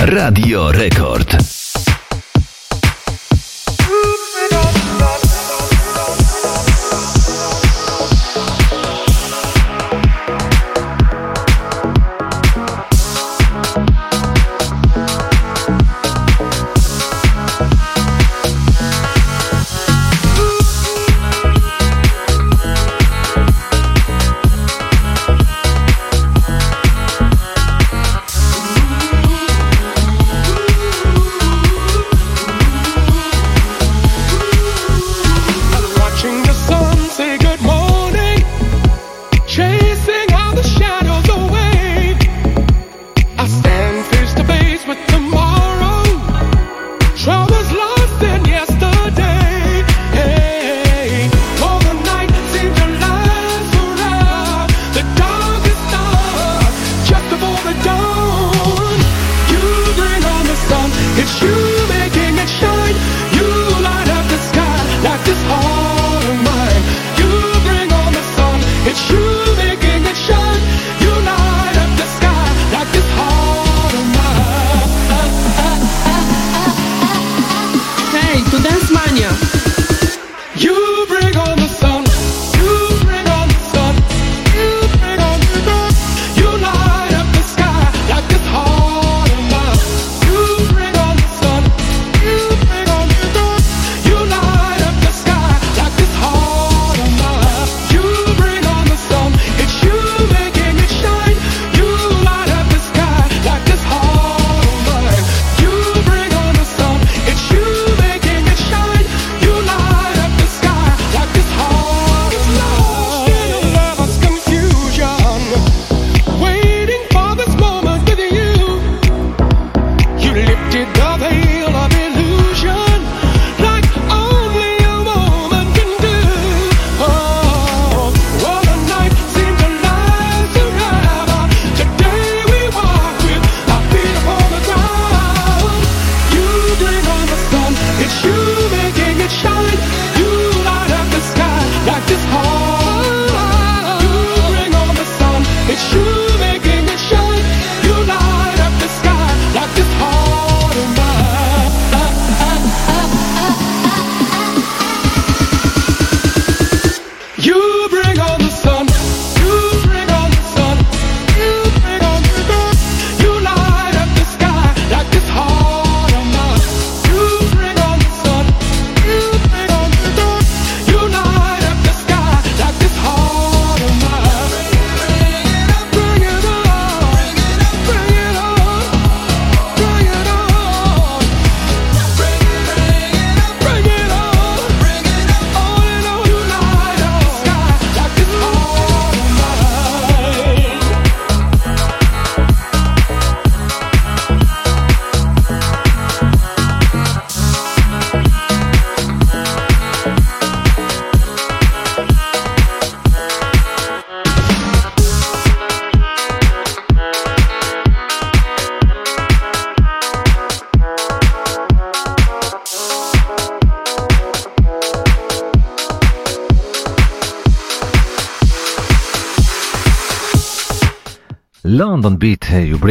Radio 0.00 0.70
Rekord. 0.72 1.36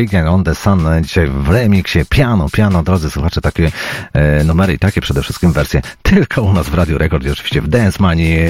It 0.01 0.13
On 0.29 0.43
The 0.43 0.55
Sun. 0.55 0.85
Dzisiaj 1.01 1.27
w 1.27 1.49
remiksie 1.49 1.99
piano, 2.09 2.47
piano, 2.53 2.83
drodzy 2.83 3.09
słuchacze, 3.09 3.41
takie 3.41 3.71
e, 4.13 4.43
numery 4.43 4.73
i 4.73 4.79
takie 4.79 5.01
przede 5.01 5.21
wszystkim 5.21 5.51
wersje 5.51 5.81
tylko 6.01 6.41
u 6.41 6.53
nas 6.53 6.69
w 6.69 6.73
Radio 6.73 6.97
Rekord 6.97 7.25
i 7.25 7.29
oczywiście 7.29 7.61
w 7.61 7.67
Dance 7.67 7.97
Money. 7.99 8.39
E, 8.39 8.49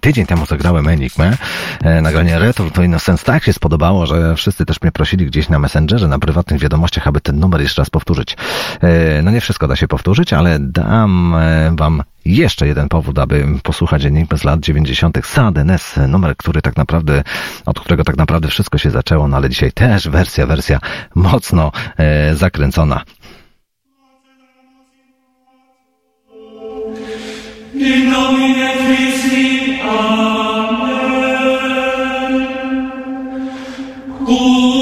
tydzień 0.00 0.26
temu 0.26 0.46
zagrałem 0.46 0.88
Enigmę. 0.88 1.36
E, 1.82 2.02
nagranie 2.02 2.38
Retro 2.38 2.70
to 2.70 2.82
Innocence 2.82 3.24
tak 3.24 3.44
się 3.44 3.52
spodobało, 3.52 4.06
że 4.06 4.36
wszyscy 4.36 4.66
też 4.66 4.82
mnie 4.82 4.92
prosili 4.92 5.26
gdzieś 5.26 5.48
na 5.48 5.58
Messengerze, 5.58 6.08
na 6.08 6.18
prywatnych 6.18 6.60
wiadomościach, 6.60 7.06
aby 7.08 7.20
ten 7.20 7.38
numer 7.38 7.60
jeszcze 7.60 7.82
raz 7.82 7.90
powtórzyć. 7.90 8.36
E, 8.80 9.22
no 9.22 9.30
nie 9.30 9.40
wszystko 9.40 9.68
da 9.68 9.76
się 9.76 9.88
powtórzyć, 9.88 10.32
ale 10.32 10.58
dam 10.60 11.34
e, 11.34 11.74
wam 11.76 12.02
jeszcze 12.24 12.66
jeden 12.66 12.88
powód, 12.88 13.18
aby 13.18 13.46
posłuchać 13.62 14.04
Enigmy 14.04 14.38
z 14.38 14.44
lat 14.44 14.60
90. 14.60 15.18
Sadenes, 15.26 15.94
numer, 16.08 16.36
który 16.36 16.62
tak 16.62 16.76
naprawdę, 16.76 17.22
od 17.66 17.80
którego 17.80 18.04
tak 18.04 18.16
naprawdę 18.16 18.48
wszystko 18.48 18.78
się 18.78 18.90
zaczęło, 18.90 19.28
no 19.28 19.36
ale 19.36 19.50
dzisiaj 19.50 19.72
też 19.72 20.08
wersja, 20.08 20.46
wersja 20.46 20.80
mocno 21.14 21.72
e, 21.96 22.34
zakręcona. 22.34 23.04
Amen. 29.82 30.44
Cum 34.26 34.73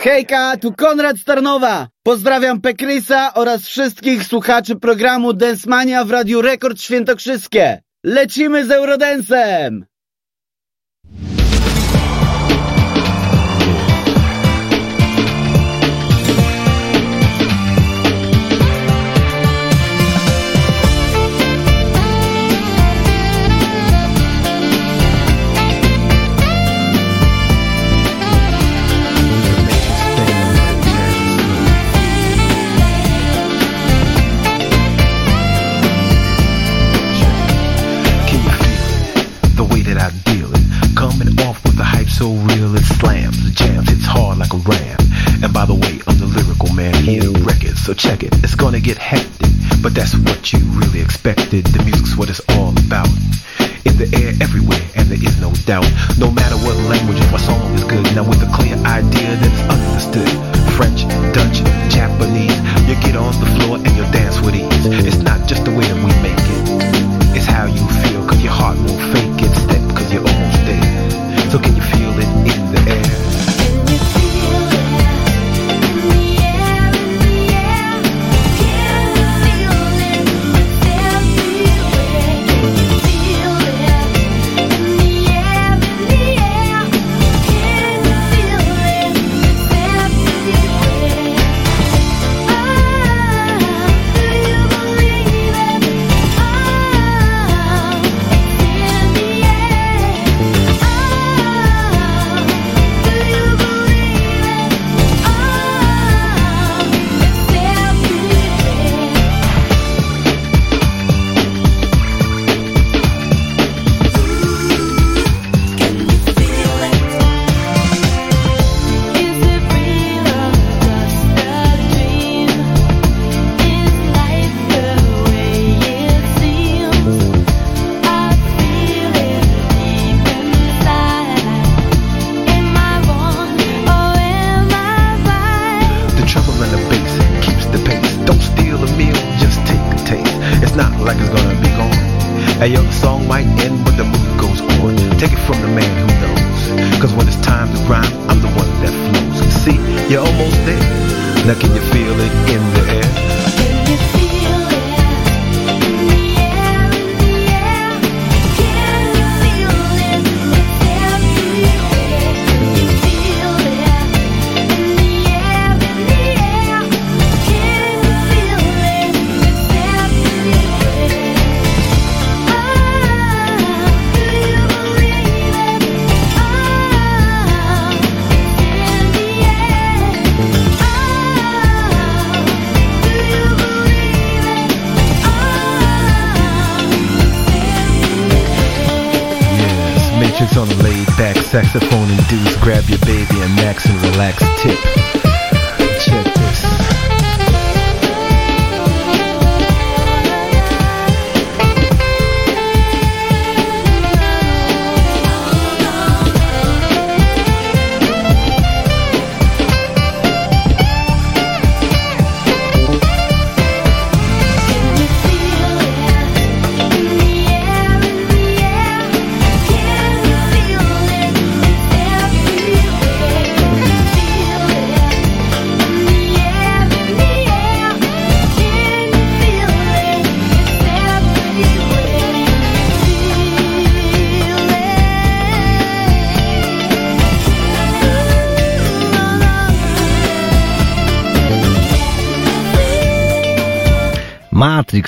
Hejka, 0.00 0.56
tu 0.56 0.72
Konrad 0.72 1.18
Starnowa. 1.18 1.88
Pozdrawiam 2.02 2.60
Pekrysa 2.60 3.34
oraz 3.34 3.62
wszystkich 3.62 4.24
słuchaczy 4.24 4.76
programu 4.76 5.32
Densmania 5.32 6.04
w 6.04 6.10
Radiu 6.10 6.42
Rekord 6.42 6.80
Świętokrzyskie. 6.80 7.82
Lecimy 8.04 8.66
z 8.66 8.70
Eurodensem! 8.70 9.86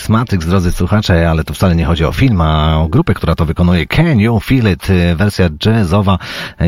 Asmatyk, 0.08 0.44
drodzy 0.44 0.72
słuchacze, 0.72 1.30
ale 1.30 1.44
to 1.44 1.54
wcale 1.54 1.76
nie 1.76 1.84
chodzi 1.84 2.04
o 2.04 2.12
film, 2.12 2.40
a 2.40 2.78
o 2.78 2.88
grupę, 2.88 3.14
która 3.14 3.34
to 3.34 3.44
wykonuje. 3.44 3.86
Can 3.86 4.20
You 4.20 4.40
Feel 4.40 4.72
It? 4.72 4.88
Wersja 5.16 5.48
jazzowa 5.66 6.18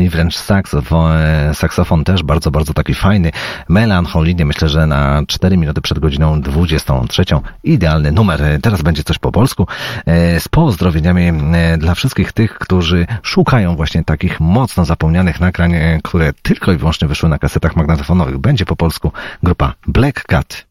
i 0.01 0.09
wręcz 0.09 0.37
saksofon, 0.37 1.11
saksofon 1.53 2.03
też 2.03 2.23
bardzo, 2.23 2.51
bardzo 2.51 2.73
taki 2.73 2.93
fajny, 2.93 3.31
melancholijny. 3.69 4.45
Myślę, 4.45 4.69
że 4.69 4.87
na 4.87 5.23
4 5.27 5.57
minuty 5.57 5.81
przed 5.81 5.99
godziną 5.99 6.41
23 6.41 7.23
idealny 7.63 8.11
numer. 8.11 8.41
Teraz 8.61 8.81
będzie 8.81 9.03
coś 9.03 9.19
po 9.19 9.31
polsku. 9.31 9.67
E, 10.05 10.39
z 10.39 10.47
pozdrowieniami 10.47 11.31
e, 11.53 11.77
dla 11.77 11.95
wszystkich 11.95 12.31
tych, 12.31 12.53
którzy 12.53 13.07
szukają 13.23 13.75
właśnie 13.75 14.03
takich 14.03 14.39
mocno 14.39 14.85
zapomnianych 14.85 15.39
nagrań, 15.39 15.73
e, 15.73 15.99
które 16.03 16.33
tylko 16.33 16.71
i 16.71 16.77
wyłącznie 16.77 17.07
wyszły 17.07 17.29
na 17.29 17.37
kasetach 17.37 17.75
magnetofonowych. 17.75 18.37
Będzie 18.37 18.65
po 18.65 18.75
polsku 18.75 19.11
grupa 19.43 19.73
Black 19.87 20.23
Cat. 20.23 20.70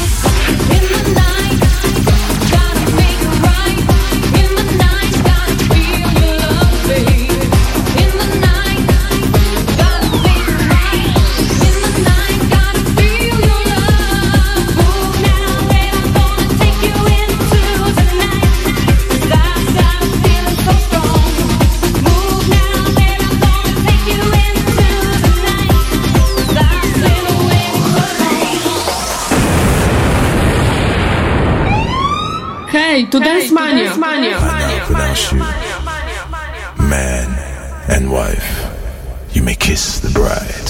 Mania, 33.51 33.97
Mania, 33.97 34.39
Mania, 34.39 34.87
Mania, 34.89 35.37
Man 36.89 37.29
and 37.89 38.11
wife, 38.11 38.71
you 39.33 39.43
may 39.43 39.55
kiss 39.55 39.99
the 39.99 40.09
bride. 40.09 40.60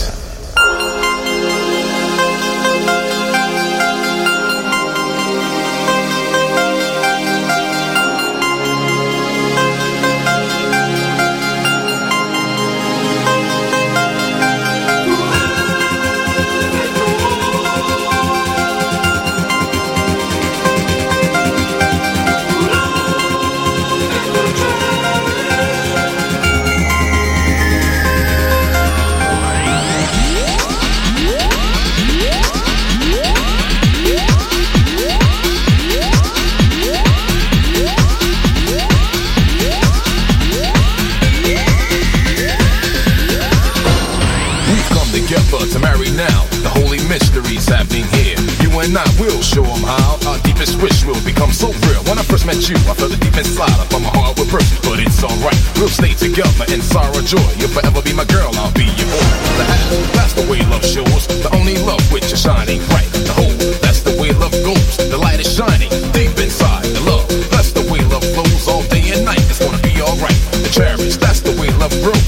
You, 52.71 52.77
I 52.87 52.95
felt 52.95 53.11
the 53.11 53.19
deep 53.19 53.35
inside 53.35 53.75
of 53.75 53.91
my 53.99 54.07
heart 54.15 54.39
would 54.39 54.47
burst, 54.47 54.71
but 54.87 54.99
it's 55.03 55.19
alright. 55.19 55.57
We'll 55.75 55.91
stay 55.91 56.15
together 56.15 56.65
in 56.71 56.79
sorrow, 56.79 57.19
joy. 57.19 57.43
You'll 57.59 57.73
forever 57.75 57.99
be 58.01 58.15
my 58.15 58.23
girl, 58.25 58.51
I'll 58.55 58.71
be 58.71 58.87
your 58.95 59.09
boy. 59.11 59.27
The 59.59 59.65
half, 59.67 59.91
that's 60.15 60.33
the 60.39 60.45
way 60.47 60.63
love 60.71 60.85
shows. 60.85 61.27
The 61.27 61.51
only 61.51 61.75
love 61.83 62.01
which 62.11 62.31
is 62.31 62.39
shining 62.39 62.79
bright. 62.87 63.11
The 63.27 63.35
whole, 63.35 63.55
that's 63.83 64.01
the 64.07 64.15
way 64.15 64.31
love 64.31 64.55
goes. 64.63 64.95
The 64.97 65.19
light 65.19 65.43
is 65.43 65.51
shining 65.51 65.91
deep 66.15 66.31
inside. 66.39 66.87
The 66.87 67.03
love, 67.03 67.27
that's 67.51 67.75
the 67.75 67.83
way 67.91 67.99
love 68.07 68.23
flows 68.23 68.67
all 68.67 68.83
day 68.87 69.03
and 69.11 69.25
night. 69.25 69.43
It's 69.51 69.59
gonna 69.59 69.81
be 69.83 69.99
alright. 69.99 70.39
The 70.63 70.71
cherish, 70.71 71.17
that's 71.17 71.41
the 71.43 71.51
way 71.59 71.69
love 71.75 71.91
grows. 71.99 72.20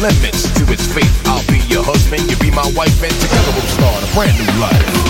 Limits 0.00 0.48
to 0.58 0.72
its 0.72 0.86
fate. 0.86 1.12
I'll 1.26 1.46
be 1.46 1.58
your 1.68 1.84
husband, 1.84 2.30
you 2.30 2.36
be 2.38 2.50
my 2.50 2.66
wife, 2.74 3.02
and 3.02 3.12
together 3.12 3.52
we'll 3.52 3.68
start 3.68 4.02
a 4.02 4.14
brand 4.14 4.38
new 4.38 4.60
life. 4.60 5.09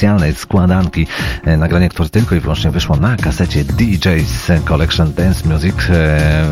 Specjalnej 0.00 0.34
składanki 0.34 1.06
e, 1.44 1.56
nagranie, 1.56 1.88
które 1.88 2.08
tylko 2.08 2.34
i 2.34 2.40
wyłącznie 2.40 2.70
wyszło 2.70 2.96
na 2.96 3.16
kasecie 3.16 3.64
DJ's 3.64 4.64
Collection 4.64 5.12
Dance 5.12 5.48
Music 5.48 5.74
e, 5.90 6.44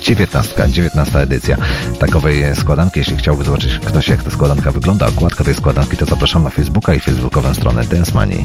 19, 0.00 0.68
19 0.68 1.18
edycja 1.18 1.56
takowej 1.98 2.56
składanki. 2.56 2.98
Jeśli 2.98 3.16
chciałby 3.16 3.44
zobaczyć 3.44 3.78
ktoś 3.78 4.08
jak 4.08 4.22
ta 4.22 4.30
składanka 4.30 4.70
wygląda, 4.70 5.06
okładka 5.06 5.44
tej 5.44 5.54
składanki, 5.54 5.96
to 5.96 6.06
zapraszam 6.06 6.42
na 6.42 6.50
Facebooka 6.50 6.94
i 6.94 7.00
facebookową 7.00 7.54
stronę 7.54 7.84
Dance 7.84 8.12
Money. 8.14 8.44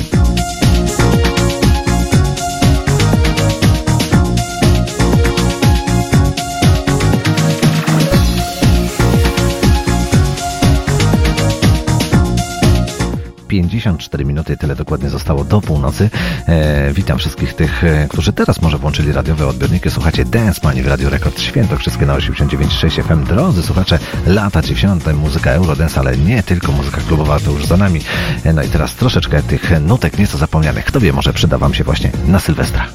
Pięćdziesiąt 13.84 14.02
cztery 14.02 14.26
minuty, 14.26 14.58
tyle 14.58 14.76
dokładnie 14.76 15.10
zostało 15.10 15.44
do 15.44 15.62
północy. 15.62 16.10
E, 16.48 16.94
witam 16.94 17.18
wszystkich 17.18 17.54
tych, 17.54 17.84
e, 17.84 18.08
którzy 18.10 18.34
teraz 18.34 18.62
może 18.62 18.78
włączyli 18.78 19.12
radiowe 19.12 19.48
odbiorniki. 19.48 19.90
Słuchacie 19.90 20.26
Dance 20.26 20.60
Money 20.64 20.84
w 20.84 20.88
Radio 20.88 21.10
Rekord 21.10 21.40
Święto, 21.40 21.78
wszystkie 21.78 22.06
na 22.06 22.18
89.6 22.18 23.04
FM. 23.04 23.24
Drodzy 23.24 23.64
słuchacze, 23.64 24.00
lata 24.26 24.62
90. 24.62 25.14
muzyka 25.14 25.52
Eurodance, 25.52 26.00
ale 26.00 26.18
nie 26.18 26.44
tylko 26.44 26.72
muzyka 26.72 27.02
klubowa, 27.08 27.40
to 27.40 27.52
już 27.52 27.66
za 27.66 27.78
nami. 27.78 28.02
E, 28.44 28.54
no 28.54 28.64
i 28.64 28.68
teraz 28.68 28.96
troszeczkę 28.96 29.44
tych 29.44 29.82
nutek 29.82 30.20
nieco 30.20 30.38
zapomnianych. 30.38 30.86
Kto 30.86 31.00
wie, 31.00 31.14
może 31.14 31.34
przyda 31.34 31.58
Wam 31.58 31.74
się 31.74 31.84
właśnie 31.84 32.12
na 32.28 32.40
Sylwestra. 32.40 32.88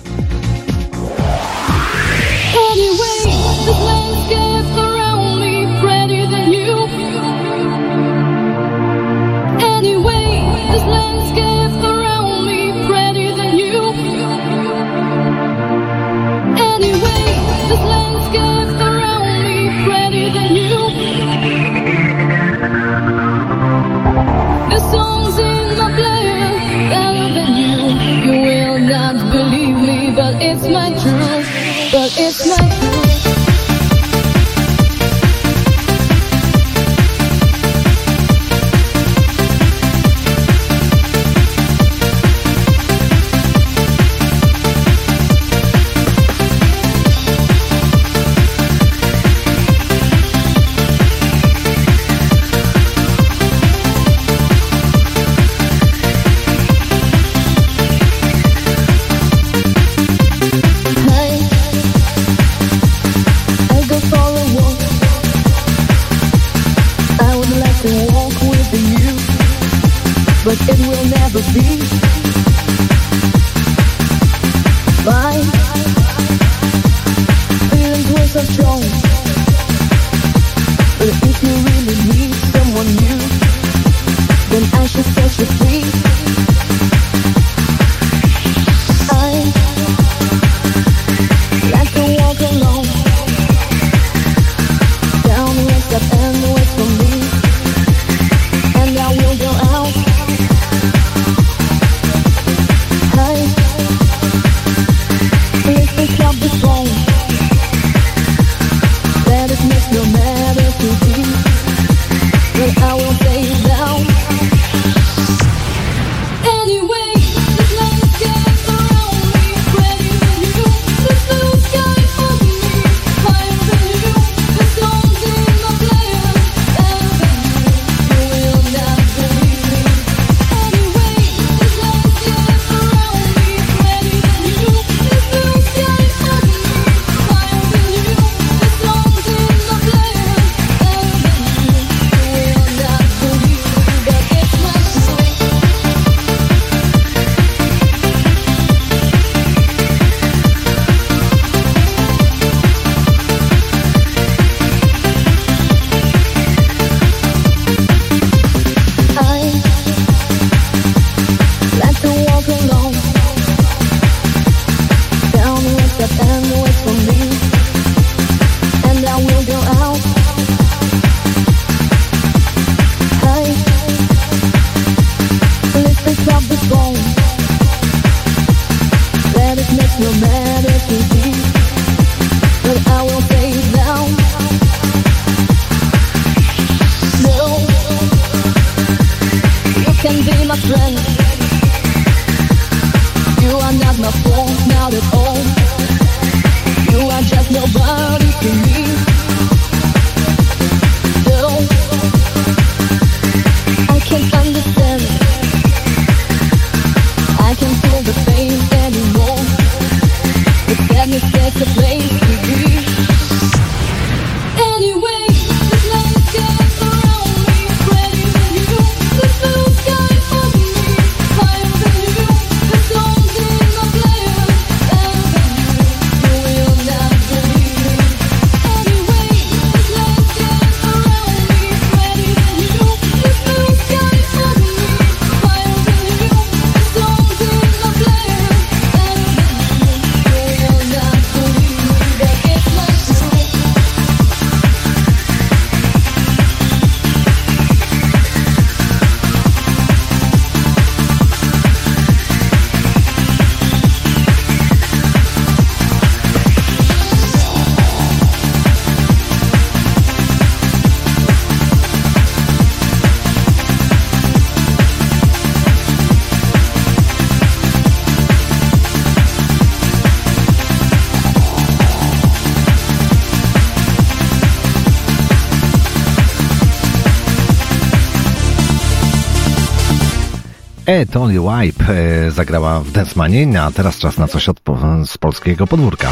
Tony 281.18 281.34
Wipe 281.34 281.84
e, 281.94 282.30
zagrała 282.30 282.80
w 282.80 282.90
Densmanie, 282.90 283.62
a 283.62 283.70
teraz 283.70 283.98
czas 283.98 284.18
na 284.18 284.28
coś 284.28 284.48
od, 284.48 284.60
z 285.05 285.18
polskiego 285.18 285.66
podwórka. 285.66 286.08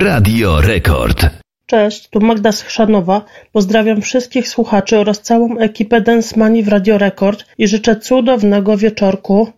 Radio 0.00 0.60
Rekord. 0.60 1.26
Cześć, 1.66 2.08
tu 2.08 2.20
Magda 2.20 2.52
Schrzanowa. 2.52 3.24
Pozdrawiam 3.52 4.00
wszystkich 4.00 4.48
słuchaczy 4.48 4.98
oraz 4.98 5.20
całą 5.20 5.58
ekipę 5.58 6.00
Densmani 6.00 6.62
w 6.62 6.68
Radio 6.68 6.98
Rekord 6.98 7.44
i 7.58 7.68
życzę 7.68 7.96
cudownego 7.96 8.76
wieczorku 8.76 9.52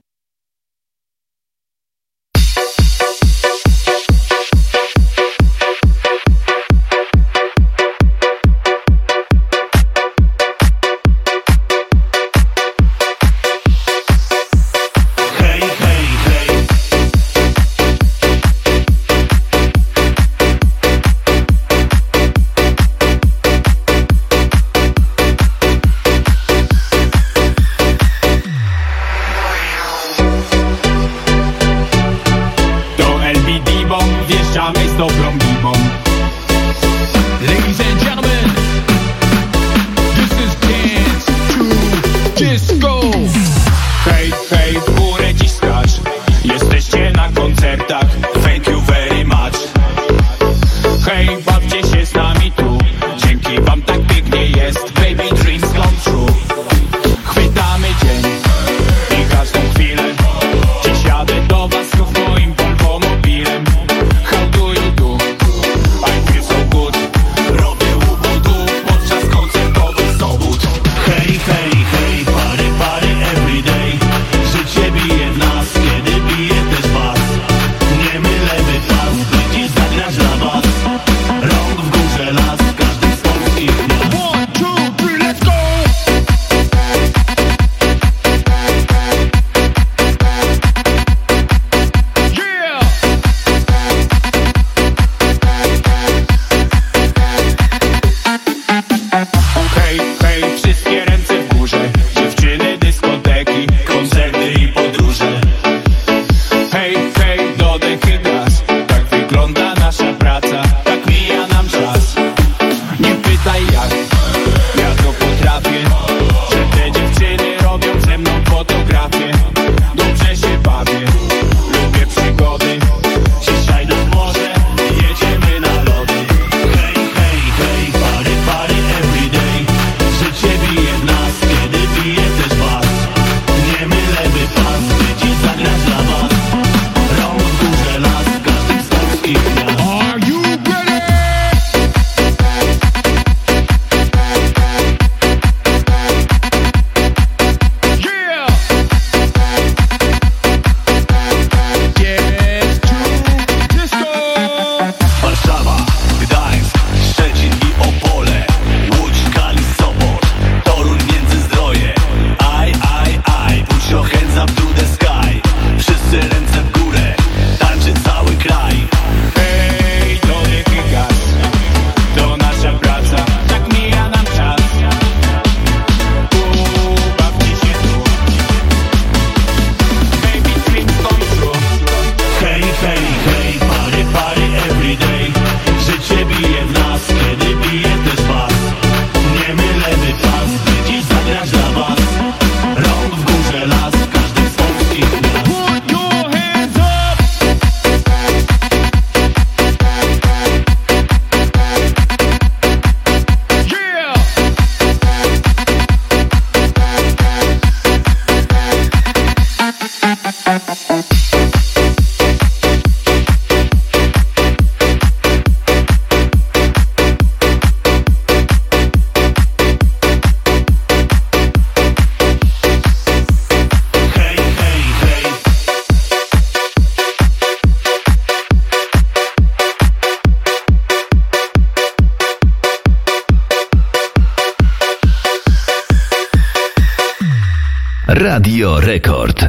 Radio 238.32 238.80
Rekord. 238.80 239.48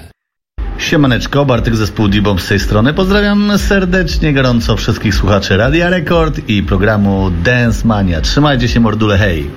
Siemaneczko, 0.78 1.45
Bartek 1.45 1.76
zespół 1.76 2.08
D-Bomb 2.08 2.42
z 2.42 2.48
tej 2.48 2.60
strony. 2.60 2.94
Pozdrawiam 2.94 3.58
serdecznie, 3.58 4.34
gorąco 4.34 4.78
wszystkich 4.78 5.16
słuchaczy 5.16 5.58
Radia 5.58 5.90
Rekord 5.90 6.50
i 6.50 6.64
programu 6.64 7.32
Dance 7.44 7.88
Mania. 7.88 8.22
Trzymajcie 8.22 8.68
się 8.68 8.80
mordule, 8.80 9.18
hej! 9.18 9.52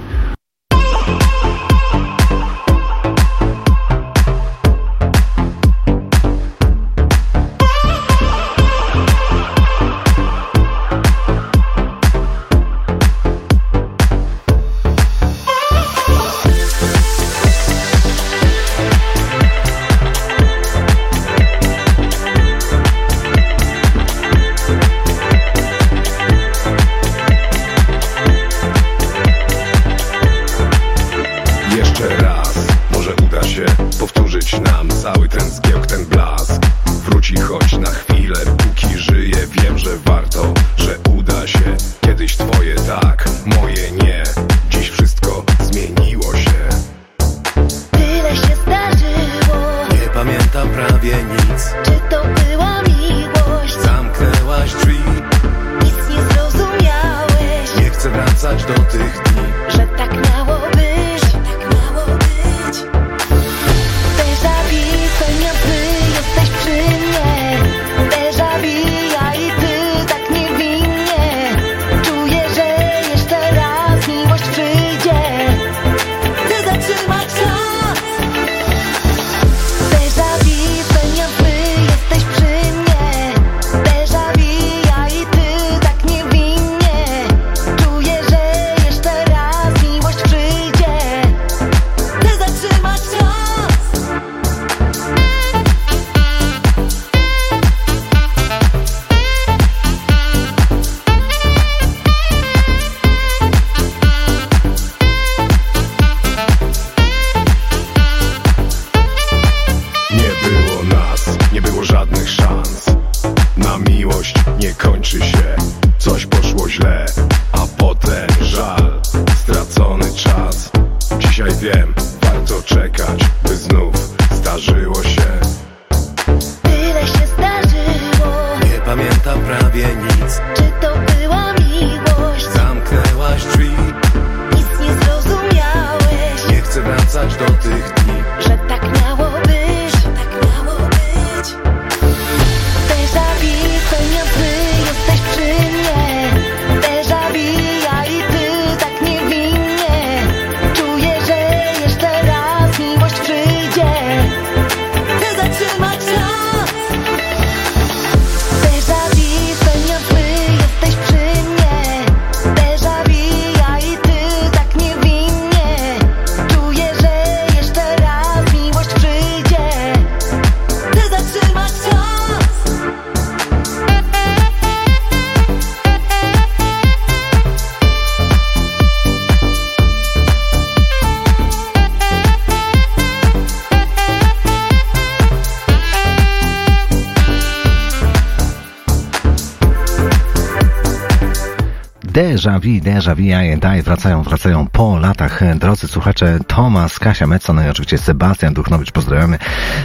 Déjà 192.17 192.59
vu, 192.59 192.81
déjà 192.81 193.15
vu, 193.15 193.23
ja 193.25 193.43
je 193.43 193.57
daj, 193.57 193.83
wracają, 193.83 194.23
wracają 194.23 194.67
po 194.67 194.99
latach. 194.99 195.41
Drodzy 195.59 195.89
słuchacze, 195.89 196.39
Tomasz, 196.47 196.99
Kasia 196.99 197.27
Meco, 197.27 197.53
no 197.53 197.67
i 197.67 197.69
oczywiście 197.69 197.99
Sebastian 197.99 198.55
Duchnowicz, 198.55 198.91
pozdrawiamy 198.91 199.39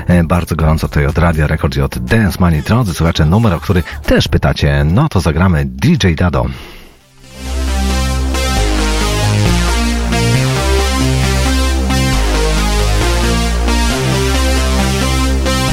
e, 0.08 0.24
bardzo 0.24 0.56
gorąco 0.56 0.88
tutaj 0.88 1.06
od 1.06 1.18
Radia 1.18 1.48
Rekord 1.48 1.77
i 1.77 1.82
od 1.82 2.00
Dance 2.00 2.38
Money. 2.40 2.61
Drodzy 2.61 2.93
słuchacze, 2.93 3.26
numer, 3.26 3.53
o 3.53 3.60
który 3.60 3.84
też 4.06 4.27
pytacie, 4.27 4.84
no 4.84 5.10
to 5.10 5.19
zagramy 5.19 5.66
DJ 5.66 6.14
Dado. 6.16 6.45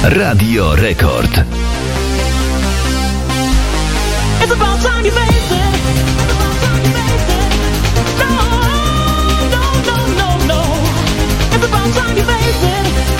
Radio 0.03 0.75
Rekord. 0.75 1.43
It's 4.41 4.51
about 4.51 4.81
time 4.81 5.05
you 5.05 5.11
face 5.11 5.38
It's 11.89 11.97
about 11.97 12.07
time 12.07 12.17
you 12.17 12.23
face 12.23 13.13
it. 13.15 13.18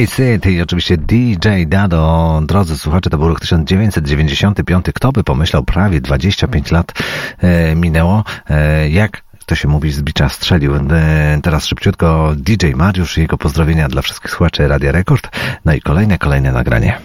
It 0.00 0.46
i 0.46 0.62
oczywiście 0.62 0.96
DJ 0.96 1.48
Dado. 1.66 2.42
Drodzy 2.46 2.78
słuchacze, 2.78 3.10
to 3.10 3.18
był 3.18 3.28
rok 3.28 3.40
1995. 3.40 4.86
Kto 4.94 5.12
by 5.12 5.24
pomyślał, 5.24 5.64
prawie 5.64 6.00
25 6.00 6.70
lat 6.70 6.92
e, 7.38 7.74
minęło. 7.74 8.24
E, 8.50 8.88
jak 8.90 9.22
to 9.46 9.54
się 9.54 9.68
mówi, 9.68 9.90
z 9.90 10.02
bicza 10.02 10.28
strzelił. 10.28 10.74
E, 10.74 11.40
teraz 11.42 11.66
szybciutko 11.66 12.32
DJ 12.36 12.66
Mariusz 12.74 13.18
i 13.18 13.20
jego 13.20 13.38
pozdrowienia 13.38 13.88
dla 13.88 14.02
wszystkich 14.02 14.30
słuchaczy 14.30 14.68
Radia 14.68 14.92
Rekord. 14.92 15.28
No 15.64 15.74
i 15.74 15.80
kolejne, 15.80 16.18
kolejne 16.18 16.52
nagranie. 16.52 16.98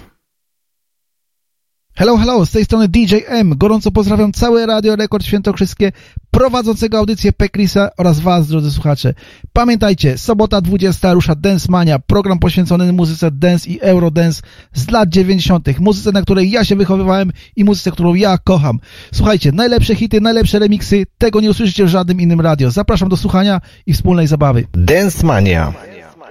Hello, 1.95 2.17
hello, 2.17 2.45
z 2.45 2.51
tej 2.51 2.65
strony 2.65 2.87
DJ 2.87 3.15
M. 3.27 3.53
Gorąco 3.57 3.91
pozdrawiam 3.91 4.31
całe 4.31 4.65
Radio 4.65 4.95
Rekord 4.95 5.25
Świętokrzyskie, 5.25 5.91
prowadzącego 6.37 6.97
audycję 6.97 7.33
Pekrisa 7.33 7.89
oraz 7.97 8.19
Was, 8.19 8.47
drodzy 8.47 8.71
słuchacze. 8.71 9.13
Pamiętajcie, 9.53 10.17
sobota 10.17 10.61
20 10.61 11.13
rusza 11.13 11.35
Dance 11.35 11.67
Mania, 11.69 11.99
program 11.99 12.39
poświęcony 12.39 12.93
muzyce 12.93 13.31
dance 13.31 13.69
i 13.69 13.81
eurodance 13.81 14.41
z 14.73 14.91
lat 14.91 15.09
90., 15.09 15.79
muzyce, 15.79 16.11
na 16.11 16.21
której 16.21 16.51
ja 16.51 16.65
się 16.65 16.75
wychowywałem 16.75 17.31
i 17.55 17.63
muzyce, 17.63 17.91
którą 17.91 18.13
ja 18.13 18.37
kocham. 18.37 18.79
Słuchajcie, 19.13 19.51
najlepsze 19.51 19.95
hity, 19.95 20.21
najlepsze 20.21 20.59
remiksy, 20.59 21.05
tego 21.17 21.41
nie 21.41 21.49
usłyszycie 21.49 21.85
w 21.85 21.87
żadnym 21.87 22.21
innym 22.21 22.41
radio. 22.41 22.71
Zapraszam 22.71 23.09
do 23.09 23.17
słuchania 23.17 23.61
i 23.85 23.93
wspólnej 23.93 24.27
zabawy. 24.27 24.67
Dance 24.73 25.25
Mania. 25.25 25.73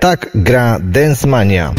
Tak 0.01 0.31
gra 0.35 0.78
Dance 0.83 1.26
Mania. 1.26 1.75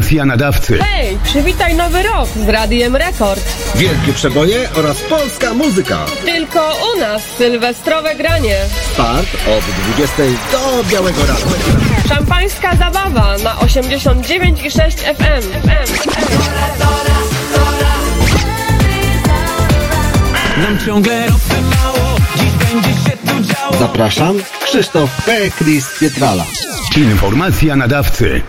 Informacja 0.00 0.24
nadawcy. 0.24 0.78
Hej, 0.78 1.18
przywitaj 1.24 1.74
nowy 1.74 2.02
rok 2.02 2.28
z 2.46 2.48
Radiem 2.48 2.96
Rekord. 2.96 3.40
Wielkie 3.74 4.12
przeboje 4.12 4.68
oraz 4.74 5.00
polska 5.00 5.54
muzyka. 5.54 6.06
Tylko 6.24 6.76
u 6.94 7.00
nas 7.00 7.22
sylwestrowe 7.38 8.14
granie. 8.14 8.56
Start 8.92 9.28
od 9.34 9.64
20 9.94 10.22
do 10.52 10.84
białego 10.90 11.26
rana. 11.26 11.40
Szampańska 12.08 12.76
zabawa 12.76 13.38
na 13.44 13.54
89,6 13.54 15.14
FM. 15.14 15.68
Nam 20.62 20.78
ciągle 20.86 21.26
mało, 21.62 22.16
dziś 22.36 22.50
będzie 22.50 22.90
się 22.90 23.16
tu 23.16 23.54
działo. 23.54 23.76
Zapraszam, 23.78 24.36
Krzysztof 24.64 25.24
P. 25.26 25.50
Chris 25.58 25.86
Pietrala. 26.00 26.44
Informacja 26.96 27.76
nadawcy. 27.76 28.42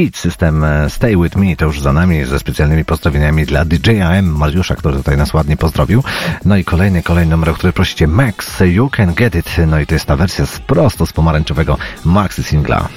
Beat 0.00 0.16
System 0.16 0.64
e, 0.64 0.90
Stay 0.90 1.16
With 1.16 1.36
Me 1.36 1.56
to 1.56 1.64
już 1.64 1.80
za 1.80 1.92
nami 1.92 2.24
ze 2.24 2.38
specjalnymi 2.38 2.84
pozdrowieniami 2.84 3.46
dla 3.46 3.64
DJM 3.64 4.26
Mariusza, 4.36 4.76
który 4.76 4.96
tutaj 4.96 5.16
nas 5.16 5.34
ładnie 5.34 5.56
pozdrowił. 5.56 6.02
No 6.44 6.56
i 6.56 6.64
kolejny, 6.64 7.02
kolejny 7.02 7.30
numer, 7.30 7.48
o 7.50 7.54
który 7.54 7.72
prosicie 7.72 8.06
Max, 8.06 8.60
You 8.60 8.90
Can 8.90 9.14
Get 9.14 9.34
It. 9.34 9.56
No 9.66 9.80
i 9.80 9.86
to 9.86 9.94
jest 9.94 10.06
ta 10.06 10.16
wersja 10.16 10.46
z 10.46 10.60
prosto 10.60 11.06
z 11.06 11.12
pomarańczowego 11.12 11.76
Maxi 12.04 12.42
Singla. 12.42 12.88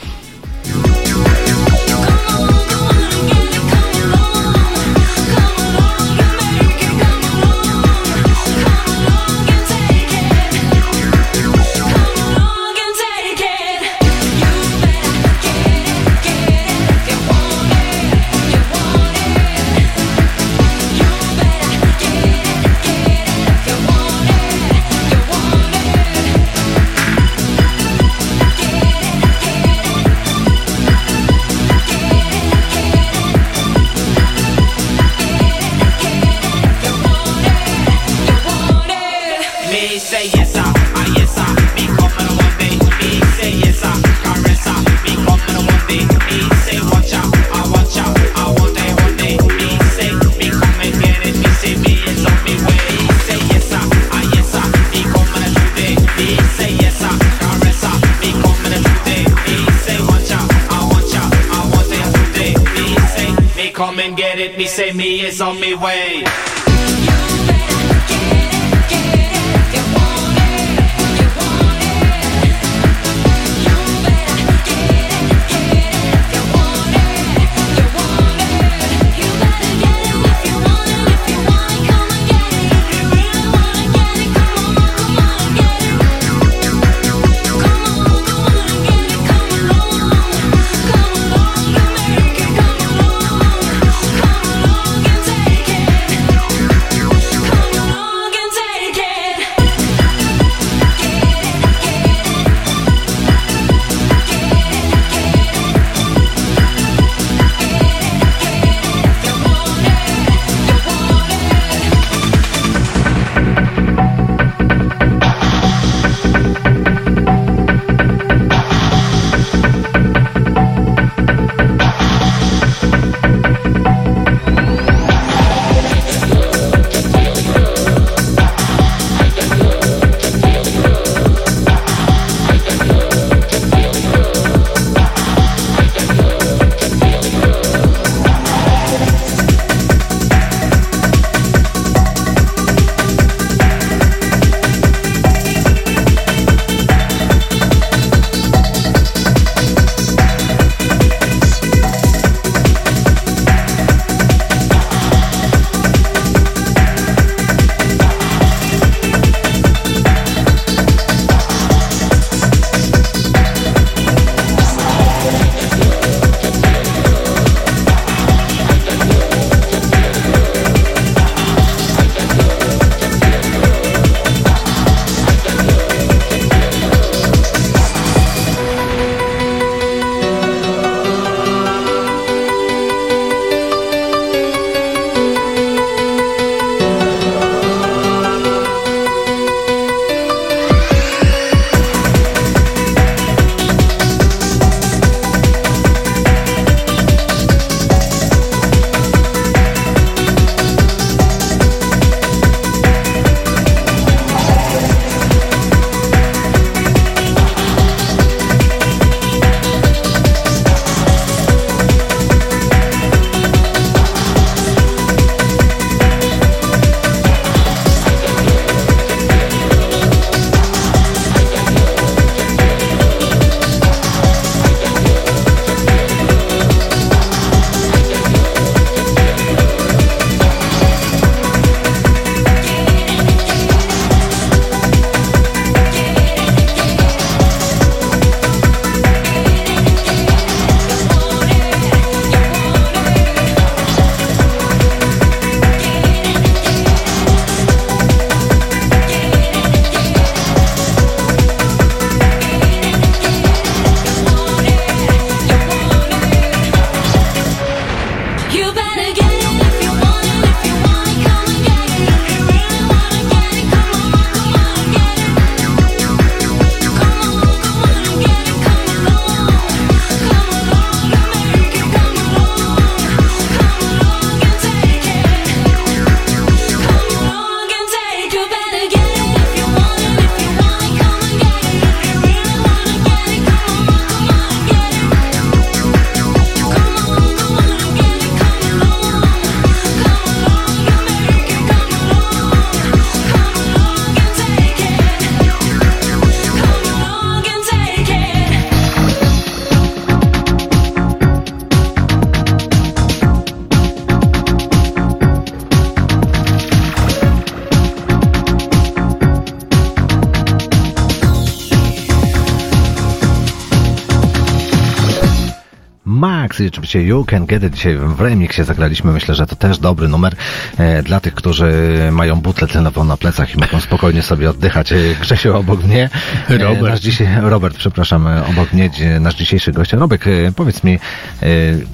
Oczywiście 316.93 317.09
You 317.09 317.25
Can 317.25 317.45
Get 317.45 317.63
It 317.63 317.73
dzisiaj 317.73 317.97
w 317.97 318.21
remiksie 318.21 318.63
zagraliśmy. 318.63 319.11
Myślę, 319.11 319.35
że 319.35 319.47
to 319.47 319.55
też 319.55 319.77
dobry 319.77 320.07
numer 320.07 320.35
e, 320.77 321.03
dla 321.03 321.19
tych, 321.19 321.33
którzy 321.33 321.71
mają 322.11 322.41
butlę 322.41 322.67
tlenową 322.67 323.03
na 323.03 323.17
plecach 323.17 323.55
i 323.55 323.57
mogą 323.57 323.79
spokojnie 323.79 324.21
sobie 324.21 324.49
oddychać. 324.49 324.91
E, 324.91 324.95
Grzesiu 325.21 325.57
obok 325.57 325.83
mnie. 325.83 326.09
E, 326.49 326.57
Robert. 326.57 326.81
Nasz 326.81 326.99
dzisiaj, 326.99 327.27
Robert, 327.41 327.77
przepraszam, 327.77 328.27
e, 328.27 328.45
obok 328.45 328.73
mnie 328.73 328.89
nasz 329.19 329.35
dzisiejszy 329.35 329.71
gość. 329.71 329.93
Robek, 329.93 330.25
powiedz 330.55 330.83
mi, 330.83 330.93
e, 330.93 331.47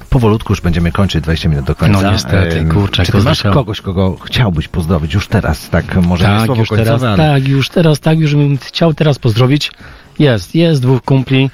powolutku 0.09 0.53
już 0.53 0.61
będziemy 0.61 0.91
kończyć 0.91 1.23
20 1.23 1.49
minut 1.49 1.65
do 1.65 1.75
końca. 1.75 2.01
No 2.01 2.11
niestety, 2.11 2.65
kurczę, 2.65 3.03
Czy 3.03 3.11
ty 3.11 3.17
masz 3.17 3.43
kogoś, 3.43 3.81
kogo 3.81 4.17
chciałbyś 4.25 4.67
pozdrowić 4.67 5.13
już 5.13 5.27
teraz? 5.27 5.69
Tak, 5.69 5.95
może 5.95 6.23
nie 6.23 6.37
tak, 6.37 6.45
słowo 6.45 6.61
już 6.61 6.69
końcowe, 6.69 6.99
teraz, 6.99 7.03
ale... 7.03 7.17
tak, 7.17 7.47
już 7.47 7.69
teraz, 7.69 7.99
tak, 7.99 8.19
już 8.19 8.35
bym 8.35 8.57
chciał 8.57 8.93
teraz 8.93 9.19
pozdrowić. 9.19 9.71
Jest, 10.19 10.55
jest 10.55 10.81
dwóch 10.81 11.01
kumpli. 11.01 11.49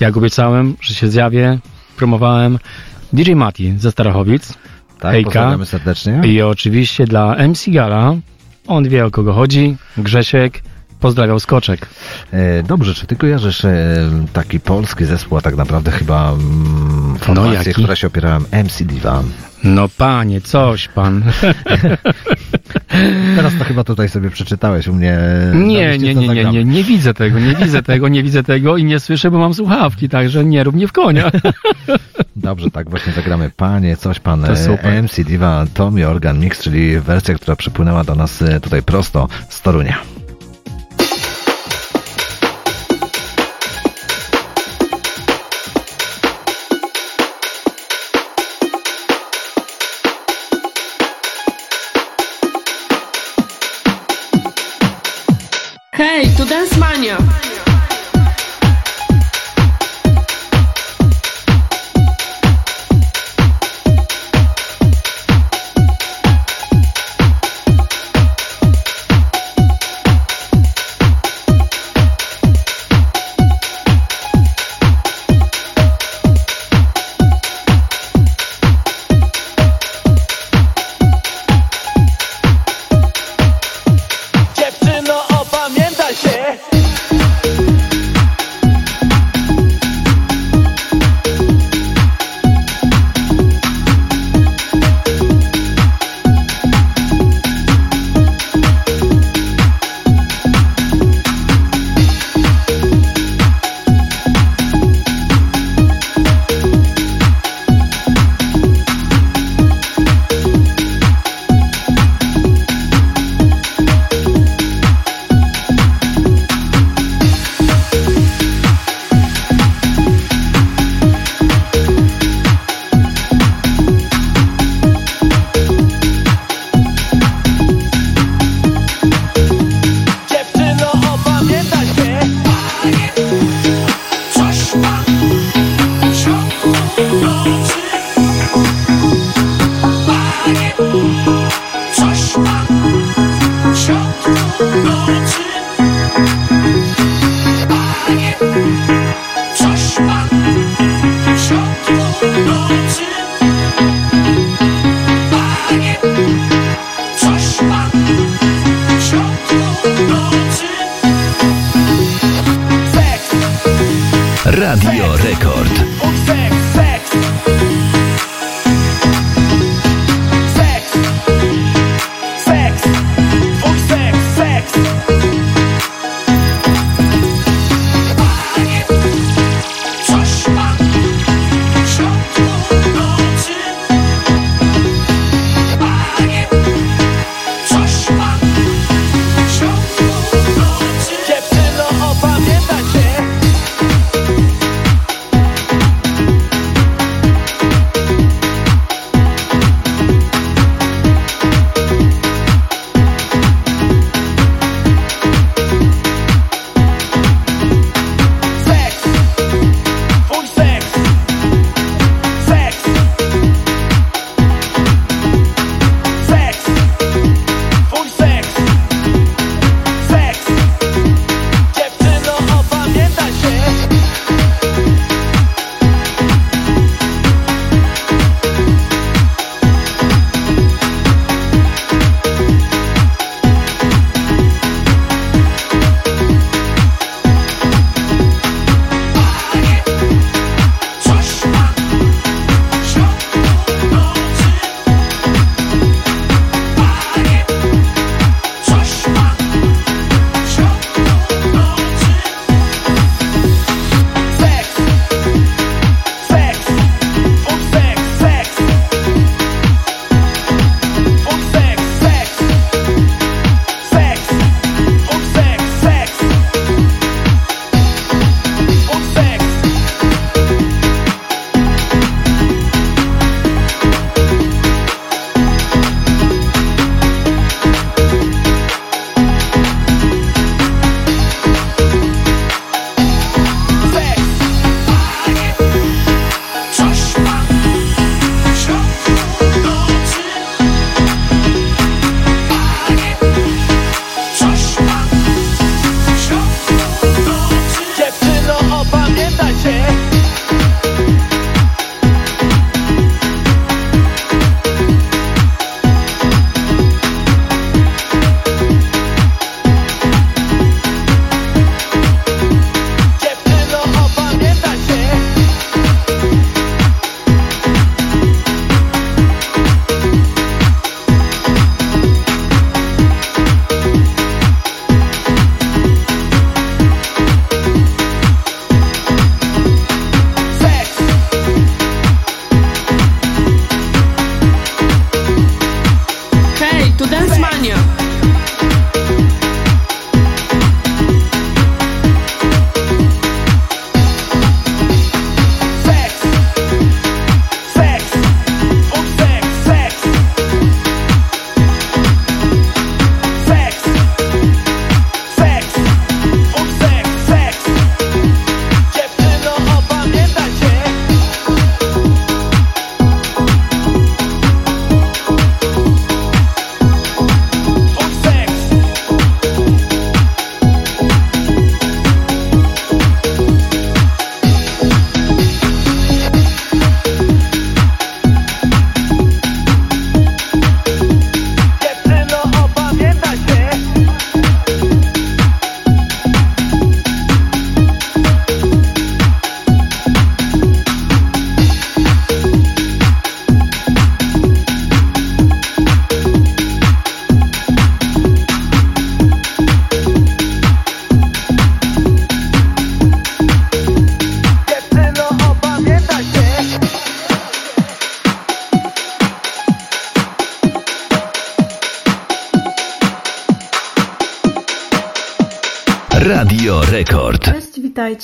Jak 0.00 0.16
obiecałem, 0.16 0.76
że 0.80 0.94
się 0.94 1.08
zjawię, 1.08 1.58
promowałem 1.96 2.58
DJ 3.14 3.34
Mati 3.34 3.74
ze 3.78 3.90
Starachowic. 3.92 4.54
Tak, 5.00 5.12
Hejka. 5.12 5.30
pozdrawiamy 5.30 5.66
serdecznie. 5.66 6.20
I 6.24 6.42
oczywiście 6.42 7.06
dla 7.06 7.36
MC 7.48 7.70
Gala. 7.70 8.14
On 8.66 8.88
wie 8.88 9.04
o 9.06 9.10
kogo 9.10 9.32
chodzi. 9.32 9.76
Grzesiek. 9.98 10.62
Pozdrawiał 11.00 11.40
Skoczek. 11.40 11.86
E, 12.32 12.62
Dobrze, 12.62 12.94
czy 12.94 13.06
ty 13.06 13.16
kojarzysz 13.16 13.64
e, 13.64 13.96
taki 14.32 14.60
polski 14.60 15.04
zespół, 15.04 15.38
a 15.38 15.40
tak 15.40 15.56
naprawdę 15.56 15.90
chyba 15.90 16.32
mm, 16.32 17.16
formację, 17.18 17.62
No, 17.66 17.72
która 17.74 17.96
się 17.96 18.06
opierała 18.06 18.38
MC 18.64 18.84
Diva? 18.84 19.22
No 19.64 19.88
panie, 19.88 20.40
coś 20.40 20.88
pan. 20.88 21.22
Teraz 23.36 23.52
to 23.58 23.64
chyba 23.64 23.84
tutaj 23.84 24.08
sobie 24.08 24.30
przeczytałeś 24.30 24.88
u 24.88 24.94
mnie. 24.94 25.12
e, 25.18 25.52
Nie, 25.54 25.98
nie, 25.98 26.14
nie, 26.14 26.28
nie, 26.28 26.44
nie, 26.44 26.64
nie 26.64 26.84
widzę 26.84 27.14
tego, 27.14 27.38
nie 27.38 27.54
widzę 27.54 27.82
tego, 27.92 28.08
nie 28.08 28.22
widzę 28.22 28.42
tego 28.42 28.76
i 28.76 28.84
nie 28.84 29.00
słyszę, 29.00 29.30
bo 29.30 29.38
mam 29.38 29.54
słuchawki, 29.54 30.08
także 30.08 30.44
nie 30.44 30.64
rób 30.64 30.74
mnie 30.74 30.88
w 30.88 30.92
konia. 30.92 31.30
Dobrze, 32.44 32.70
tak 32.70 32.90
właśnie 32.90 33.12
zagramy. 33.12 33.50
Panie, 33.56 33.96
coś 33.96 34.20
pan. 34.20 34.46
MC 35.02 35.24
Diva 35.24 35.64
Tommy 35.74 36.08
Organ 36.08 36.38
Mix, 36.38 36.62
czyli 36.62 37.00
wersja, 37.00 37.34
która 37.34 37.56
przypłynęła 37.56 38.04
do 38.04 38.14
nas 38.14 38.42
e, 38.42 38.60
tutaj 38.60 38.82
prosto 38.82 39.28
z 39.48 39.62
Torunia. 39.62 40.13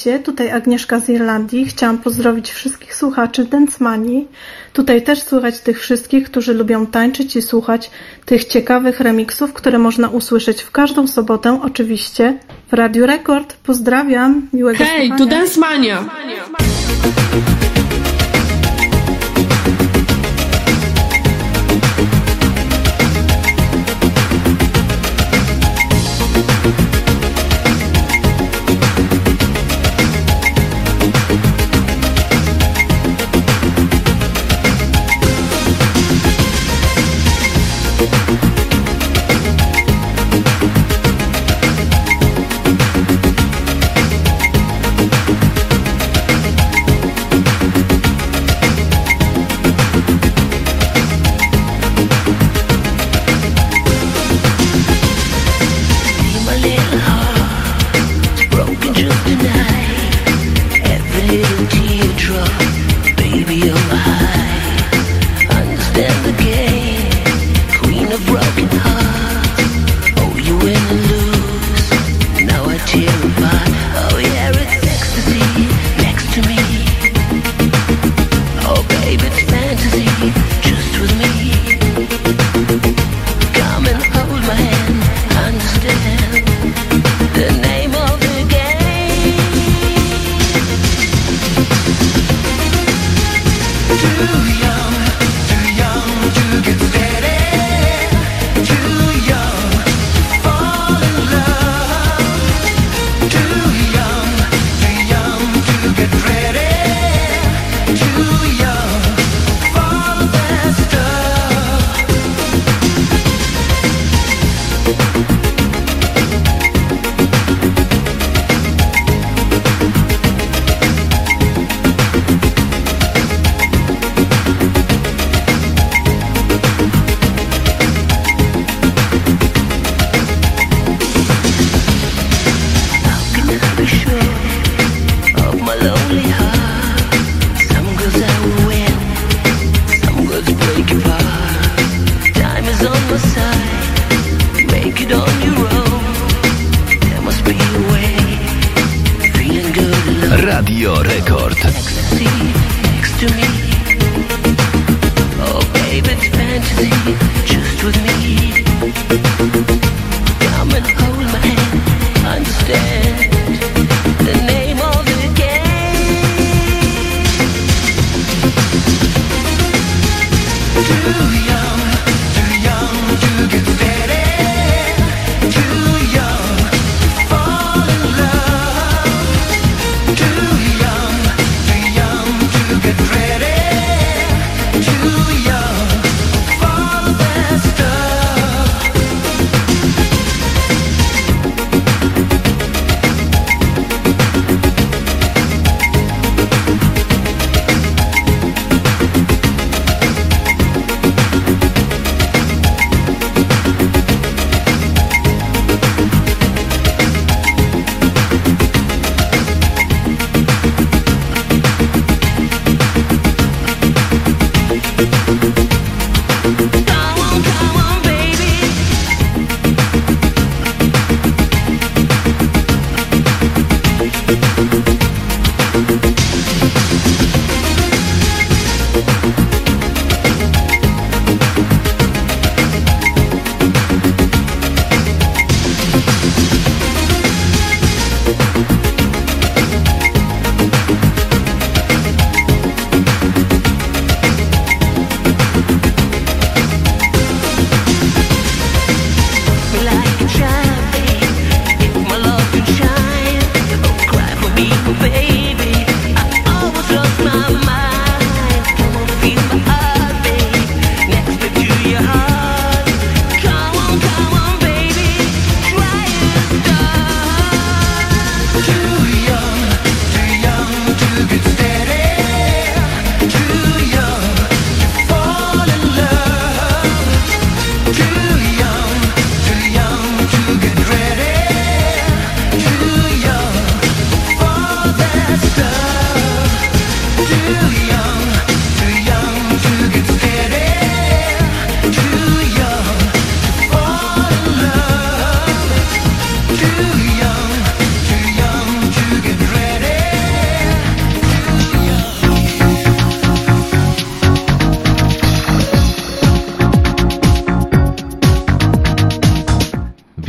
Witajcie, 0.01 0.25
tutaj 0.25 0.51
Agnieszka 0.51 1.01
z 1.01 1.09
Irlandii. 1.09 1.67
Chciałam 1.67 1.99
pozdrowić 1.99 2.51
wszystkich 2.51 2.95
słuchaczy 2.95 3.45
Densmani. 3.45 4.29
Tutaj 4.73 5.03
też 5.03 5.23
słychać 5.23 5.61
tych 5.61 5.81
wszystkich, 5.81 6.31
którzy 6.31 6.55
lubią 6.55 6.87
tańczyć 6.87 7.37
i 7.37 7.43
słuchać 7.43 7.91
tych 8.25 8.45
ciekawych 8.45 9.01
remiksów, 9.01 9.53
które 9.53 9.79
można 9.79 10.09
usłyszeć 10.09 10.63
w 10.63 10.71
każdą 10.71 11.07
sobotę, 11.07 11.61
oczywiście 11.63 12.39
w 12.71 12.73
Radiu 12.73 13.07
Rekord. 13.07 13.57
Pozdrawiam, 13.57 14.49
miłego 14.53 14.85
Hej, 14.85 15.13
tu 15.19 15.27
Densmania! 15.27 16.05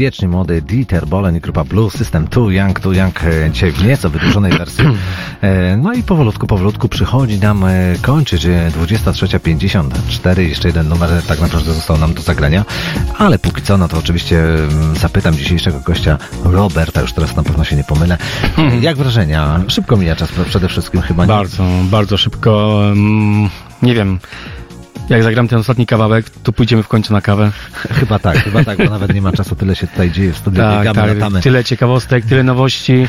Wiecznie 0.02 0.28
młody 0.28 0.62
Dieter 0.62 1.08
Bolen 1.08 1.36
i 1.38 1.40
grupa 1.40 1.64
Blue 1.64 1.92
System 1.92 2.28
Too 2.28 2.50
Young, 2.52 2.80
Too 2.80 2.94
Young 2.94 3.24
e, 3.24 3.50
dzisiaj 3.52 3.72
w 3.72 3.84
nieco 3.86 4.10
wydłużonej 4.10 4.52
wersji. 4.52 4.84
E, 5.42 5.78
No 5.78 5.94
i 5.94 6.04
powolutku, 6.04 6.48
powolutku 6.48 6.90
przychodzi 6.90 7.40
nam 7.40 7.64
e, 7.66 7.70
kończyć 8.02 8.46
e, 8.46 8.72
23.54, 8.86 10.40
jeszcze 10.40 10.68
jeden 10.68 10.90
numer 10.90 11.10
tak 11.28 11.40
naprawdę 11.40 11.74
został 11.74 11.98
nam 11.98 12.14
do 12.14 12.22
zagrania, 12.22 12.66
ale 13.18 13.40
póki 13.40 13.62
co, 13.62 13.78
no 13.78 13.88
to 13.88 13.98
oczywiście 13.98 14.44
mm, 14.44 14.96
zapytam 14.96 15.34
dzisiejszego 15.36 15.80
gościa 15.80 16.18
Roberta, 16.44 17.02
już 17.02 17.14
teraz 17.14 17.36
na 17.36 17.44
pewno 17.44 17.64
się 17.64 17.76
nie 17.76 17.84
pomylę. 17.84 18.18
E, 18.58 18.78
Jak 18.80 18.98
wrażenia? 18.98 19.62
Szybko 19.68 19.98
mija 19.98 20.16
czas 20.16 20.30
przede 20.48 20.68
wszystkim 20.68 21.02
chyba, 21.02 21.24
nie? 21.24 21.28
Bardzo, 21.28 21.64
bardzo 21.84 22.18
szybko. 22.18 22.82
Nie 23.82 23.96
wiem. 23.96 24.20
Jak 25.10 25.24
zagram 25.24 25.48
ten 25.48 25.60
ostatni 25.60 25.86
kawałek, 25.86 26.30
to 26.30 26.52
pójdziemy 26.54 26.84
w 26.84 26.88
końcu 26.88 27.14
na 27.14 27.22
kawę. 27.22 27.52
Chyba 28.00 28.20
tak, 28.20 28.38
chyba 28.44 28.64
tak, 28.64 28.78
bo 28.78 28.90
nawet 28.90 29.14
nie 29.14 29.22
ma 29.22 29.32
czasu, 29.32 29.56
tyle 29.56 29.76
się 29.76 29.88
tutaj 29.88 30.12
dzieje 30.12 30.34
w 30.34 30.38
studiu, 30.38 30.62
Tak, 30.62 30.80
biegamy, 30.88 31.08
tak, 31.10 31.18
latamy. 31.18 31.42
tyle 31.42 31.64
ciekawostek, 31.64 32.26
tyle 32.26 32.44
nowości. 32.44 33.08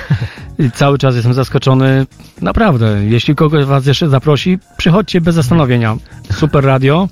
I 0.59 0.71
Cały 0.71 0.99
czas 0.99 1.15
jestem 1.15 1.35
zaskoczony. 1.35 2.07
Naprawdę, 2.41 3.05
jeśli 3.05 3.35
kogoś 3.35 3.65
was 3.65 3.87
jeszcze 3.87 4.09
zaprosi, 4.09 4.59
przychodźcie 4.77 5.21
bez 5.21 5.35
zastanowienia. 5.35 5.97
Super 6.33 6.65
radio, 6.65 7.09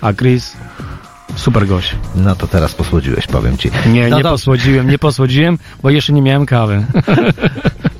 a 0.00 0.12
Chris, 0.12 0.52
super 1.36 1.66
gość. 1.66 1.96
No 2.14 2.36
to 2.36 2.46
teraz 2.46 2.74
posłodziłeś, 2.74 3.26
powiem 3.26 3.58
ci. 3.58 3.70
Nie, 3.86 4.00
no 4.00 4.16
nie 4.16 4.22
dobrze. 4.22 4.30
posłodziłem, 4.30 4.90
nie 4.90 4.98
posłodziłem, 4.98 5.58
bo 5.82 5.90
jeszcze 5.90 6.12
nie 6.12 6.22
miałem 6.22 6.46
kawy. 6.46 6.84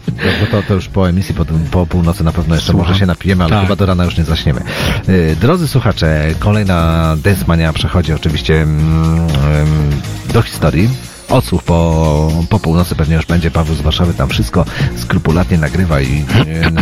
No, 0.08 0.47
to, 0.50 0.62
to 0.68 0.74
już 0.74 0.89
po 0.89 1.08
emisji 1.08 1.34
po, 1.34 1.44
po 1.70 1.86
północy 1.86 2.24
na 2.24 2.33
pewno 2.33 2.55
jeszcze 2.55 2.70
Słucham. 2.73 2.89
może 2.89 3.00
się 3.00 3.07
napijemy, 3.07 3.44
ale 3.44 3.50
Tak. 3.52 3.62
chyba 3.62 3.76
do 3.76 3.86
rana 3.86 4.05
już 4.05 4.16
nie 4.18 4.24
zaśniemy. 4.24 4.60
Yy, 5.08 5.36
Drodzy 5.41 5.68
słuchacze, 5.68 6.24
kolejna 6.39 7.16
Densmania 7.23 7.73
przechodzi 7.73 8.12
oczywiście 8.12 8.62
mm, 8.62 8.83
mm, 9.18 9.91
do 10.33 10.42
historii. 10.42 10.91
Odsłuch 11.28 11.62
po, 11.62 12.33
po 12.49 12.58
północy 12.60 12.94
pewnie 12.94 13.16
już 13.16 13.26
będzie 13.26 13.50
Paweł 13.50 13.74
z 13.74 13.81
Warszawy, 13.81 14.15
tam 14.15 14.28
wszystko 14.28 14.65
skrupulatnie 14.97 15.58
nagrywa 15.58 16.00
i 16.00 16.24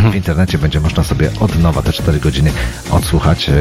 yy, 0.03 0.11
w 0.11 0.15
internecie 0.15 0.57
będzie 0.57 0.79
można 0.79 1.03
sobie 1.03 1.29
od 1.39 1.59
nowa 1.59 1.81
te 1.81 1.93
4 1.93 2.19
godziny 2.19 2.51
odsłuchać. 2.91 3.47
Yy, 3.47 3.55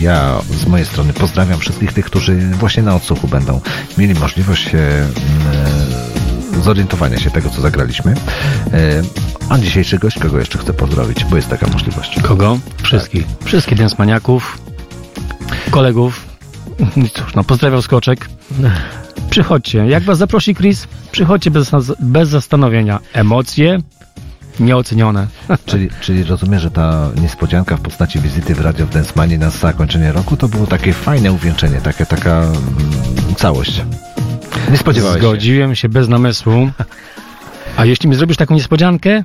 Ja 0.00 0.38
z 0.50 0.66
mojej 0.66 0.86
strony 0.86 1.12
pozdrawiam 1.12 1.58
wszystkich 1.58 1.92
tych, 1.92 2.04
którzy 2.04 2.36
właśnie 2.50 2.82
na 2.82 2.94
odsłuchu 2.94 3.28
będą 3.28 3.60
mieli 3.98 4.14
możliwość 4.14 4.70
zorientowania 6.62 7.18
się 7.18 7.30
tego, 7.30 7.50
co 7.50 7.60
zagraliśmy. 7.60 8.14
E, 8.72 9.02
A 9.48 9.58
dzisiejszy 9.58 9.98
gość, 9.98 10.18
kogo 10.18 10.38
jeszcze 10.38 10.58
chcę 10.58 10.72
pozdrowić, 10.72 11.24
bo 11.24 11.36
jest 11.36 11.48
taka 11.48 11.66
możliwość. 11.66 12.20
Kogo? 12.22 12.58
Wszystkich. 12.82 13.26
Wszystkich 13.44 13.78
densmaniaków, 13.78 14.58
kolegów. 15.70 16.26
I 16.96 17.10
Cóż, 17.10 17.34
no 17.34 17.44
pozdrawiam 17.44 17.82
Skoczek. 17.82 18.28
Przychodźcie. 19.30 19.78
Jak 19.86 20.02
was 20.02 20.18
zaprosi 20.18 20.54
Chris, 20.54 20.86
przychodźcie 21.12 21.50
bez, 21.50 21.70
bez 22.00 22.28
zastanowienia. 22.28 23.00
Emocje 23.12 23.78
nieocenione. 24.60 25.26
Czyli, 25.66 25.88
czyli 26.00 26.24
rozumiem, 26.24 26.60
że 26.60 26.70
ta 26.70 27.10
niespodzianka 27.20 27.76
w 27.76 27.80
postaci 27.80 28.20
wizyty 28.20 28.54
w 28.54 28.60
Radio 28.60 28.86
w 28.86 28.90
Densmanie 28.90 29.38
na 29.38 29.50
zakończenie 29.50 30.12
roku 30.12 30.36
to 30.36 30.48
było 30.48 30.66
takie 30.66 30.92
fajne 30.92 31.32
uwieńczenie, 31.32 31.80
takie, 31.80 32.06
taka 32.06 32.42
mm, 32.42 33.34
całość. 33.36 33.82
Nie 34.70 34.76
spodziewałeś 34.76 35.22
się? 35.22 35.28
Zgodziłem 35.28 35.74
się 35.74 35.88
bez 35.88 36.08
namysłu. 36.08 36.70
A 37.76 37.84
jeśli 37.84 38.08
mi 38.08 38.14
zrobisz 38.14 38.36
taką 38.36 38.54
niespodziankę, 38.54 39.24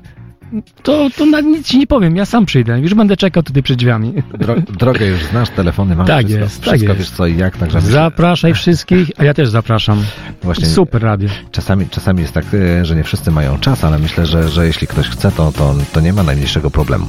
to, 0.83 1.09
to 1.17 1.25
na 1.25 1.41
nic 1.41 1.67
ci 1.67 1.77
nie 1.79 1.87
powiem, 1.87 2.15
ja 2.15 2.25
sam 2.25 2.45
przyjdę. 2.45 2.79
Już 2.79 2.93
będę 2.93 3.17
czekał 3.17 3.43
tutaj 3.43 3.63
przed 3.63 3.77
drzwiami. 3.77 4.13
Dro, 4.39 4.55
drogę 4.79 5.05
już 5.07 5.23
znasz, 5.23 5.49
telefony 5.49 5.95
mam, 5.95 6.07
Tak 6.07 6.25
wszystko, 6.25 6.43
jest, 6.43 6.55
tak 6.61 6.67
wszystko 6.69 6.87
jest. 6.93 6.99
wiesz 6.99 7.09
co 7.09 7.27
i 7.27 7.37
jak, 7.37 7.57
także 7.57 7.81
Zapraszaj 7.81 8.53
wszystkich, 8.53 9.11
a 9.17 9.23
ja 9.23 9.33
też 9.33 9.49
zapraszam. 9.49 10.03
Właśnie- 10.43 10.65
Super 10.65 11.01
radio. 11.01 11.29
Czasami, 11.51 11.89
czasami 11.89 12.21
jest 12.21 12.33
tak, 12.33 12.45
e, 12.53 12.85
że 12.85 12.95
nie 12.95 13.03
wszyscy 13.03 13.31
mają 13.31 13.57
czas, 13.59 13.83
ale 13.83 13.99
myślę, 13.99 14.25
że, 14.25 14.49
że 14.49 14.67
jeśli 14.67 14.87
ktoś 14.87 15.07
chce, 15.09 15.31
to, 15.31 15.51
to, 15.51 15.75
to 15.93 16.01
nie 16.01 16.13
ma 16.13 16.23
najmniejszego 16.23 16.71
problemu. 16.71 17.07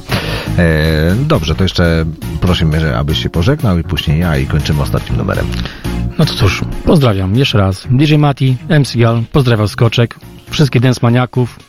E, 0.57 1.15
dobrze, 1.27 1.55
to 1.55 1.63
jeszcze 1.63 2.05
prosimy, 2.41 2.97
abyś 2.97 3.23
się 3.23 3.29
pożegnał 3.29 3.79
i 3.79 3.83
później 3.83 4.19
ja 4.19 4.37
i 4.37 4.45
kończymy 4.45 4.81
ostatnim 4.81 5.17
numerem. 5.17 5.45
No 6.19 6.25
to 6.25 6.33
cóż, 6.33 6.61
pozdrawiam 6.85 7.35
jeszcze 7.35 7.57
raz. 7.57 7.87
DJ 7.91 8.15
Mati, 8.15 8.57
MC 8.69 8.97
Gal, 8.97 9.21
pozdrawiam 9.31 9.67
Skoczek, 9.67 10.15
wszystkich 10.49 10.81
densmaniaków. 10.81 11.59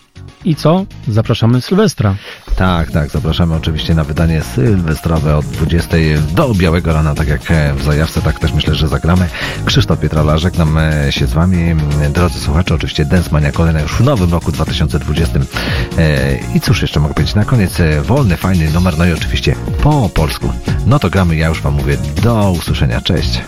I 0.45 0.55
co? 0.55 0.87
Zapraszamy 1.09 1.61
Sylwestra. 1.61 2.15
Tak, 2.57 2.91
tak, 2.91 3.11
zapraszamy 3.11 3.55
oczywiście 3.55 3.95
na 3.95 4.05
wydanie 4.05 4.43
sylwestrowe 4.43 5.37
od 5.37 5.47
20 5.47 5.97
do 6.35 6.55
białego 6.55 6.93
rana, 6.93 7.15
tak 7.15 7.29
jak 7.29 7.41
w 7.77 7.83
zajawce, 7.85 8.23
tak 8.23 8.39
też 8.39 8.53
myślę, 8.53 8.75
że 8.75 8.89
zagramy. 8.89 9.29
Krzysztof 9.65 10.01
Pietrala, 10.01 10.39
żegnam 10.39 10.79
e, 10.79 11.13
się 11.13 11.27
z 11.27 11.33
Wami. 11.33 11.75
Drodzy 12.15 12.41
słuchacze, 12.41 12.75
oczywiście 12.75 13.05
Dance 13.05 13.31
Mania 13.33 13.53
kolejna 13.53 13.81
już 13.81 13.93
w 13.93 14.01
nowym 14.01 14.33
roku 14.33 14.53
2020. 14.53 15.39
E, 15.99 16.39
I 16.55 16.61
cóż 16.61 16.83
jeszcze 16.83 17.01
mogę 17.01 17.15
powiedzieć? 17.15 17.35
Na 17.35 17.45
koniec 17.45 17.81
e, 17.81 18.03
wolny, 18.03 18.37
fajny 18.37 18.71
numer, 18.71 18.99
no 18.99 19.07
i 19.07 19.13
oczywiście 19.13 19.55
po 19.83 20.09
polsku. 20.09 20.53
No 20.87 20.99
to 20.99 21.11
gramy, 21.11 21.37
ja 21.37 21.49
już 21.49 21.63
Wam 21.63 21.75
mówię, 21.75 21.97
do 22.23 22.51
usłyszenia, 22.51 23.01
cześć. 23.01 23.41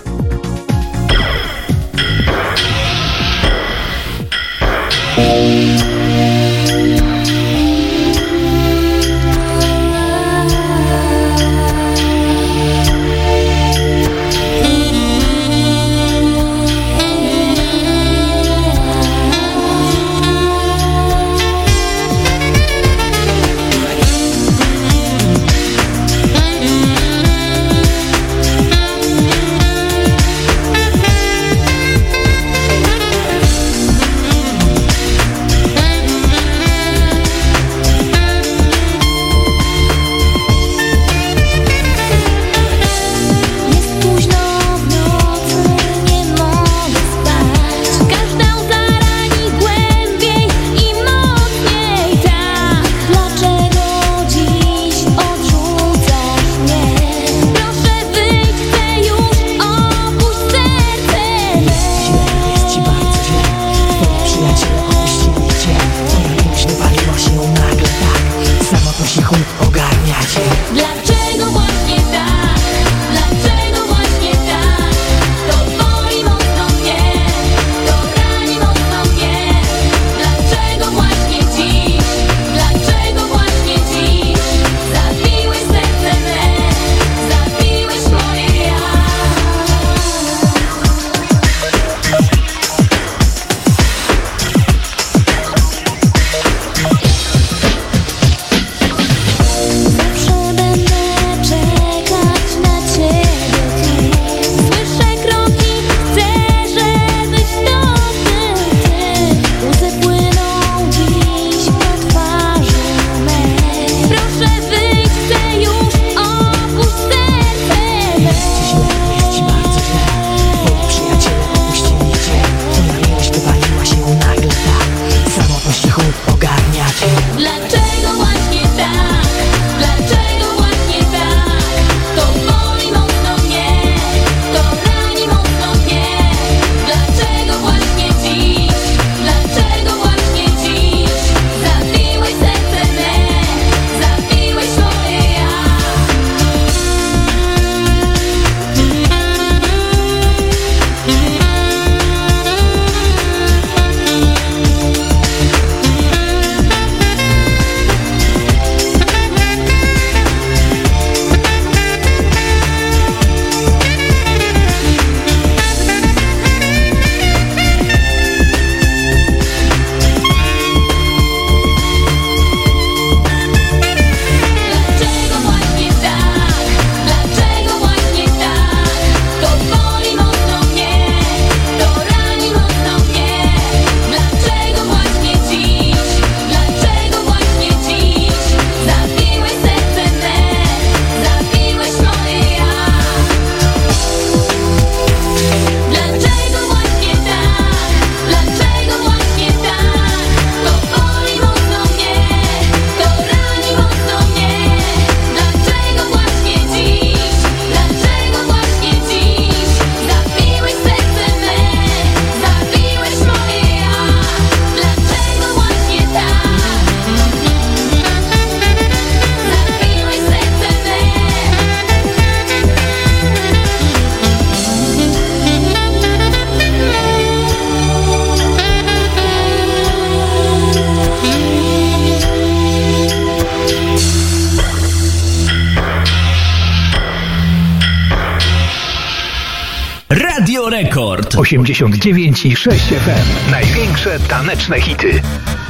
89 241.70 242.47
i 242.47 242.57
6 242.57 242.78
FM. 242.78 243.50
Największe 243.50 244.20
taneczne 244.20 244.81
hity. 244.81 245.23